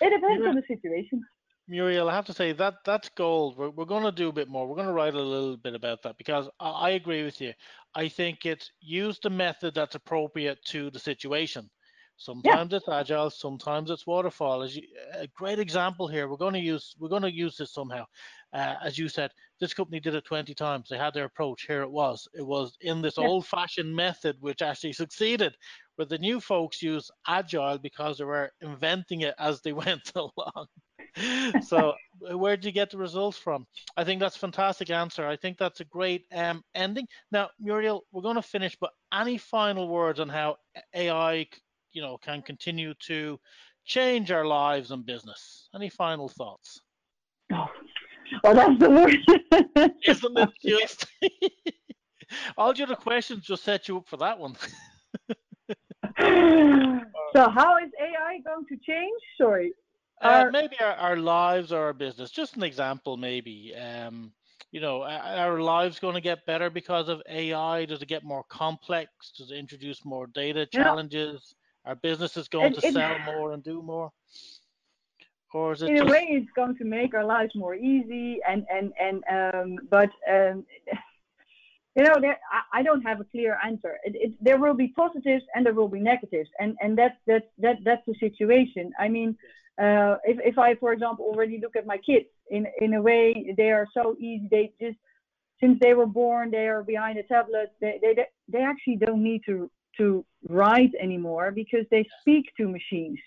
it 0.00 0.10
depends 0.10 0.46
on 0.46 0.54
the 0.54 0.62
situation. 0.66 1.22
Muriel, 1.68 2.08
I 2.08 2.14
have 2.14 2.24
to 2.26 2.32
say 2.32 2.52
that 2.52 2.76
that's 2.86 3.10
gold. 3.10 3.58
We're, 3.58 3.68
we're 3.68 3.84
going 3.84 4.04
to 4.04 4.12
do 4.12 4.30
a 4.30 4.32
bit 4.32 4.48
more. 4.48 4.66
We're 4.66 4.76
going 4.76 4.86
to 4.86 4.92
write 4.94 5.12
a 5.12 5.20
little 5.20 5.58
bit 5.58 5.74
about 5.74 6.02
that 6.02 6.16
because 6.16 6.48
I, 6.58 6.70
I 6.70 6.90
agree 6.90 7.22
with 7.24 7.42
you. 7.42 7.52
I 7.94 8.08
think 8.08 8.46
it's 8.46 8.70
use 8.80 9.18
the 9.22 9.28
method 9.28 9.74
that's 9.74 9.94
appropriate 9.94 10.58
to 10.68 10.90
the 10.90 10.98
situation. 10.98 11.68
Sometimes 12.16 12.72
yeah. 12.72 12.78
it's 12.78 12.88
agile, 12.88 13.30
sometimes 13.30 13.90
it's 13.90 14.06
waterfall. 14.06 14.62
As 14.62 14.74
you, 14.74 14.82
a 15.14 15.28
great 15.36 15.60
example 15.60 16.08
here, 16.08 16.28
we're 16.28 16.36
going 16.36 16.54
to 16.54 16.58
use 16.58 16.96
we're 16.98 17.08
going 17.08 17.22
to 17.22 17.32
use 17.32 17.56
this 17.56 17.72
somehow. 17.72 18.04
Uh, 18.52 18.74
as 18.82 18.98
you 18.98 19.08
said, 19.08 19.30
this 19.60 19.74
company 19.74 20.00
did 20.00 20.14
it 20.14 20.24
20 20.24 20.54
times. 20.54 20.88
They 20.88 20.98
had 20.98 21.14
their 21.14 21.24
approach. 21.24 21.64
Here 21.66 21.82
it 21.82 21.90
was. 21.90 22.28
It 22.34 22.46
was 22.46 22.76
in 22.80 23.02
this 23.02 23.18
yeah. 23.18 23.26
old-fashioned 23.26 23.94
method, 23.94 24.36
which 24.40 24.62
actually 24.62 24.92
succeeded. 24.92 25.56
Where 25.96 26.06
the 26.06 26.18
new 26.18 26.40
folks 26.40 26.80
use 26.80 27.10
agile 27.26 27.78
because 27.78 28.18
they 28.18 28.24
were 28.24 28.52
inventing 28.60 29.22
it 29.22 29.34
as 29.38 29.60
they 29.60 29.72
went 29.84 30.12
along. 30.14 30.66
so 31.62 31.94
where 32.20 32.56
did 32.56 32.64
you 32.64 32.72
get 32.72 32.90
the 32.90 32.98
results 32.98 33.38
from? 33.38 33.66
I 33.96 34.04
think 34.04 34.20
that's 34.20 34.36
a 34.36 34.40
fantastic 34.40 34.90
answer. 34.90 35.26
I 35.26 35.36
think 35.36 35.58
that's 35.58 35.80
a 35.80 35.84
great 35.84 36.26
um, 36.32 36.62
ending. 36.74 37.06
Now, 37.32 37.50
Muriel, 37.58 38.04
we're 38.12 38.22
going 38.22 38.36
to 38.36 38.42
finish, 38.42 38.76
but 38.80 38.90
any 39.12 39.38
final 39.38 39.88
words 39.88 40.20
on 40.20 40.28
how 40.28 40.56
AI 40.94 41.46
you 41.92 42.02
know 42.02 42.18
can 42.18 42.42
continue 42.42 42.94
to 43.06 43.38
change 43.84 44.30
our 44.30 44.44
lives 44.44 44.90
and 44.90 45.04
business. 45.04 45.68
Any 45.74 45.88
final 45.88 46.28
thoughts? 46.28 46.80
Oh, 47.52 47.66
well, 48.44 48.54
that's 48.54 48.78
the 48.78 48.90
word. 48.90 49.37
Isn't 49.52 50.38
it 50.38 50.50
just? 50.64 51.06
All 52.58 52.74
your 52.74 52.94
questions 52.96 53.44
just 53.44 53.64
set 53.64 53.88
you 53.88 53.98
up 53.98 54.08
for 54.08 54.18
that 54.18 54.38
one. 54.38 54.54
so, 57.32 57.48
how 57.48 57.78
is 57.78 57.90
AI 58.00 58.40
going 58.44 58.66
to 58.68 58.76
change? 58.86 59.20
Sorry. 59.38 59.72
Uh, 60.20 60.50
maybe 60.52 60.76
our, 60.80 60.94
our 60.94 61.16
lives 61.16 61.72
or 61.72 61.84
our 61.84 61.92
business. 61.92 62.30
Just 62.30 62.56
an 62.56 62.64
example, 62.64 63.16
maybe. 63.16 63.74
Um, 63.74 64.32
you 64.72 64.80
know, 64.80 65.02
our 65.02 65.60
lives 65.60 65.98
going 65.98 66.14
to 66.14 66.20
get 66.20 66.44
better 66.44 66.68
because 66.68 67.08
of 67.08 67.22
AI? 67.28 67.86
Does 67.86 68.02
it 68.02 68.08
get 68.08 68.24
more 68.24 68.44
complex? 68.50 69.32
Does 69.36 69.50
it 69.50 69.56
introduce 69.56 70.04
more 70.04 70.26
data 70.26 70.66
challenges? 70.66 71.54
Are 71.86 71.94
businesses 71.94 72.48
going 72.48 72.72
it, 72.72 72.80
to 72.80 72.86
it, 72.86 72.92
sell 72.92 73.18
more 73.20 73.52
and 73.52 73.64
do 73.64 73.80
more? 73.80 74.12
Or 75.52 75.72
is 75.72 75.82
it 75.82 75.90
in 75.90 75.96
just... 75.96 76.08
a 76.08 76.12
way 76.12 76.26
it's 76.30 76.50
going 76.54 76.76
to 76.76 76.84
make 76.84 77.14
our 77.14 77.24
lives 77.24 77.54
more 77.54 77.74
easy 77.74 78.38
and 78.48 78.66
and 78.70 78.92
and 79.00 79.22
um, 79.30 79.78
but 79.90 80.10
um, 80.30 80.64
you 81.96 82.04
know 82.04 82.16
there, 82.20 82.38
I, 82.52 82.80
I, 82.80 82.82
don't 82.82 83.02
have 83.02 83.20
a 83.20 83.24
clear 83.24 83.58
answer. 83.64 83.98
It, 84.04 84.34
there 84.40 84.58
will 84.58 84.74
be 84.74 84.88
positives 84.88 85.44
and 85.54 85.64
there 85.64 85.74
will 85.74 85.88
be 85.88 86.00
negatives, 86.00 86.50
and 86.58 86.76
and 86.80 86.96
that's 86.98 87.16
that's 87.26 87.46
that 87.58 87.76
that's 87.84 88.04
the 88.06 88.14
situation. 88.20 88.92
I 88.98 89.08
mean. 89.08 89.36
Uh, 89.80 90.16
if, 90.24 90.36
if 90.44 90.58
I, 90.58 90.74
for 90.74 90.92
example, 90.92 91.24
already 91.24 91.60
look 91.62 91.76
at 91.76 91.86
my 91.86 91.98
kids, 91.98 92.26
in 92.50 92.66
in 92.80 92.94
a 92.94 93.00
way, 93.00 93.54
they 93.56 93.70
are 93.70 93.86
so 93.94 94.16
easy. 94.18 94.48
They 94.50 94.72
just 94.80 94.98
since 95.60 95.78
they 95.80 95.94
were 95.94 96.06
born, 96.06 96.50
they 96.50 96.66
are 96.66 96.82
behind 96.82 97.16
a 97.16 97.22
tablet. 97.22 97.70
They 97.80 98.00
they 98.02 98.26
they 98.48 98.62
actually 98.62 98.96
don't 98.96 99.22
need 99.22 99.42
to 99.46 99.70
to 99.98 100.24
write 100.48 100.92
anymore 101.00 101.50
because 101.50 101.84
they 101.90 102.04
speak 102.20 102.46
to 102.56 102.68
machines. 102.68 103.18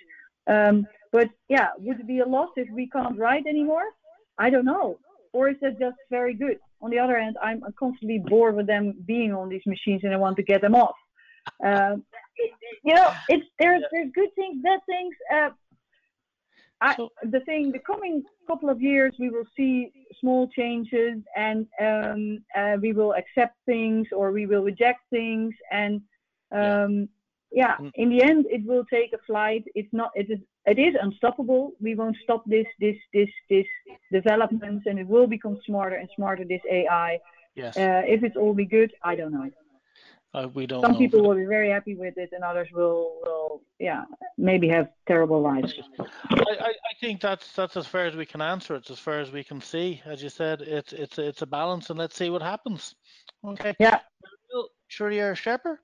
Um, 0.47 0.85
but 1.11 1.29
yeah, 1.49 1.69
would 1.77 1.99
it 1.99 2.07
be 2.07 2.19
a 2.19 2.25
loss 2.25 2.49
if 2.55 2.69
we 2.71 2.89
can't 2.89 3.17
write 3.17 3.45
anymore? 3.47 3.83
I 4.37 4.49
don't 4.49 4.65
know. 4.65 4.99
Or 5.33 5.49
is 5.49 5.57
that 5.61 5.79
just 5.79 5.97
very 6.09 6.33
good? 6.33 6.57
On 6.81 6.89
the 6.89 6.99
other 6.99 7.19
hand, 7.19 7.37
I'm 7.41 7.63
constantly 7.77 8.19
bored 8.19 8.55
with 8.55 8.67
them 8.67 8.95
being 9.05 9.33
on 9.33 9.49
these 9.49 9.65
machines 9.65 10.01
and 10.03 10.13
I 10.13 10.17
want 10.17 10.35
to 10.37 10.43
get 10.43 10.61
them 10.61 10.75
off. 10.75 10.95
Um, 11.63 12.03
you 12.83 12.95
know, 12.95 13.11
it's 13.29 13.45
there's 13.59 13.83
there's 13.91 14.11
good 14.13 14.29
things, 14.35 14.61
bad 14.63 14.79
things. 14.87 15.15
Uh, 15.33 15.49
I, 16.81 16.95
the 17.23 17.41
thing, 17.41 17.71
the 17.71 17.79
coming 17.79 18.23
couple 18.47 18.69
of 18.69 18.81
years, 18.81 19.13
we 19.19 19.29
will 19.29 19.45
see 19.55 19.91
small 20.19 20.47
changes, 20.47 21.17
and 21.35 21.67
um, 21.79 22.43
uh, 22.57 22.77
we 22.81 22.93
will 22.93 23.13
accept 23.13 23.55
things 23.65 24.07
or 24.11 24.31
we 24.31 24.47
will 24.47 24.63
reject 24.63 25.01
things, 25.11 25.53
and 25.71 26.01
um, 26.51 27.07
yeah. 27.52 27.76
Mm. 27.78 27.91
in 27.95 28.10
the 28.10 28.24
end, 28.24 28.45
it 28.49 28.66
will 28.66 28.86
take 28.86 29.14
a 29.14 29.18
flight. 29.28 29.66
It's 29.76 29.91
not. 29.91 30.12
It 30.16 30.30
is. 30.30 30.39
It 30.66 30.80
is 30.80 30.95
unstoppable. 31.02 31.74
We 31.82 31.95
won't 31.95 32.18
stop 32.24 32.43
this 32.45 32.68
this 32.80 32.97
this 33.14 33.30
this 33.49 33.66
developments, 34.12 34.86
and 34.86 34.99
it 34.99 35.08
will 35.08 35.28
become 35.28 35.60
smarter 35.66 35.95
and 35.95 36.10
smarter. 36.16 36.43
This 36.45 36.62
AI. 36.70 37.20
Yes. 37.56 37.76
Uh, 37.76 38.04
if 38.06 38.24
it's 38.24 38.38
all 38.38 38.54
be 38.54 38.66
good, 38.66 38.93
I 39.04 39.16
don't 39.16 39.34
know. 39.34 39.49
Uh, 40.34 40.47
we 40.54 40.66
don't. 40.66 40.82
Some 40.82 40.93
know, 40.93 40.97
people 40.97 41.22
will 41.22 41.36
be 41.36 41.45
very 41.45 41.70
happy 41.70 41.93
with 41.93 42.18
it, 42.18 42.30
and 42.32 42.41
others 42.41 42.70
will, 42.74 43.20
will 43.24 43.62
yeah, 43.80 44.06
maybe 44.38 44.70
have 44.70 44.88
terrible 45.06 45.41
lives. 45.41 45.74
I, 45.99 46.06
I, 46.34 46.70
I 46.70 46.93
think 47.02 47.20
that's 47.20 47.52
that's 47.52 47.76
as 47.76 47.86
far 47.86 48.06
as 48.06 48.16
we 48.16 48.26
can 48.26 48.41
answer 48.41 48.76
it, 48.76 48.89
as 48.89 48.97
far 48.97 49.20
as 49.20 49.32
we 49.32 49.43
can 49.43 49.60
see. 49.60 50.02
As 50.06 50.24
you 50.24 50.30
said, 50.30 50.62
it's 50.62 50.93
it's 50.93 51.20
it's 51.20 51.41
a 51.41 51.45
balance, 51.45 51.89
and 51.89 51.99
let's 51.99 52.16
see 52.16 52.30
what 52.30 52.41
happens. 52.41 52.95
Okay. 53.45 53.76
Yeah. 53.78 53.99
Well, 54.54 54.70
Muriel 54.97 55.36
Shepper, 55.36 55.82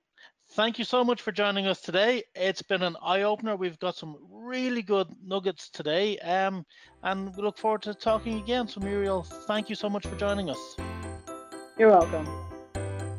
thank 0.52 0.78
you 0.78 0.84
so 0.84 1.04
much 1.04 1.22
for 1.22 1.32
joining 1.32 1.66
us 1.66 1.80
today. 1.80 2.22
It's 2.34 2.62
been 2.62 2.82
an 2.82 2.96
eye 3.02 3.22
opener. 3.22 3.56
We've 3.56 3.78
got 3.78 3.96
some 3.96 4.16
really 4.30 4.82
good 4.82 5.08
nuggets 5.24 5.68
today, 5.70 6.18
um, 6.18 6.64
and 7.02 7.34
we 7.36 7.42
look 7.42 7.58
forward 7.58 7.82
to 7.82 7.94
talking 7.94 8.38
again. 8.38 8.68
So 8.68 8.80
Muriel, 8.80 9.22
thank 9.22 9.68
you 9.68 9.74
so 9.74 9.88
much 9.88 10.06
for 10.06 10.16
joining 10.16 10.50
us. 10.50 10.76
You're 11.78 11.90
welcome. 11.90 12.28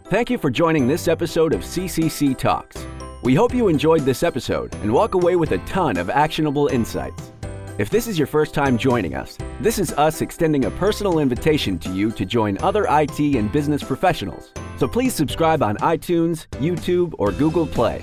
Thank 0.06 0.30
you 0.30 0.38
for 0.38 0.50
joining 0.50 0.88
this 0.88 1.08
episode 1.08 1.54
of 1.54 1.62
CCC 1.62 2.38
Talks. 2.38 2.86
We 3.22 3.36
hope 3.36 3.54
you 3.54 3.68
enjoyed 3.68 4.02
this 4.02 4.24
episode 4.24 4.74
and 4.76 4.92
walk 4.92 5.14
away 5.14 5.36
with 5.36 5.52
a 5.52 5.60
ton 5.60 5.98
of 5.98 6.10
actionable 6.10 6.68
insights. 6.68 7.32
If 7.78 7.90
this 7.90 8.08
is 8.08 8.18
your 8.18 8.28
first 8.28 8.54
time 8.54 8.78
joining 8.78 9.14
us, 9.16 9.38
this 9.62 9.78
is 9.78 9.94
us 9.94 10.22
extending 10.22 10.66
a 10.66 10.72
personal 10.72 11.20
invitation 11.20 11.78
to 11.80 11.94
you 11.94 12.12
to 12.12 12.26
join 12.26 12.58
other 12.58 12.86
IT 12.90 13.20
and 13.20 13.52
business 13.52 13.84
professionals. 13.84 14.52
So 14.80 14.88
please 14.88 15.14
subscribe 15.14 15.62
on 15.62 15.76
iTunes, 15.80 16.48
YouTube, 16.52 17.14
or 17.18 17.34
Google 17.34 17.68
Play. 17.68 18.02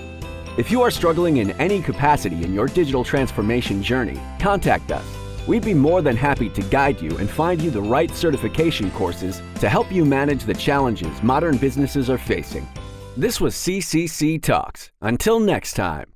If 0.58 0.70
you 0.70 0.82
are 0.82 0.90
struggling 0.90 1.38
in 1.38 1.52
any 1.52 1.80
capacity 1.80 2.44
in 2.44 2.52
your 2.52 2.66
digital 2.66 3.02
transformation 3.02 3.82
journey, 3.82 4.20
contact 4.38 4.92
us. 4.92 5.04
We'd 5.48 5.64
be 5.64 5.72
more 5.72 6.02
than 6.02 6.16
happy 6.16 6.50
to 6.50 6.62
guide 6.62 7.00
you 7.00 7.16
and 7.16 7.30
find 7.30 7.62
you 7.62 7.70
the 7.70 7.80
right 7.80 8.10
certification 8.10 8.90
courses 8.90 9.40
to 9.60 9.70
help 9.70 9.90
you 9.90 10.04
manage 10.04 10.44
the 10.44 10.52
challenges 10.52 11.22
modern 11.22 11.56
businesses 11.56 12.10
are 12.10 12.18
facing. 12.18 12.68
This 13.16 13.40
was 13.40 13.54
CCC 13.54 14.42
Talks. 14.42 14.90
Until 15.00 15.40
next 15.40 15.74
time. 15.74 16.15